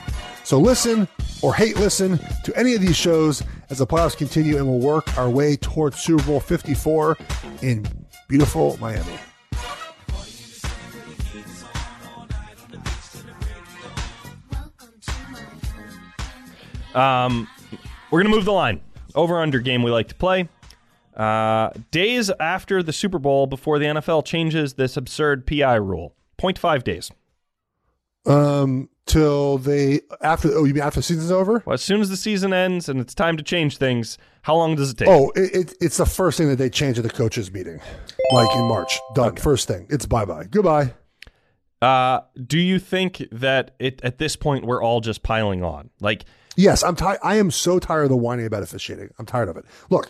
So 0.48 0.62
listen 0.62 1.10
or 1.42 1.54
hate 1.54 1.76
listen 1.76 2.20
to 2.46 2.58
any 2.58 2.74
of 2.74 2.80
these 2.80 2.96
shows 2.96 3.44
as 3.70 3.80
the 3.80 3.86
playoffs 3.86 4.16
continue 4.16 4.56
and 4.56 4.66
we'll 4.66 4.80
work 4.80 5.18
our 5.18 5.30
way 5.30 5.58
towards 5.58 6.00
Super 6.00 6.24
Bowl 6.24 6.40
54 6.40 7.18
in 7.64 7.86
beautiful 8.30 8.78
Miami. 8.80 9.20
Um, 16.96 17.50
we're 18.10 18.24
gonna 18.24 18.34
move 18.34 18.46
the 18.46 18.54
line. 18.54 18.80
Over 19.16 19.42
under 19.42 19.60
game 19.60 19.84
we 19.84 19.92
like 19.92 20.08
to 20.08 20.16
play. 20.16 20.48
Uh, 21.14 21.72
days 21.92 22.32
after 22.40 22.82
the 22.82 22.94
Super 22.94 23.20
Bowl, 23.20 23.48
before 23.48 23.80
the 23.80 23.86
NFL 23.88 24.24
changes 24.24 24.76
this 24.76 24.96
absurd 24.96 25.46
PI 25.46 25.76
rule, 25.76 26.16
0.5 26.40 26.86
days. 26.86 27.12
Um, 28.26 28.88
till 29.08 29.58
they 29.58 30.02
after 30.22 30.50
oh 30.54 30.64
you 30.66 30.74
mean 30.74 30.84
after 30.84 31.00
the 31.00 31.04
season's 31.04 31.32
over? 31.32 31.64
Well, 31.66 31.74
as 31.74 31.82
soon 31.82 32.02
as 32.02 32.10
the 32.10 32.18
season 32.18 32.54
ends 32.54 32.88
and 32.90 33.00
it's 33.00 33.16
time 33.16 33.38
to 33.38 33.44
change 33.44 33.78
things, 33.78 34.18
how 34.44 34.56
long 34.56 34.76
does 34.76 34.92
it 34.92 34.98
take? 34.98 35.08
Oh, 35.08 35.32
it, 35.36 35.56
it, 35.56 35.74
it's 35.82 35.98
the 35.98 36.06
first 36.06 36.38
thing 36.38 36.50
that 36.50 36.58
they 36.58 36.70
change 36.70 36.98
at 37.00 37.04
the 37.04 37.10
coaches 37.10 37.52
meeting, 37.52 37.80
like 38.34 38.54
in 38.56 38.64
March. 38.68 39.00
Done. 39.16 39.36
First 39.36 39.68
thing. 39.68 39.88
It's 39.90 40.06
bye 40.06 40.26
bye. 40.26 40.46
Goodbye. 40.46 40.94
Uh, 41.82 42.22
do 42.46 42.58
you 42.58 42.80
think 42.80 43.24
that 43.32 43.76
it 43.80 44.00
at 44.04 44.18
this 44.18 44.36
point 44.36 44.66
we're 44.66 44.82
all 44.84 45.00
just 45.02 45.24
piling 45.24 45.64
on? 45.64 45.90
Like, 46.00 46.26
Yes, 46.58 46.84
I'm 46.84 46.96
tired. 46.96 47.20
I 47.24 47.36
am 47.36 47.52
so 47.52 47.78
tired 47.78 48.04
of 48.06 48.10
the 48.10 48.18
whining 48.18 48.48
about 48.48 48.64
officiating. 48.64 49.14
I'm 49.20 49.28
tired 49.28 49.48
of 49.48 49.58
it. 49.58 49.66
Look, 49.92 50.10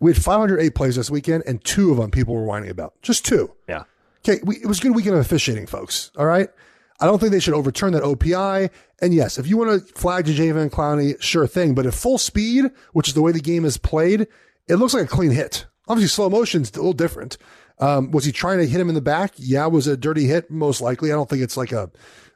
we 0.00 0.12
had 0.12 0.20
508 0.20 0.74
plays 0.74 0.96
this 0.96 1.08
weekend, 1.08 1.44
and 1.46 1.64
two 1.64 1.92
of 1.92 1.98
them 1.98 2.10
people 2.10 2.34
were 2.34 2.42
whining 2.42 2.68
about. 2.68 3.00
Just 3.00 3.24
two. 3.24 3.52
yeah, 3.68 3.84
Okay, 4.26 4.40
we, 4.42 4.56
it 4.56 4.66
was 4.66 4.80
a 4.80 4.82
good 4.82 4.94
weekend 4.96 5.14
of 5.14 5.20
officiating, 5.20 5.66
folks. 5.66 6.10
All 6.18 6.26
right. 6.26 6.48
I 7.00 7.06
don't 7.06 7.18
think 7.18 7.32
they 7.32 7.40
should 7.40 7.54
overturn 7.54 7.92
that 7.92 8.02
OPI. 8.02 8.70
And 9.00 9.12
yes, 9.12 9.38
if 9.38 9.46
you 9.46 9.56
want 9.56 9.86
to 9.86 9.94
flag 9.94 10.26
Jadeveon 10.26 10.70
Clowney, 10.70 11.20
sure 11.20 11.46
thing. 11.46 11.74
But 11.74 11.86
at 11.86 11.94
full 11.94 12.18
speed, 12.18 12.66
which 12.92 13.08
is 13.08 13.14
the 13.14 13.22
way 13.22 13.32
the 13.32 13.40
game 13.40 13.64
is 13.64 13.76
played, 13.76 14.26
it 14.68 14.76
looks 14.76 14.94
like 14.94 15.04
a 15.04 15.08
clean 15.08 15.32
hit. 15.32 15.66
Obviously, 15.88 16.08
slow 16.08 16.30
motion's 16.30 16.70
a 16.70 16.76
little 16.76 16.92
different. 16.92 17.36
Um, 17.78 18.12
was 18.12 18.24
he 18.24 18.32
trying 18.32 18.58
to 18.58 18.66
hit 18.66 18.80
him 18.80 18.88
in 18.88 18.94
the 18.94 19.00
back? 19.00 19.32
Yeah, 19.36 19.66
was 19.66 19.86
a 19.86 19.96
dirty 19.96 20.26
hit? 20.26 20.50
Most 20.50 20.80
likely. 20.80 21.10
I 21.10 21.16
don't 21.16 21.28
think 21.28 21.42
it's 21.42 21.56
like 21.56 21.72
a 21.72 21.90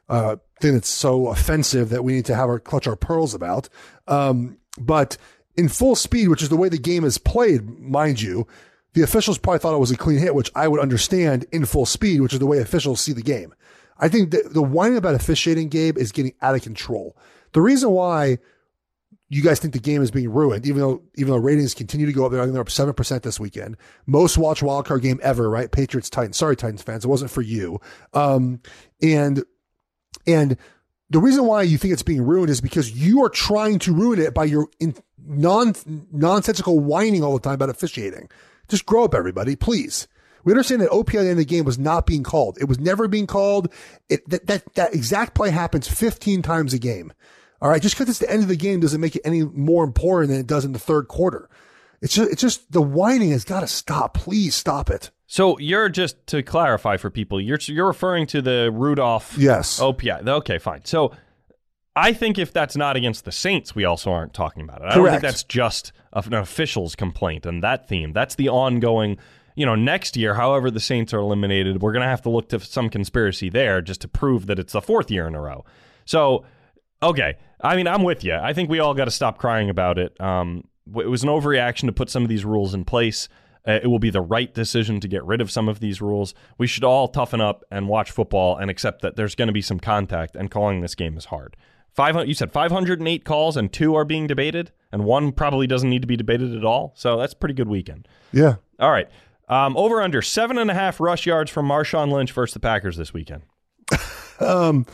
uh, 0.09 0.35
thing 0.59 0.73
that's 0.73 0.89
so 0.89 1.27
offensive 1.27 1.89
that 1.89 2.03
we 2.03 2.13
need 2.13 2.25
to 2.25 2.35
have 2.35 2.49
our 2.49 2.59
clutch 2.59 2.87
our 2.87 2.95
pearls 2.95 3.33
about. 3.33 3.69
Um, 4.07 4.57
but 4.77 5.17
in 5.55 5.69
full 5.69 5.95
speed, 5.95 6.27
which 6.27 6.43
is 6.43 6.49
the 6.49 6.57
way 6.57 6.69
the 6.69 6.77
game 6.77 7.03
is 7.03 7.17
played, 7.17 7.67
mind 7.79 8.21
you, 8.21 8.47
the 8.93 9.03
officials 9.03 9.37
probably 9.37 9.59
thought 9.59 9.75
it 9.75 9.79
was 9.79 9.91
a 9.91 9.97
clean 9.97 10.17
hit, 10.17 10.35
which 10.35 10.51
I 10.55 10.67
would 10.67 10.79
understand 10.79 11.45
in 11.51 11.65
full 11.65 11.85
speed, 11.85 12.21
which 12.21 12.33
is 12.33 12.39
the 12.39 12.47
way 12.47 12.59
officials 12.59 13.01
see 13.01 13.13
the 13.13 13.21
game. 13.21 13.53
I 13.99 14.07
think 14.07 14.31
that 14.31 14.53
the 14.53 14.61
whining 14.61 14.97
about 14.97 15.15
officiating, 15.15 15.69
Gabe, 15.69 15.97
is 15.97 16.11
getting 16.11 16.33
out 16.41 16.55
of 16.55 16.61
control. 16.61 17.17
The 17.53 17.61
reason 17.61 17.91
why 17.91 18.37
you 19.29 19.43
guys 19.43 19.59
think 19.59 19.73
the 19.73 19.79
game 19.79 20.01
is 20.01 20.09
being 20.09 20.31
ruined, 20.31 20.65
even 20.65 20.81
though 20.81 21.03
even 21.15 21.31
though 21.31 21.39
ratings 21.39 21.75
continue 21.75 22.07
to 22.07 22.13
go 22.13 22.25
up. 22.25 22.31
They're, 22.31 22.45
they're 22.47 22.61
up 22.61 22.69
seven 22.69 22.93
percent 22.93 23.23
this 23.23 23.39
weekend. 23.39 23.77
Most 24.07 24.37
watched 24.37 24.63
wildcard 24.63 25.01
game 25.01 25.19
ever, 25.21 25.49
right? 25.49 25.71
Patriots 25.71 26.09
Titans. 26.09 26.37
Sorry, 26.37 26.55
Titans 26.55 26.81
fans, 26.81 27.05
it 27.05 27.07
wasn't 27.07 27.31
for 27.31 27.41
you. 27.41 27.79
Um, 28.13 28.61
and 29.01 29.43
and 30.25 30.57
the 31.11 31.19
reason 31.19 31.45
why 31.45 31.61
you 31.61 31.77
think 31.77 31.93
it's 31.93 32.03
being 32.03 32.23
ruined 32.23 32.49
is 32.49 32.61
because 32.61 32.91
you 32.91 33.23
are 33.23 33.29
trying 33.29 33.79
to 33.79 33.93
ruin 33.93 34.19
it 34.19 34.33
by 34.33 34.45
your 34.45 34.67
in, 34.79 34.95
non 35.23 35.75
nonsensical 36.11 36.79
whining 36.79 37.23
all 37.23 37.33
the 37.33 37.39
time 37.39 37.53
about 37.53 37.69
officiating. 37.69 38.29
Just 38.67 38.85
grow 38.85 39.03
up, 39.03 39.13
everybody, 39.13 39.55
please. 39.55 40.07
We 40.43 40.53
understand 40.53 40.81
that 40.81 40.89
OP 40.89 41.09
at 41.09 41.13
the 41.13 41.19
end 41.19 41.31
of 41.31 41.37
the 41.37 41.45
game 41.45 41.65
was 41.65 41.77
not 41.79 42.05
being 42.05 42.23
called. 42.23 42.57
It 42.59 42.65
was 42.65 42.79
never 42.79 43.07
being 43.07 43.27
called. 43.27 43.71
It, 44.09 44.27
that, 44.29 44.47
that, 44.47 44.73
that 44.75 44.93
exact 44.95 45.33
play 45.35 45.49
happens 45.49 45.87
15 45.87 46.41
times 46.41 46.73
a 46.73 46.79
game. 46.79 47.11
All 47.61 47.69
right. 47.69 47.81
Just 47.81 47.95
because 47.95 48.09
it's 48.09 48.19
the 48.19 48.31
end 48.31 48.41
of 48.43 48.47
the 48.49 48.55
game 48.55 48.79
doesn't 48.79 49.01
make 49.01 49.15
it 49.15 49.21
any 49.25 49.43
more 49.43 49.83
important 49.83 50.31
than 50.31 50.39
it 50.39 50.47
does 50.47 50.65
in 50.65 50.71
the 50.71 50.79
third 50.79 51.07
quarter. 51.07 51.49
It's 52.01 52.13
just, 52.13 52.31
it's 52.31 52.41
just 52.41 52.71
the 52.71 52.81
whining 52.81 53.31
has 53.31 53.43
got 53.43 53.59
to 53.59 53.67
stop. 53.67 54.13
Please 54.13 54.55
stop 54.55 54.89
it. 54.89 55.11
So 55.27 55.59
you're 55.59 55.89
just 55.89 56.25
to 56.27 56.41
clarify 56.41 56.97
for 56.97 57.09
people, 57.09 57.39
you're 57.39 57.59
you're 57.63 57.85
referring 57.85 58.25
to 58.27 58.41
the 58.41 58.71
Rudolph 58.73 59.37
Yes. 59.37 59.79
OPI. 59.79 60.27
Okay, 60.27 60.57
fine. 60.57 60.85
So 60.85 61.11
I 61.95 62.13
think 62.13 62.39
if 62.39 62.53
that's 62.53 62.75
not 62.75 62.95
against 62.95 63.25
the 63.25 63.31
Saints, 63.31 63.75
we 63.75 63.83
also 63.83 64.11
aren't 64.11 64.33
talking 64.33 64.63
about 64.63 64.81
it. 64.81 64.85
I 64.85 64.95
don't 64.95 65.07
think 65.09 65.21
that's 65.21 65.43
just 65.43 65.91
an 66.13 66.33
official's 66.33 66.95
complaint 66.95 67.45
and 67.45 67.61
that 67.61 67.87
theme. 67.87 68.13
That's 68.13 68.35
the 68.35 68.49
ongoing. 68.49 69.17
You 69.59 69.65
know, 69.65 69.75
next 69.75 70.15
year, 70.15 70.35
however 70.35 70.71
the 70.71 70.79
Saints 70.79 71.13
are 71.13 71.19
eliminated, 71.19 71.81
we're 71.81 71.91
going 71.91 72.03
to 72.03 72.07
have 72.07 72.21
to 72.21 72.29
look 72.29 72.47
to 72.49 72.61
some 72.61 72.89
conspiracy 72.89 73.49
there 73.49 73.81
just 73.81 73.99
to 74.01 74.07
prove 74.07 74.45
that 74.45 74.57
it's 74.57 74.71
the 74.71 74.81
fourth 74.81 75.11
year 75.11 75.27
in 75.27 75.35
a 75.35 75.41
row. 75.41 75.65
So, 76.05 76.45
okay, 77.03 77.35
I 77.59 77.75
mean, 77.75 77.85
I'm 77.85 78.03
with 78.03 78.23
you. 78.23 78.35
I 78.35 78.53
think 78.53 78.69
we 78.69 78.79
all 78.79 78.93
got 78.93 79.05
to 79.05 79.11
stop 79.11 79.37
crying 79.37 79.69
about 79.69 79.97
it. 79.97 80.19
Um, 80.21 80.63
it 80.95 81.09
was 81.09 81.23
an 81.23 81.29
overreaction 81.29 81.87
to 81.87 81.91
put 81.91 82.09
some 82.09 82.23
of 82.23 82.29
these 82.29 82.45
rules 82.45 82.73
in 82.73 82.85
place. 82.85 83.27
Uh, 83.67 83.79
it 83.83 83.87
will 83.87 83.99
be 83.99 84.09
the 84.09 84.21
right 84.21 84.53
decision 84.53 85.01
to 85.01 85.09
get 85.09 85.25
rid 85.25 85.41
of 85.41 85.51
some 85.51 85.67
of 85.67 85.81
these 85.81 86.01
rules. 86.01 86.33
We 86.57 86.65
should 86.65 86.85
all 86.85 87.09
toughen 87.09 87.41
up 87.41 87.65
and 87.69 87.89
watch 87.89 88.11
football 88.11 88.55
and 88.55 88.71
accept 88.71 89.01
that 89.01 89.17
there's 89.17 89.35
going 89.35 89.49
to 89.49 89.53
be 89.53 89.61
some 89.61 89.81
contact, 89.81 90.37
and 90.37 90.49
calling 90.49 90.79
this 90.79 90.95
game 90.95 91.17
is 91.17 91.25
hard. 91.25 91.57
Five, 91.93 92.15
you 92.27 92.33
said 92.33 92.53
508 92.53 93.25
calls, 93.25 93.57
and 93.57 93.73
two 93.73 93.93
are 93.95 94.05
being 94.05 94.25
debated, 94.25 94.71
and 94.93 95.03
one 95.03 95.33
probably 95.33 95.67
doesn't 95.67 95.89
need 95.89 96.01
to 96.01 96.07
be 96.07 96.15
debated 96.15 96.55
at 96.55 96.63
all. 96.63 96.93
So 96.95 97.17
that's 97.17 97.33
a 97.33 97.35
pretty 97.35 97.55
good 97.55 97.67
weekend. 97.67 98.07
Yeah. 98.31 98.55
All 98.79 98.91
right. 98.91 99.09
Um, 99.49 99.75
over 99.75 100.01
under 100.01 100.21
seven 100.21 100.57
and 100.57 100.69
a 100.69 100.73
half 100.73 100.99
rush 100.99 101.25
yards 101.25 101.49
from 101.49 101.67
Marshawn 101.67 102.11
Lynch 102.11 102.31
versus 102.31 102.53
the 102.53 102.59
Packers 102.59 102.97
this 102.97 103.13
weekend. 103.13 103.43
Um, 104.39 104.85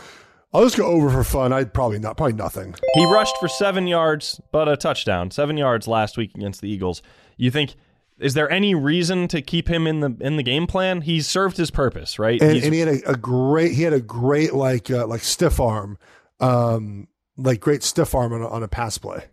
I'll 0.54 0.64
just 0.64 0.78
go 0.78 0.86
over 0.86 1.10
for 1.10 1.24
fun. 1.24 1.52
I'd 1.52 1.74
probably 1.74 2.00
not, 2.00 2.16
probably 2.16 2.34
nothing. 2.34 2.74
He 2.94 3.06
rushed 3.06 3.38
for 3.38 3.50
seven 3.50 3.88
yards, 3.88 4.40
but 4.52 4.70
a 4.70 4.78
touchdown. 4.78 5.30
Seven 5.30 5.58
yards 5.58 5.88
last 5.88 6.18
week 6.18 6.34
against 6.34 6.62
the 6.62 6.70
Eagles. 6.70 7.02
You 7.38 7.52
think 7.52 7.76
is 8.18 8.34
there 8.34 8.50
any 8.50 8.74
reason 8.74 9.28
to 9.28 9.42
keep 9.42 9.68
him 9.68 9.88
in 9.88 10.00
the 10.00 10.16
in 10.22 10.38
the 10.38 10.44
game 10.44 10.68
plan? 10.68 11.02
He's 11.02 11.28
served 11.28 11.58
his 11.58 11.70
purpose, 11.72 12.18
right? 12.18 12.42
And, 12.42 12.58
and 12.64 12.74
he 12.74 12.80
had 12.80 12.88
a, 12.88 13.12
a 13.12 13.16
great, 13.18 13.74
he 13.74 13.84
had 13.84 13.94
a 13.94 14.00
great 14.00 14.54
like, 14.54 14.90
uh, 14.90 15.06
like 15.06 15.22
stiff 15.22 15.60
arm, 15.60 15.98
um, 16.40 17.08
like 17.38 17.60
great 17.60 17.84
stiff 17.84 18.16
arm 18.16 18.32
on 18.32 18.42
a, 18.42 18.48
on 18.48 18.64
a 18.64 18.68
pass 18.70 18.98
play. 18.98 19.26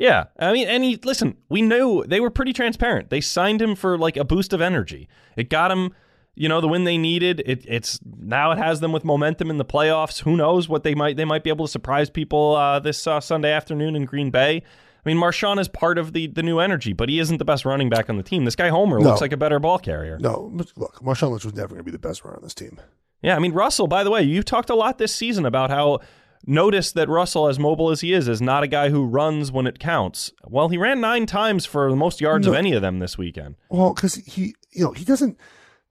Yeah, 0.00 0.24
I 0.38 0.52
mean, 0.52 0.66
and 0.66 0.82
he 0.82 0.96
listen. 1.04 1.36
We 1.50 1.60
knew 1.60 2.04
they 2.06 2.20
were 2.20 2.30
pretty 2.30 2.54
transparent. 2.54 3.10
They 3.10 3.20
signed 3.20 3.60
him 3.60 3.74
for 3.74 3.98
like 3.98 4.16
a 4.16 4.24
boost 4.24 4.54
of 4.54 4.62
energy. 4.62 5.08
It 5.36 5.50
got 5.50 5.70
him, 5.70 5.92
you 6.34 6.48
know, 6.48 6.62
the 6.62 6.68
win 6.68 6.84
they 6.84 6.96
needed. 6.96 7.42
It, 7.44 7.66
it's 7.68 8.00
now 8.04 8.50
it 8.52 8.56
has 8.56 8.80
them 8.80 8.92
with 8.92 9.04
momentum 9.04 9.50
in 9.50 9.58
the 9.58 9.64
playoffs. 9.64 10.20
Who 10.22 10.36
knows 10.38 10.70
what 10.70 10.84
they 10.84 10.94
might 10.94 11.18
they 11.18 11.26
might 11.26 11.44
be 11.44 11.50
able 11.50 11.66
to 11.66 11.70
surprise 11.70 12.08
people 12.08 12.56
uh, 12.56 12.78
this 12.80 13.06
uh, 13.06 13.20
Sunday 13.20 13.52
afternoon 13.52 13.94
in 13.94 14.06
Green 14.06 14.30
Bay. 14.30 14.62
I 15.04 15.08
mean, 15.08 15.18
Marshawn 15.18 15.60
is 15.60 15.68
part 15.68 15.98
of 15.98 16.14
the 16.14 16.28
the 16.28 16.42
new 16.42 16.60
energy, 16.60 16.94
but 16.94 17.10
he 17.10 17.18
isn't 17.18 17.36
the 17.36 17.44
best 17.44 17.66
running 17.66 17.90
back 17.90 18.08
on 18.08 18.16
the 18.16 18.22
team. 18.22 18.46
This 18.46 18.56
guy 18.56 18.68
Homer 18.70 18.98
No. 19.00 19.04
looks 19.10 19.20
like 19.20 19.32
a 19.32 19.36
better 19.36 19.58
ball 19.58 19.78
carrier. 19.78 20.18
No, 20.18 20.50
look, 20.54 21.00
Marshawn 21.02 21.30
Lynch 21.30 21.44
was 21.44 21.54
never 21.54 21.68
going 21.74 21.80
to 21.80 21.84
be 21.84 21.90
the 21.90 21.98
best 21.98 22.24
runner 22.24 22.38
on 22.38 22.42
this 22.42 22.54
team. 22.54 22.80
Yeah, 23.22 23.36
I 23.36 23.38
mean 23.38 23.52
Russell. 23.52 23.86
By 23.86 24.02
the 24.02 24.10
way, 24.10 24.22
you've 24.22 24.46
talked 24.46 24.70
a 24.70 24.74
lot 24.74 24.96
this 24.96 25.14
season 25.14 25.44
about 25.44 25.68
how 25.68 26.00
notice 26.46 26.92
that 26.92 27.08
Russell, 27.08 27.48
as 27.48 27.58
mobile 27.58 27.90
as 27.90 28.00
he 28.00 28.12
is, 28.12 28.28
is 28.28 28.40
not 28.40 28.62
a 28.62 28.66
guy 28.66 28.90
who 28.90 29.04
runs 29.04 29.52
when 29.52 29.66
it 29.66 29.78
counts. 29.78 30.32
Well, 30.44 30.68
he 30.68 30.78
ran 30.78 31.00
nine 31.00 31.26
times 31.26 31.66
for 31.66 31.90
the 31.90 31.96
most 31.96 32.20
yards 32.20 32.46
of 32.46 32.54
any 32.54 32.72
of 32.72 32.82
them 32.82 32.98
this 32.98 33.18
weekend. 33.18 33.56
Well, 33.68 33.94
because 33.94 34.14
he, 34.14 34.54
you 34.72 34.84
know, 34.84 34.92
he 34.92 35.04
doesn't. 35.04 35.38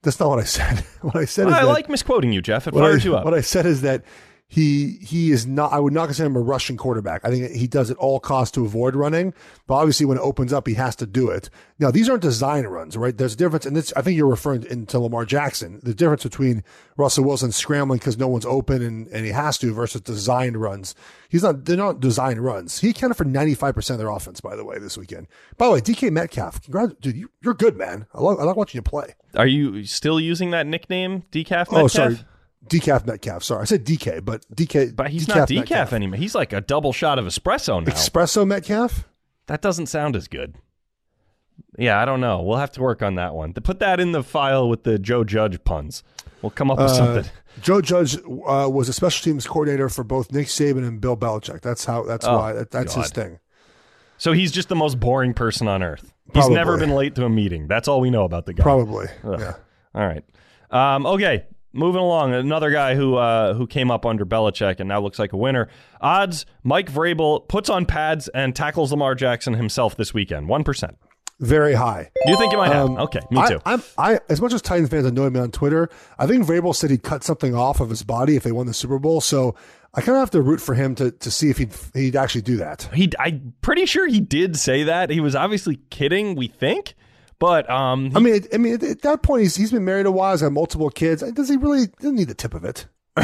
That's 0.02 0.20
not 0.20 0.30
what 0.30 0.40
I 0.40 0.44
said. 0.44 0.80
what 1.02 1.16
I 1.16 1.26
said 1.26 1.48
is 1.48 1.54
I 1.54 1.62
that, 1.62 1.68
like 1.68 1.90
misquoting 1.90 2.32
you, 2.32 2.42
Geoff. 2.42 2.68
It 2.68 2.74
what 2.74 2.84
I, 2.84 2.90
fires 2.90 3.06
you 3.06 3.16
up. 3.16 3.26
What 3.30 3.34
I 3.34 3.42
said 3.42 3.66
is 3.66 3.82
that 3.82 4.04
he 4.52 4.98
he 5.02 5.32
is 5.32 5.46
not. 5.46 5.72
I 5.72 5.80
would 5.80 5.94
not 5.94 6.08
consider 6.08 6.26
him 6.26 6.36
a 6.36 6.42
rushing 6.42 6.76
quarterback. 6.76 7.24
I 7.24 7.30
think 7.30 7.52
he 7.52 7.68
does 7.68 7.92
at 7.92 7.98
all 7.98 8.20
costs 8.20 8.52
to 8.56 8.66
avoid 8.66 8.96
running. 8.96 9.32
But 9.68 9.76
obviously, 9.76 10.08
when 10.08 10.18
it 10.18 10.22
opens 10.22 10.52
up, 10.52 10.66
he 10.66 10.74
has 10.74 10.96
to 10.96 11.06
do 11.06 11.30
it. 11.30 11.52
Now, 11.78 11.92
these 11.92 12.10
aren't 12.10 12.24
design 12.24 12.66
runs, 12.66 12.98
right? 12.98 13.16
There's 13.16 13.36
a 13.36 13.38
difference, 13.38 13.68
and 13.68 13.76
this 13.76 13.94
I 13.96 14.02
think 14.02 14.18
you're 14.18 14.28
referring 14.28 14.88
to 14.88 15.00
Lamar 15.00 15.24
Jackson. 15.24 15.80
The 15.84 15.94
difference 15.94 16.24
between 16.24 16.64
Russell 16.98 17.26
Wilson 17.26 17.52
scrambling 17.52 18.00
because 18.00 18.18
no 18.18 18.28
one's 18.28 18.46
open 18.48 18.82
and, 18.82 19.08
and 19.10 19.24
he 19.24 19.32
has 19.32 19.60
to 19.60 19.72
versus 19.72 20.02
designed 20.02 20.58
runs. 20.58 20.96
He's 21.30 21.44
not. 21.44 21.66
They're 21.66 21.78
not 21.78 22.00
designed 22.00 22.44
runs. 22.44 22.80
He 22.80 22.90
accounted 22.90 23.18
for 23.18 23.26
95 23.26 23.76
percent 23.76 23.96
of 23.96 24.00
their 24.00 24.10
offense, 24.10 24.42
by 24.42 24.56
the 24.56 24.66
way, 24.66 24.80
this 24.80 24.98
weekend. 24.98 25.28
By 25.60 25.68
the 25.68 25.74
way, 25.74 25.82
DK 25.82 26.12
Metcalf, 26.12 26.64
congrats, 26.64 26.96
dude. 27.00 27.16
You, 27.16 27.30
you're 27.44 27.54
good, 27.54 27.78
man. 27.78 28.08
I 28.16 28.22
like 28.22 28.40
I 28.40 28.46
like 28.46 28.56
watching 28.56 28.80
you 28.80 28.84
play. 28.84 29.14
Are 29.36 29.46
you 29.46 29.84
still 29.86 30.20
using 30.20 30.50
that 30.52 30.66
nickname, 30.66 31.22
Decaf 31.32 31.72
Metcalf? 31.72 31.84
Oh, 31.84 31.88
sorry. 31.88 32.18
Decaf 32.68 33.06
Metcalf. 33.06 33.44
Sorry. 33.44 33.62
I 33.62 33.66
said 33.66 33.86
DK, 33.86 34.24
but 34.24 34.46
DK. 34.54 34.96
But 34.96 35.10
he's 35.10 35.28
not 35.28 35.48
decaf 35.48 35.94
anymore. 35.94 36.18
He's 36.18 36.36
like 36.36 36.54
a 36.54 36.62
double 36.62 36.94
shot 36.94 37.18
of 37.20 37.26
espresso 37.26 37.84
now. 37.86 37.92
Espresso 37.92 38.46
Metcalf? 38.46 39.06
that 39.48 39.62
doesn't 39.62 39.88
sound 39.88 40.16
as 40.16 40.28
good. 40.28 40.56
Yeah, 41.78 42.00
I 42.02 42.06
don't 42.06 42.20
know. 42.22 42.42
We'll 42.42 42.58
have 42.58 42.72
to 42.74 42.82
work 42.82 43.02
on 43.02 43.16
that 43.16 43.34
one. 43.34 43.54
To 43.54 43.62
put 43.62 43.80
that 43.80 44.00
in 44.00 44.12
the 44.12 44.24
file 44.24 44.68
with 44.70 44.84
the 44.84 45.00
Joe 45.00 45.24
Judge 45.24 45.64
puns. 45.64 46.04
We'll 46.42 46.50
come 46.52 46.70
up 46.72 46.78
with 46.78 46.88
Uh, 46.92 46.94
something. 46.96 47.32
Joe 47.62 47.82
Judge 47.82 48.16
uh, 48.18 48.70
was 48.72 48.88
a 48.90 48.94
special 48.94 49.24
teams 49.24 49.46
coordinator 49.48 49.90
for 49.90 50.04
both 50.04 50.32
Nick 50.32 50.48
Saban 50.48 50.88
and 50.88 51.02
Bill 51.02 51.18
Belichick. 51.18 51.62
That's 51.62 51.84
how. 51.86 52.04
That's 52.04 52.26
Oh, 52.26 52.38
why. 52.38 52.54
That, 52.54 52.72
that's 52.72 52.94
his 52.94 53.10
thing. 53.12 53.40
So 54.18 54.32
he's 54.34 54.52
just 54.52 54.70
the 54.70 54.76
most 54.76 55.00
boring 55.00 55.34
person 55.34 55.68
on 55.68 55.82
earth. 55.84 56.14
He's 56.26 56.34
Probably. 56.42 56.56
never 56.56 56.78
been 56.78 56.92
late 56.92 57.16
to 57.16 57.26
a 57.26 57.30
meeting. 57.30 57.68
That's 57.68 57.88
all 57.88 58.00
we 58.02 58.10
know 58.10 58.24
about 58.26 58.46
the 58.46 58.54
guy. 58.54 58.64
Probably. 58.64 59.08
Ugh. 59.24 59.40
Yeah. 59.40 59.54
All 59.96 60.06
right. 60.06 60.24
Um, 60.72 61.06
okay. 61.06 61.46
Moving 61.72 62.02
along, 62.02 62.34
another 62.34 62.72
guy 62.72 62.96
who 62.96 63.16
uh, 63.16 63.54
who 63.54 63.68
came 63.68 63.92
up 63.92 64.06
under 64.06 64.26
Belichick 64.26 64.80
and 64.80 64.90
now 64.90 65.00
looks 65.02 65.20
like 65.20 65.34
a 65.34 65.38
winner. 65.38 65.68
Odds: 66.02 66.46
Mike 66.64 66.92
Vrabel 66.92 67.48
puts 67.48 67.70
on 67.70 67.86
pads 67.86 68.28
and 68.30 68.56
tackles 68.56 68.92
Lamar 68.92 69.14
Jackson 69.14 69.54
himself 69.54 69.96
this 69.96 70.12
weekend. 70.14 70.48
One 70.50 70.64
percent. 70.64 70.98
Very 71.42 71.74
high. 71.74 72.10
You 72.26 72.36
think 72.36 72.52
it 72.52 72.58
might 72.58 72.74
happen? 72.74 72.98
Um, 72.98 73.04
Okay, 73.04 73.20
me 73.32 73.40
I- 73.40 73.48
too. 73.48 73.60
I'm, 73.66 73.82
I, 73.98 74.20
as 74.28 74.42
much 74.42 74.52
as 74.52 74.62
Titans 74.62 74.90
fans 74.90 75.06
annoy 75.06 75.30
me 75.30 75.40
on 75.40 75.52
Twitter, 75.52 75.90
I 76.18 76.28
think 76.28 76.46
Vrabel 76.46 76.76
said 76.76 76.90
he'd 76.90 77.04
cut 77.04 77.24
something 77.24 77.56
off 77.56 77.80
of 77.80 77.90
his 77.90 78.04
body 78.04 78.36
if 78.36 78.44
they 78.44 78.52
won 78.52 78.66
the 78.66 78.74
Super 78.74 79.00
Bowl. 79.00 79.22
So 79.22 79.56
I 79.94 80.02
kind 80.02 80.18
of 80.18 80.22
have 80.22 80.32
to 80.32 80.42
root 80.42 80.60
for 80.60 80.74
him 80.74 80.96
to, 80.96 81.12
to 81.12 81.32
see 81.32 81.50
if 81.50 81.58
he'd, 81.60 81.72
he'd 81.94 82.18
actually 82.18 82.42
do 82.42 82.58
that. 82.58 82.90
He, 82.94 83.10
I'm 83.20 83.54
pretty 83.62 83.86
sure 83.86 84.06
he 84.08 84.20
did 84.20 84.58
say 84.58 84.84
that. 84.84 85.12
He 85.12 85.22
was 85.22 85.34
obviously 85.34 85.78
kidding. 85.90 86.36
We 86.36 86.48
think, 86.50 86.94
but 87.40 87.70
um, 87.70 88.12
I 88.16 88.20
mean, 88.20 88.46
I 88.54 88.58
mean, 88.58 88.74
at, 88.76 88.84
at 88.84 89.02
that 89.02 89.24
point, 89.24 89.44
he's, 89.44 89.56
he's 89.56 89.72
been 89.72 89.86
married 89.86 90.06
a 90.06 90.12
while. 90.12 90.34
He's 90.34 90.42
got 90.42 90.52
multiple 90.52 90.90
kids. 90.90 91.24
Does 91.32 91.50
he 91.50 91.58
really? 91.58 91.88
Doesn't 91.88 92.16
need 92.16 92.28
the 92.28 92.36
tip 92.36 92.54
of 92.54 92.66
it. 92.66 92.88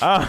Uh, 0.00 0.26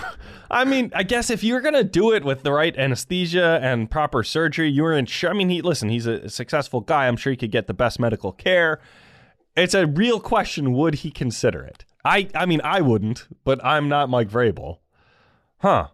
I 0.51 0.65
mean, 0.65 0.91
I 0.93 1.01
guess 1.01 1.31
if 1.31 1.43
you're 1.43 1.61
gonna 1.61 1.83
do 1.83 2.11
it 2.11 2.23
with 2.23 2.43
the 2.43 2.51
right 2.51 2.77
anesthesia 2.77 3.59
and 3.63 3.89
proper 3.89 4.23
surgery, 4.23 4.69
you're 4.69 4.93
in. 4.93 5.07
I 5.23 5.33
mean, 5.33 5.49
he 5.49 5.63
listen. 5.63 5.89
He's 5.89 6.05
a 6.05 6.29
successful 6.29 6.81
guy. 6.81 7.07
I'm 7.07 7.17
sure 7.17 7.31
he 7.31 7.37
could 7.37 7.51
get 7.51 7.65
the 7.65 7.73
best 7.73 7.99
medical 7.99 8.31
care. 8.31 8.79
It's 9.55 9.73
a 9.73 9.87
real 9.87 10.19
question. 10.19 10.73
Would 10.73 10.95
he 10.95 11.09
consider 11.09 11.63
it? 11.63 11.85
I. 12.05 12.29
I 12.35 12.45
mean, 12.45 12.61
I 12.63 12.81
wouldn't, 12.81 13.27
but 13.43 13.63
I'm 13.65 13.89
not 13.89 14.09
Mike 14.09 14.29
Vrabel. 14.29 14.77
Huh. 15.57 15.87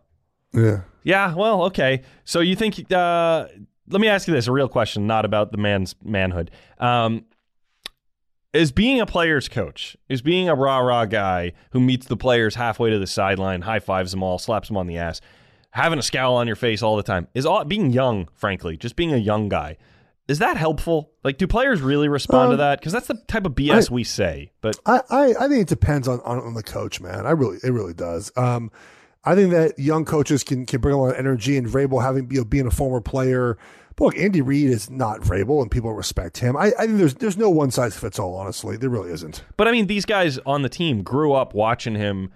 Yeah. 0.54 0.82
Yeah. 1.04 1.36
Well. 1.36 1.64
Okay. 1.64 2.02
So 2.26 2.42
you 2.42 2.58
think? 2.58 2.92
Uh, 2.92 3.48
let 3.90 4.00
me 4.02 4.08
ask 4.08 4.28
you 4.28 4.34
this: 4.34 4.48
a 4.48 4.52
real 4.52 4.68
question, 4.70 5.08
not 5.08 5.26
about 5.26 5.52
the 5.52 5.58
man's 5.58 5.96
manhood. 6.04 6.52
Um, 6.80 7.26
is 8.54 8.72
being 8.72 9.00
a 9.00 9.06
player's 9.06 9.48
coach, 9.48 9.96
is 10.08 10.22
being 10.22 10.50
a 10.50 10.56
rah 10.56 10.80
rah 10.80 11.06
guy 11.06 11.54
who 11.72 11.80
meets 11.80 12.08
the 12.08 12.18
players 12.18 12.56
halfway 12.56 12.90
to 12.90 12.98
the 13.00 13.08
sideline, 13.08 13.62
high 13.62 13.80
fives 13.80 14.12
them 14.12 14.24
all, 14.24 14.40
slaps 14.40 14.68
them 14.70 14.78
on 14.78 14.88
the 14.88 14.98
ass, 14.98 15.22
having 15.72 16.00
a 16.00 16.02
scowl 16.02 16.36
on 16.36 16.48
your 16.48 16.56
face 16.56 16.82
all 16.82 16.96
the 16.98 17.04
time, 17.04 17.28
is 17.36 17.46
all 17.46 17.64
being 17.66 17.92
young, 17.92 18.28
frankly, 18.34 18.76
just 18.76 18.96
being 18.96 19.14
a 19.14 19.18
young 19.18 19.50
guy. 19.50 19.78
Is 20.28 20.40
that 20.40 20.58
helpful? 20.58 21.12
Like, 21.24 21.38
do 21.40 21.48
players 21.48 21.82
really 21.82 22.08
respond 22.08 22.50
to 22.50 22.54
Um, 22.54 22.58
that? 22.60 22.80
Because 22.80 22.94
that's 22.94 23.08
the 23.08 23.16
type 23.28 23.46
of 23.48 23.54
BS 23.54 23.90
I- 23.90 23.94
we 23.94 24.04
say. 24.04 24.52
But 24.62 24.78
I, 24.86 25.02
I, 25.10 25.24
I 25.40 25.48
think 25.48 25.62
it 25.64 25.68
depends 25.68 26.08
on, 26.08 26.20
on, 26.22 26.38
on 26.40 26.54
the 26.54 26.62
coach, 26.64 27.02
man. 27.02 27.26
I 27.26 27.32
really, 27.32 27.58
it 27.64 27.72
really 27.72 27.96
does. 27.96 28.32
Um, 28.36 28.72
I 29.26 29.36
think 29.36 29.52
that 29.52 29.78
young 29.78 30.06
coaches 30.06 30.44
can, 30.44 30.66
can 30.66 30.80
bring 30.82 30.96
a 30.96 31.00
lot 31.02 31.12
of 31.12 31.18
energy 31.18 31.58
and 31.58 31.68
Vrabel 31.68 32.02
having, 32.02 32.32
you 32.32 32.40
know, 32.40 32.46
being 32.46 32.68
a 32.68 32.72
former 32.72 33.02
player. 33.02 33.58
But 33.96 34.06
look, 34.06 34.18
Andy 34.18 34.42
Reid 34.42 34.70
is 34.70 34.90
not 34.90 35.20
Vrabel 35.22 35.62
and 35.62 35.70
people 35.70 35.94
respect 35.94 36.38
him. 36.38 36.56
I, 36.56 36.72
I 36.80 36.86
think 36.86 36.98
there's, 37.00 37.16
there's 37.16 37.38
no 37.38 37.50
one 37.50 37.70
size 37.72 37.98
fits 37.98 38.18
all, 38.18 38.36
honestly. 38.36 38.78
There 38.78 38.90
really 38.90 39.12
isn't. 39.12 39.44
but 39.58 39.68
I 39.68 39.72
mean, 39.72 39.88
these 39.88 40.06
guys 40.06 40.38
on 40.46 40.62
the 40.62 40.70
team 40.70 41.04
grew 41.04 41.34
up 41.34 41.54
watching 41.54 41.96
him 41.96 42.32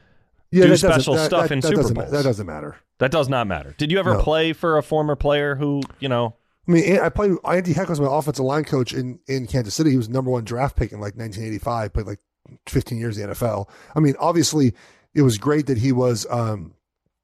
Yeah, 0.51 0.65
do 0.65 0.75
special 0.75 1.15
that- 1.15 1.27
stuff 1.27 1.47
that- 1.47 1.53
in 1.53 1.59
that 1.61 1.67
Super 1.69 1.93
Bowls. 1.93 2.11
That 2.11 2.23
doesn't 2.23 2.45
matter. 2.45 2.75
That 2.99 3.11
does 3.11 3.29
not 3.29 3.47
matter. 3.47 3.73
Did 3.77 3.91
you 3.91 3.99
ever 3.99 4.13
No. 4.15 4.21
play 4.21 4.51
for 4.53 4.77
a 4.77 4.83
former 4.83 5.15
player 5.15 5.55
who, 5.55 5.81
you 5.99 6.09
know, 6.09 6.35
I 6.67 6.71
mean, 6.71 6.99
I 6.99 7.09
played. 7.09 7.33
Andy 7.45 7.73
Heck 7.73 7.89
was 7.89 7.99
my 7.99 8.07
offensive 8.09 8.45
line 8.45 8.63
coach 8.63 8.93
in, 8.93 9.19
in 9.27 9.47
Kansas 9.47 9.73
City. 9.73 9.89
He 9.91 9.97
was 9.97 10.07
number 10.07 10.31
one 10.31 10.45
draft 10.45 10.77
pick 10.77 10.91
in 10.93 10.99
like 11.01 11.15
1985. 11.17 11.91
Played 11.93 12.05
like 12.07 12.19
15 12.67 12.97
years 12.97 13.17
in 13.17 13.27
the 13.27 13.33
NFL. 13.35 13.67
I 13.95 13.99
mean, 13.99 14.15
obviously, 14.19 14.73
it 15.15 15.21
was 15.21 15.37
great 15.37 15.67
that 15.67 15.77
he 15.77 15.91
was 15.91 16.25
um, 16.29 16.73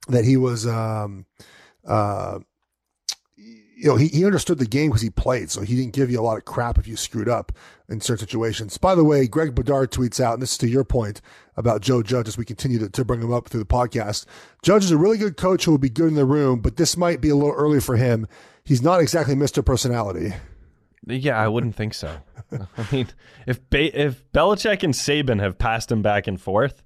that 0.07 0.25
he 0.25 0.37
was 0.37 0.67
um, 0.67 1.25
uh, 1.85 2.39
you 3.35 3.85
know 3.85 3.95
he, 3.95 4.07
he 4.07 4.25
understood 4.25 4.59
the 4.59 4.65
game 4.65 4.89
because 4.89 5.01
he 5.01 5.09
played, 5.09 5.49
so 5.49 5.61
he 5.61 5.75
didn't 5.75 5.93
give 5.93 6.11
you 6.11 6.19
a 6.19 6.23
lot 6.23 6.37
of 6.37 6.45
crap 6.45 6.77
if 6.77 6.87
you 6.87 6.95
screwed 6.95 7.29
up 7.29 7.51
in 7.87 8.01
certain 8.01 8.19
situations. 8.19 8.77
By 8.77 8.93
the 8.93 9.03
way, 9.03 9.27
Greg 9.27 9.55
Bedard 9.55 9.91
tweets 9.91 10.19
out, 10.19 10.33
and 10.33 10.41
this 10.41 10.51
is 10.51 10.57
to 10.59 10.69
your 10.69 10.83
point 10.83 11.21
about 11.55 11.81
Joe 11.81 12.03
Judge 12.03 12.27
as 12.27 12.37
we 12.37 12.45
continue 12.45 12.79
to, 12.79 12.89
to 12.89 13.05
bring 13.05 13.21
him 13.21 13.33
up 13.33 13.47
through 13.47 13.61
the 13.61 13.65
podcast. 13.65 14.25
Judge 14.61 14.83
is 14.83 14.91
a 14.91 14.97
really 14.97 15.17
good 15.17 15.37
coach 15.37 15.65
who 15.65 15.71
will 15.71 15.77
be 15.77 15.89
good 15.89 16.07
in 16.07 16.15
the 16.15 16.25
room, 16.25 16.59
but 16.59 16.77
this 16.77 16.97
might 16.97 17.21
be 17.21 17.29
a 17.29 17.35
little 17.35 17.53
early 17.53 17.79
for 17.79 17.95
him. 17.95 18.27
He's 18.63 18.81
not 18.81 19.01
exactly 19.01 19.33
Mr. 19.33 19.65
Personality. 19.65 20.33
yeah, 21.07 21.37
I 21.37 21.47
wouldn't 21.47 21.75
think 21.75 21.93
so. 21.93 22.17
I 22.51 22.85
mean, 22.91 23.07
if 23.47 23.67
ba- 23.69 23.99
if 23.99 24.29
Belichick 24.31 24.83
and 24.83 24.93
Saban 24.93 25.39
have 25.39 25.57
passed 25.57 25.91
him 25.91 26.01
back 26.01 26.27
and 26.27 26.39
forth, 26.39 26.83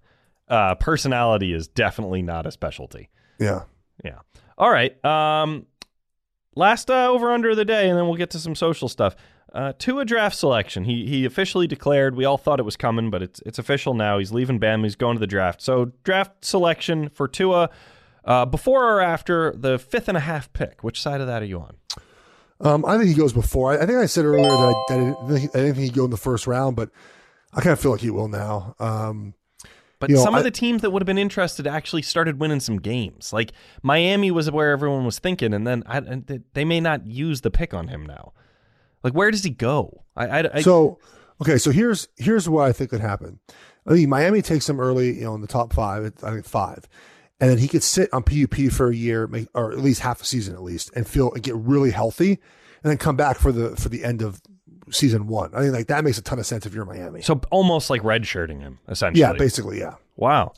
uh, 0.54 0.76
personality 0.76 1.52
is 1.52 1.68
definitely 1.68 2.22
not 2.22 2.46
a 2.46 2.52
specialty. 2.52 3.10
Yeah. 3.40 3.64
Yeah. 4.06 4.20
All 4.56 4.70
right. 4.70 5.04
Um, 5.04 5.66
last 6.56 6.92
uh, 6.92 7.10
over 7.10 7.32
under 7.32 7.50
of 7.50 7.58
the 7.58 7.66
day, 7.66 7.90
and 7.90 7.98
then 7.98 8.06
we'll 8.06 8.18
get 8.18 8.30
to 8.32 8.40
some 8.40 8.54
social 8.54 8.88
stuff. 8.88 9.16
Uh, 9.52 9.74
Tua 9.80 10.06
draft 10.06 10.36
selection. 10.36 10.84
He 10.84 11.08
he 11.08 11.26
officially 11.26 11.66
declared. 11.66 12.16
We 12.16 12.26
all 12.26 12.38
thought 12.38 12.60
it 12.60 12.64
was 12.64 12.78
coming, 12.78 13.10
but 13.10 13.24
it's 13.24 13.42
it's 13.48 13.58
official 13.58 13.96
now. 13.96 14.20
He's 14.20 14.32
leaving 14.32 14.60
Bama. 14.60 14.84
He's 14.84 14.96
going 14.96 15.16
to 15.16 15.20
the 15.20 15.28
draft. 15.28 15.62
So 15.62 15.92
draft 16.04 16.46
selection 16.46 17.10
for 17.10 17.28
Tua. 17.28 17.72
Uh, 18.26 18.46
before 18.46 18.90
or 18.90 19.02
after 19.02 19.54
the 19.58 19.78
fifth 19.78 20.08
and 20.08 20.16
a 20.16 20.22
half 20.22 20.54
pick? 20.54 20.82
Which 20.82 21.02
side 21.02 21.20
of 21.20 21.28
that 21.28 21.42
are 21.42 21.46
you 21.46 21.60
on? 21.60 21.76
Um, 22.62 22.86
I 22.86 22.98
think 22.98 23.10
he 23.10 23.16
goes 23.16 23.34
before. 23.34 23.74
I, 23.74 23.84
I 23.84 23.86
think 23.86 23.98
I 23.98 24.06
said 24.06 24.24
earlier 24.24 24.50
that 24.50 24.50
I, 24.50 24.74
that 24.88 24.94
I, 24.94 24.98
didn't 24.98 25.28
think, 25.28 25.56
I 25.56 25.60
didn't 25.60 25.76
think 25.76 25.86
he'd 25.86 25.94
go 25.94 26.06
in 26.06 26.12
the 26.12 26.16
first 26.16 26.48
round, 26.48 26.78
but 26.78 26.90
I 27.52 27.60
kind 27.60 27.74
of 27.74 27.82
feel 27.82 27.92
like 27.92 28.00
he 28.00 28.12
will 28.12 28.30
now. 28.30 28.76
Um, 28.80 29.34
But 30.04 30.10
You 30.10 30.18
know, 30.18 30.24
some 30.26 30.36
I- 30.36 30.40
of 30.40 30.44
the 30.44 30.52
teams 30.52 30.82
that 30.82 30.90
would 30.92 31.02
have 31.02 31.06
been 31.06 31.18
interested 31.18 31.66
actually 31.66 32.02
started 32.02 32.38
winning 32.38 32.60
some 32.60 32.76
games. 32.78 33.32
Like 33.32 33.54
Miami 33.82 34.32
was 34.32 34.52
where 34.52 34.72
everyone 34.72 35.06
was 35.06 35.18
thinking, 35.18 35.54
and 35.54 35.66
then 35.66 35.82
I, 35.86 36.02
they 36.54 36.66
may 36.66 36.82
not 36.82 37.08
use 37.08 37.40
the 37.40 37.50
pick 37.50 37.74
on 37.74 37.88
him 37.88 38.06
now. 38.06 38.34
Like 39.02 39.14
where 39.14 39.32
does 39.32 39.46
he 39.46 39.50
go? 39.50 40.04
I, 40.18 40.50
I, 40.56 40.62
so 40.62 41.00
okay, 41.42 41.58
so 41.58 41.72
here's 41.72 42.10
here's 42.18 42.50
what 42.50 42.68
I 42.68 42.74
think 42.74 42.90
could 42.90 43.00
happen. 43.00 43.40
I 43.88 43.92
think 43.92 44.10
Miami 44.10 44.42
takes 44.42 44.68
him 44.68 44.82
early, 44.82 45.14
you 45.20 45.24
know, 45.24 45.36
in 45.36 45.40
the 45.42 45.48
top 45.48 45.72
five. 45.72 46.12
I 46.22 46.32
think 46.32 46.44
five, 46.44 46.86
and 47.40 47.50
then 47.50 47.60
he 47.60 47.70
could 47.70 47.82
sit 47.84 48.14
on 48.14 48.24
PUP 48.24 48.70
for 48.74 48.90
a 48.90 48.96
year, 48.96 49.26
make, 49.28 49.48
or 49.54 49.72
at 49.72 49.78
least 49.80 50.02
half 50.02 50.22
a 50.22 50.26
season 50.26 50.54
at 50.54 50.64
least, 50.64 50.92
and 50.98 51.08
feel 51.08 51.32
and 51.32 51.42
get 51.42 51.56
really 51.56 51.92
healthy, 51.92 52.32
and 52.84 52.92
then 52.92 52.98
come 52.98 53.16
back 53.16 53.38
for 53.40 53.54
the 53.54 53.78
for 53.78 53.88
the 53.88 54.04
end 54.04 54.22
of 54.22 54.42
season 54.94 55.28
one. 55.28 55.54
I 55.54 55.62
think 55.62 55.74
like 55.74 55.88
that 55.88 56.04
makes 56.04 56.18
a 56.18 56.22
ton 56.22 56.40
of 56.40 56.46
sense 56.46 56.66
if 56.66 56.74
you're 56.74 56.86
Miami. 56.86 57.22
so 57.22 57.42
almost 57.52 57.90
like 57.90 58.02
redshirting 58.02 58.60
him 58.62 58.80
essentially. 58.88 59.20
yeah, 59.22 59.34
basically, 59.34 59.80
yeah. 59.80 59.96
Wow. 60.16 60.54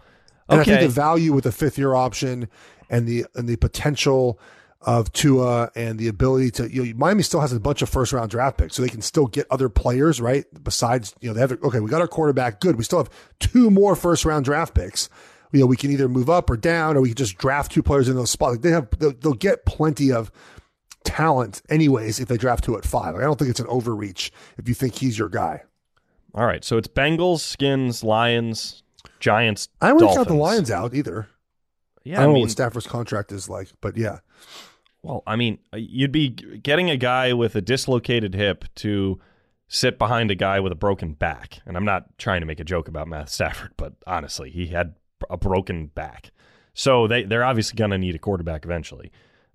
And 0.49 0.59
Okay. 0.61 0.73
I 0.73 0.77
think 0.77 0.89
the 0.89 0.93
value 0.93 1.33
with 1.33 1.45
the 1.45 1.51
fifth 1.51 1.77
year 1.77 1.95
option 1.95 2.47
and 2.89 3.07
the 3.07 3.25
and 3.35 3.47
the 3.49 3.55
potential 3.55 4.39
of 4.81 5.11
Tua 5.13 5.71
and 5.75 5.97
the 5.97 6.07
ability 6.07 6.51
to 6.51 6.71
you 6.71 6.85
know 6.85 6.93
Miami 6.97 7.23
still 7.23 7.41
has 7.41 7.51
a 7.51 7.59
bunch 7.59 7.81
of 7.81 7.89
first 7.89 8.13
round 8.13 8.29
draft 8.29 8.57
picks, 8.59 8.75
so 8.75 8.83
they 8.83 8.89
can 8.89 9.01
still 9.01 9.25
get 9.25 9.47
other 9.49 9.69
players, 9.69 10.21
right? 10.21 10.45
Besides, 10.63 11.15
you 11.21 11.27
know, 11.29 11.33
they 11.33 11.39
have 11.39 11.51
okay, 11.53 11.79
we 11.79 11.89
got 11.89 12.01
our 12.01 12.07
quarterback, 12.07 12.59
good. 12.61 12.75
We 12.75 12.83
still 12.83 12.99
have 12.99 13.09
two 13.39 13.71
more 13.71 13.95
first 13.95 14.25
round 14.25 14.45
draft 14.45 14.75
picks. 14.75 15.09
You 15.51 15.61
know, 15.61 15.65
we 15.67 15.77
can 15.77 15.89
either 15.89 16.07
move 16.09 16.29
up 16.29 16.49
or 16.49 16.57
down, 16.57 16.97
or 16.97 17.01
we 17.01 17.09
can 17.09 17.15
just 17.15 17.37
draft 17.37 17.71
two 17.71 17.81
players 17.81 18.09
in 18.09 18.15
those 18.15 18.29
spots. 18.29 18.51
Like 18.55 18.61
they 18.61 18.71
have, 18.71 18.87
they'll, 18.99 19.13
they'll 19.13 19.33
get 19.33 19.65
plenty 19.65 20.11
of 20.11 20.29
talent, 21.05 21.61
anyways, 21.69 22.19
if 22.19 22.27
they 22.27 22.37
draft 22.37 22.63
two 22.63 22.77
at 22.77 22.85
five. 22.85 23.13
Like, 23.13 23.23
I 23.23 23.25
don't 23.25 23.37
think 23.39 23.51
it's 23.51 23.59
an 23.59 23.67
overreach 23.67 24.31
if 24.57 24.67
you 24.67 24.73
think 24.73 24.95
he's 24.95 25.17
your 25.17 25.29
guy. 25.29 25.63
All 26.33 26.45
right. 26.45 26.63
So 26.63 26.77
it's 26.77 26.87
Bengals, 26.87 27.39
Skins, 27.39 28.03
Lions, 28.03 28.83
Giants. 29.19 29.69
I 29.81 29.93
wouldn't 29.93 30.13
count 30.13 30.27
the 30.27 30.33
Lions 30.33 30.69
out 30.69 30.93
either. 30.93 31.29
Yeah, 32.03 32.19
I 32.19 32.21
don't 32.21 32.23
I 32.23 32.27
know 32.27 32.33
mean, 32.33 32.41
what 32.43 32.51
Stafford's 32.51 32.87
contract 32.87 33.31
is 33.31 33.49
like, 33.49 33.69
but 33.81 33.97
yeah. 33.97 34.19
Well, 35.01 35.23
I 35.25 35.35
mean, 35.35 35.59
uh, 35.73 35.77
you'd 35.77 36.11
be 36.11 36.29
getting 36.29 36.89
a 36.89 36.97
guy 36.97 37.33
with 37.33 37.55
a 37.55 37.61
dislocated 37.61 38.35
hip 38.35 38.65
to 38.75 39.19
sit 39.67 39.97
behind 39.97 40.29
a 40.29 40.35
guy 40.35 40.59
with 40.59 40.71
a 40.71 40.75
broken 40.75 41.13
back. 41.13 41.59
And 41.65 41.77
I'm 41.77 41.85
not 41.85 42.17
trying 42.17 42.41
to 42.41 42.47
make 42.47 42.59
a 42.59 42.63
joke 42.63 42.87
about 42.87 43.07
Matt 43.07 43.29
Stafford, 43.29 43.71
but 43.77 43.93
honestly, 44.05 44.49
he 44.49 44.67
had 44.67 44.95
a 45.29 45.37
broken 45.37 45.87
back. 45.87 46.31
So 46.73 47.07
they, 47.07 47.23
they're 47.23 47.43
obviously 47.43 47.75
going 47.75 47.91
to 47.91 47.97
need 47.97 48.15
a 48.15 48.19
quarterback 48.19 48.65
eventually. 48.65 49.11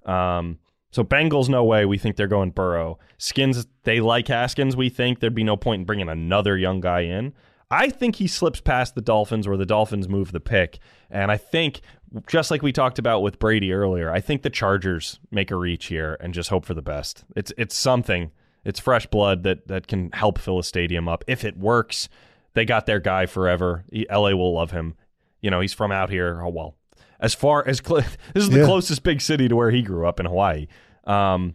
Um, 0.07 0.59
so 0.91 1.05
Bengals, 1.05 1.49
no 1.49 1.65
way. 1.65 1.85
We 1.85 1.99
think 1.99 2.17
they're 2.17 2.27
going 2.27 2.51
Burrow. 2.51 2.99
Skins, 3.19 3.67
they 3.85 4.01
like 4.01 4.29
Haskins. 4.29 4.77
We 4.77 4.89
think 4.89 5.21
there'd 5.21 5.35
be 5.35 5.45
no 5.45 5.57
point 5.57 5.81
in 5.81 5.87
bringing 5.87 6.09
another 6.09 6.57
young 6.57 6.81
guy 6.81 7.03
in. 7.03 7.33
I 7.71 7.89
think 7.91 8.17
he 8.17 8.27
slips 8.27 8.61
past 8.61 8.97
the 8.97 9.01
Dolphins 9.01 9.47
where 9.47 9.57
the 9.57 9.67
Dolphins 9.67 10.09
move 10.09 10.33
the 10.33 10.41
pick. 10.41 10.81
And 11.09 11.31
I 11.31 11.37
think, 11.37 11.83
just 12.27 12.51
like 12.51 12.63
we 12.63 12.73
talked 12.73 12.99
about 12.99 13.23
with 13.23 13.39
Brady 13.39 13.73
earlier, 13.73 14.11
I 14.11 14.21
think 14.21 14.43
the 14.43 14.51
Chargers 14.51 15.21
make 15.31 15.53
a 15.53 15.57
reach 15.57 15.87
here 15.87 16.17
and 16.21 16.35
just 16.35 16.51
hope 16.51 16.65
for 16.65 16.75
the 16.75 16.83
best. 16.83 17.25
It's 17.37 17.53
it's 17.57 17.77
something. 17.77 18.33
It's 18.65 18.81
fresh 18.81 19.07
blood 19.07 19.45
that 19.45 19.69
that 19.69 19.87
can 19.87 20.11
help 20.11 20.39
fill 20.39 20.59
a 20.59 20.65
stadium 20.65 21.09
up. 21.09 21.23
If 21.29 21.45
it 21.45 21.57
works, 21.57 22.09
they 22.55 22.65
got 22.65 22.87
their 22.87 22.99
guy 22.99 23.27
forever. 23.27 23.85
LA 23.93 24.31
will 24.31 24.53
love 24.53 24.73
him. 24.73 24.97
You 25.41 25.51
know, 25.51 25.61
he's 25.61 25.73
from 25.73 25.93
out 25.93 26.11
here. 26.11 26.43
Oh 26.43 26.49
well. 26.49 26.77
As 27.21 27.35
far 27.35 27.67
as 27.67 27.81
cl- 27.85 28.01
this 28.35 28.43
is 28.45 28.51
the 28.51 28.61
Yeah. 28.61 28.65
closest 28.65 29.03
big 29.03 29.21
city 29.21 29.49
to 29.49 29.55
where 29.57 29.71
he 29.71 29.83
grew 29.83 30.07
up 30.07 30.19
in 30.21 30.27
Hawaii. 30.27 30.67
Um, 31.05 31.55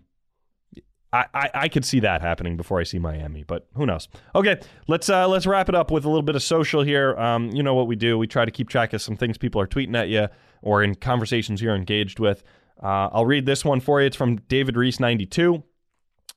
I, 1.14 1.26
I, 1.34 1.50
I 1.54 1.68
could 1.70 1.86
see 1.86 2.02
that 2.02 2.22
happening 2.22 2.58
before 2.58 2.80
I 2.80 2.84
see 2.84 3.00
Miami, 3.00 3.44
but 3.44 3.68
who 3.76 3.86
knows? 3.86 4.10
Okay, 4.36 4.60
let's 4.88 5.08
uh, 5.10 5.28
let's 5.30 5.46
wrap 5.48 5.70
it 5.70 5.76
up 5.76 5.90
with 5.90 6.04
a 6.04 6.10
little 6.10 6.24
bit 6.24 6.36
of 6.36 6.44
social 6.44 6.82
here. 6.84 7.16
Um, 7.18 7.52
you 7.52 7.64
know 7.64 7.74
what 7.74 7.88
we 7.88 7.96
do? 7.96 8.18
We 8.18 8.28
try 8.28 8.44
to 8.44 8.52
keep 8.52 8.68
track 8.70 8.92
of 8.94 9.02
some 9.02 9.16
things 9.16 9.38
people 9.38 9.62
are 9.62 9.68
tweeting 9.68 9.96
at 9.96 10.10
you 10.10 10.28
or 10.62 10.84
in 10.84 10.96
conversations 10.96 11.62
you're 11.62 11.76
engaged 11.76 12.20
with. 12.20 12.44
Uh, 12.84 13.08
I'll 13.14 13.26
read 13.26 13.46
this 13.46 13.64
one 13.64 13.80
for 13.80 14.02
you. 14.02 14.08
It's 14.08 14.18
from 14.18 14.38
David 14.50 14.76
Reese 14.76 15.00
ninety 15.00 15.26
two. 15.26 15.64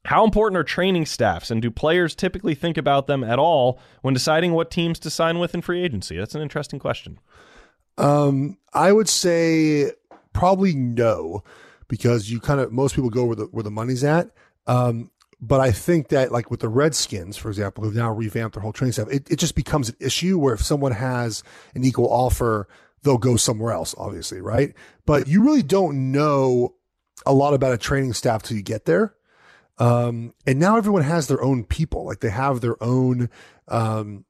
How 0.04 0.24
important 0.24 0.56
are 0.56 0.64
training 0.64 1.06
staffs, 1.06 1.50
and 1.50 1.60
do 1.60 1.72
players 1.72 2.14
typically 2.14 2.54
think 2.54 2.78
about 2.78 3.08
them 3.08 3.24
at 3.24 3.40
all 3.40 3.80
when 4.02 4.14
deciding 4.14 4.52
what 4.52 4.70
teams 4.70 5.00
to 5.00 5.10
sign 5.10 5.40
with 5.40 5.54
in 5.56 5.60
free 5.60 5.82
agency? 5.82 6.16
That's 6.16 6.36
an 6.36 6.40
interesting 6.40 6.78
question. 6.78 7.18
Um, 7.98 8.58
I 8.72 8.92
would 8.92 9.08
say 9.08 9.92
probably 10.32 10.74
no, 10.74 11.42
because 11.88 12.30
you 12.30 12.40
kind 12.40 12.60
of 12.60 12.72
most 12.72 12.94
people 12.94 13.10
go 13.10 13.24
where 13.24 13.36
the 13.36 13.44
where 13.46 13.62
the 13.62 13.70
money's 13.70 14.04
at. 14.04 14.30
Um, 14.66 15.10
but 15.40 15.60
I 15.60 15.70
think 15.70 16.08
that 16.08 16.32
like 16.32 16.50
with 16.50 16.60
the 16.60 16.68
Redskins, 16.68 17.36
for 17.36 17.48
example, 17.48 17.84
who've 17.84 17.94
now 17.94 18.12
revamped 18.12 18.54
their 18.54 18.62
whole 18.62 18.72
training 18.72 18.92
staff, 18.92 19.08
it, 19.10 19.30
it 19.30 19.36
just 19.38 19.54
becomes 19.54 19.88
an 19.88 19.96
issue 20.00 20.38
where 20.38 20.54
if 20.54 20.62
someone 20.62 20.92
has 20.92 21.42
an 21.74 21.84
equal 21.84 22.08
offer, 22.12 22.68
they'll 23.02 23.18
go 23.18 23.36
somewhere 23.36 23.72
else, 23.72 23.94
obviously, 23.98 24.40
right? 24.40 24.74
But 25.06 25.28
you 25.28 25.42
really 25.42 25.62
don't 25.62 26.12
know 26.12 26.74
a 27.24 27.32
lot 27.32 27.54
about 27.54 27.72
a 27.72 27.78
training 27.78 28.12
staff 28.14 28.42
till 28.42 28.56
you 28.56 28.62
get 28.62 28.84
there. 28.84 29.14
Um, 29.78 30.34
and 30.46 30.58
now 30.58 30.76
everyone 30.76 31.02
has 31.02 31.28
their 31.28 31.42
own 31.42 31.64
people, 31.64 32.04
like 32.04 32.20
they 32.20 32.30
have 32.30 32.60
their 32.60 32.82
own, 32.82 33.30
um, 33.68 34.24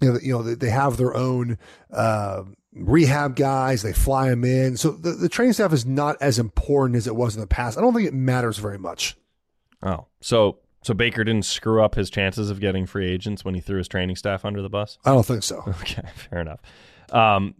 you 0.00 0.12
know, 0.12 0.18
you 0.22 0.32
know, 0.32 0.42
they- 0.42 0.70
have 0.70 0.96
their 0.96 1.14
own, 1.14 1.58
uh, 1.92 2.44
rehab 2.76 3.36
guys. 3.36 3.82
They 3.82 3.92
fly 3.92 4.28
them 4.28 4.44
in. 4.44 4.76
So 4.76 4.90
the, 4.92 5.12
the 5.12 5.28
training 5.28 5.54
staff 5.54 5.72
is 5.72 5.86
not 5.86 6.16
as 6.20 6.38
important 6.38 6.96
as 6.96 7.06
it 7.06 7.16
was 7.16 7.34
in 7.34 7.40
the 7.40 7.46
past. 7.46 7.78
I 7.78 7.80
don't 7.80 7.94
think 7.94 8.06
it 8.06 8.14
matters 8.14 8.58
very 8.58 8.78
much. 8.78 9.16
Oh, 9.82 10.06
so 10.20 10.58
so 10.82 10.94
Baker 10.94 11.24
didn't 11.24 11.44
screw 11.44 11.82
up 11.82 11.94
his 11.96 12.10
chances 12.10 12.48
of 12.50 12.60
getting 12.60 12.86
free 12.86 13.10
agents 13.10 13.44
when 13.44 13.54
he 13.54 13.60
threw 13.60 13.78
his 13.78 13.88
training 13.88 14.16
staff 14.16 14.44
under 14.44 14.62
the 14.62 14.68
bus. 14.68 14.98
I 15.04 15.10
don't 15.10 15.26
think 15.26 15.42
so. 15.42 15.62
Okay, 15.80 16.02
fair 16.30 16.40
enough. 16.40 16.60
Um, 17.10 17.54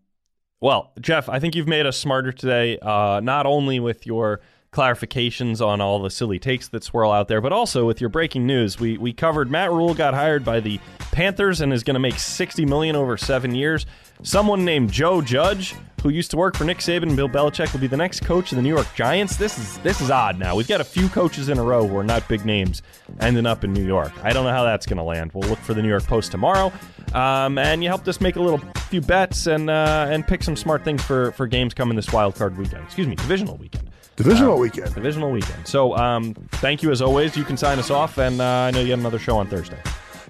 well, 0.61 0.93
Geoff, 1.01 1.29
I 1.29 1.39
think 1.39 1.55
you've 1.55 1.69
made 1.69 1.87
us 1.87 1.99
smarter 1.99 2.33
today, 2.33 2.79
uh, 2.81 3.21
not 3.23 3.47
only 3.47 3.79
with 3.81 4.07
your 4.07 4.41
clarifications 4.73 5.65
on 5.65 5.81
all 5.81 6.03
the 6.03 6.11
silly 6.11 6.39
takes 6.39 6.69
that 6.69 6.85
swirl 6.85 7.11
out 7.11 7.29
there, 7.29 7.41
but 7.41 7.53
also 7.53 7.87
with 7.87 8.01
your 8.01 8.11
breaking 8.11 8.47
news. 8.47 8.79
We 8.79 8.99
we 8.99 9.13
covered 9.13 9.51
Matt 9.51 9.71
Rhule 9.73 9.95
got 9.95 10.15
hired 10.15 10.45
by 10.45 10.61
the 10.61 10.79
Panthers 11.13 11.61
and 11.61 11.73
is 11.73 11.83
going 11.83 11.95
to 11.95 12.01
make 12.01 12.19
sixty 12.19 12.67
million 12.67 12.97
over 12.97 13.17
seven 13.17 13.55
years. 13.55 13.87
Someone 14.23 14.65
named 14.65 14.91
Joe 14.93 15.21
Judge, 15.21 15.75
who 16.03 16.09
used 16.09 16.31
to 16.31 16.39
work 16.39 16.57
for 16.57 16.65
Nick 16.65 16.79
Saban 16.79 17.05
and 17.05 17.17
Bill 17.17 17.29
Belichick, 17.29 17.73
will 17.73 17.81
be 17.81 17.87
the 17.87 17.97
next 17.97 18.21
coach 18.21 18.51
of 18.51 18.57
the 18.57 18.63
New 18.63 18.75
York 18.75 18.87
Giants. 18.95 19.37
This 19.37 19.59
is 19.59 19.79
this 19.79 20.01
is 20.01 20.11
odd. 20.11 20.39
Now 20.39 20.57
we've 20.57 20.69
got 20.69 20.81
a 20.81 20.85
few 20.85 21.09
coaches 21.09 21.49
in 21.49 21.59
a 21.59 21.63
row 21.63 21.87
who 21.87 21.97
are 21.97 22.05
not 22.05 22.27
big 22.29 22.45
names 22.45 22.83
ending 23.21 23.47
up 23.47 23.65
in 23.65 23.73
New 23.73 23.85
York. 23.85 24.13
I 24.23 24.33
don't 24.33 24.45
know 24.45 24.53
how 24.53 24.65
that's 24.65 24.87
going 24.87 24.99
to 24.99 25.03
land. 25.03 25.33
We'll 25.33 25.49
look 25.49 25.59
for 25.61 25.75
the 25.75 25.83
New 25.83 25.89
York 25.89 26.05
Post 26.05 26.33
tomorrow. 26.33 26.73
Um, 27.15 27.57
and 27.57 27.83
you 27.83 27.89
helped 27.89 28.09
us 28.09 28.21
make 28.21 28.37
a 28.37 28.43
little 28.43 28.59
few 28.89 29.01
bets 29.01 29.47
and 29.47 29.71
uh, 29.71 30.07
and 30.11 30.27
pick 30.27 30.43
some 30.43 30.57
smart 30.57 30.85
things 30.85 31.03
for 31.03 31.33
for 31.33 31.47
games 31.47 31.73
coming 31.73 31.97
this 31.97 32.13
wild 32.13 32.35
card 32.35 32.57
weekend. 32.59 32.85
Excuse 32.85 33.07
me, 33.07 33.15
divisional 33.15 33.57
weekend. 33.57 33.91
Divisional 34.17 34.56
weekend. 34.59 34.95
Divisional 34.95 35.31
weekend. 35.31 35.67
So 35.67 35.97
um, 35.97 36.35
thank 36.53 36.83
you 36.83 36.91
as 36.91 37.03
always. 37.03 37.37
You 37.37 37.45
can 37.45 37.57
sign 37.57 37.79
us 37.79 37.91
off, 37.91 38.19
and 38.19 38.41
uh, 38.41 38.45
I 38.45 38.71
know 38.71 38.81
you 38.81 38.89
got 38.89 38.99
another 38.99 39.19
show 39.19 39.37
on 39.37 39.47
Thursday. 39.49 39.79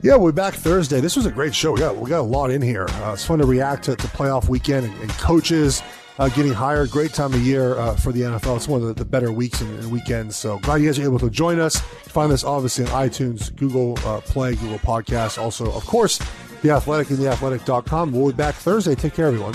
Yeah, 0.03 0.17
we'll 0.17 0.33
be 0.33 0.37
back 0.37 0.55
Thursday. 0.55 1.01
This 1.01 1.17
was 1.17 1.27
a 1.27 1.31
great 1.31 1.55
show. 1.55 1.73
We 1.73 1.81
got 1.81 1.97
we 1.97 2.11
got 2.11 2.21
a 2.21 2.23
lot 2.23 2.51
in 2.51 2.63
here. 2.63 2.87
Uh, 2.89 3.13
it's 3.15 3.25
fun 3.25 3.39
to 3.39 3.47
react 3.47 3.85
to, 3.85 3.97
to 3.97 4.07
playoff 4.09 4.49
weekend 4.49 4.87
and, 4.87 4.95
and 5.01 5.11
coaches 5.13 5.83
uh, 6.19 6.29
getting 6.29 6.53
higher. 6.53 6.87
Great 6.87 7.13
time 7.13 7.33
of 7.33 7.41
year 7.41 7.79
uh, 7.79 7.95
for 7.97 8.13
the 8.13 8.23
NFL. 8.23 8.57
It's 8.57 8.69
one 8.69 8.83
of 8.83 8.89
the, 8.89 8.95
the 8.95 9.05
better 9.05 9.33
weeks 9.33 9.61
and, 9.61 9.79
and, 9.79 9.91
weekends. 9.91 10.37
So 10.37 10.59
glad 10.59 10.81
you 10.81 10.89
guys 10.89 10.99
are 10.99 11.03
able 11.03 11.19
to 11.21 11.31
join 11.31 11.59
us. 11.59 11.81
Find 11.81 12.31
this 12.31 12.45
obviously 12.45 12.87
on 12.87 13.09
iTunes, 13.09 13.55
Google 13.57 13.99
uh, 14.05 14.21
Play, 14.21 14.55
Google 14.55 14.79
Podcasts. 14.79 15.39
Also, 15.39 15.71
of 15.73 15.85
course, 15.87 16.19
The 16.63 16.71
Athletic 16.71 17.11
and 17.11 17.19
TheAthletic.com. 17.19 18.13
We'll 18.13 18.33
be 18.33 18.37
back 18.37 18.55
Thursday. 18.55 18.95
Take 18.95 19.15
care, 19.15 19.27
everyone. 19.27 19.55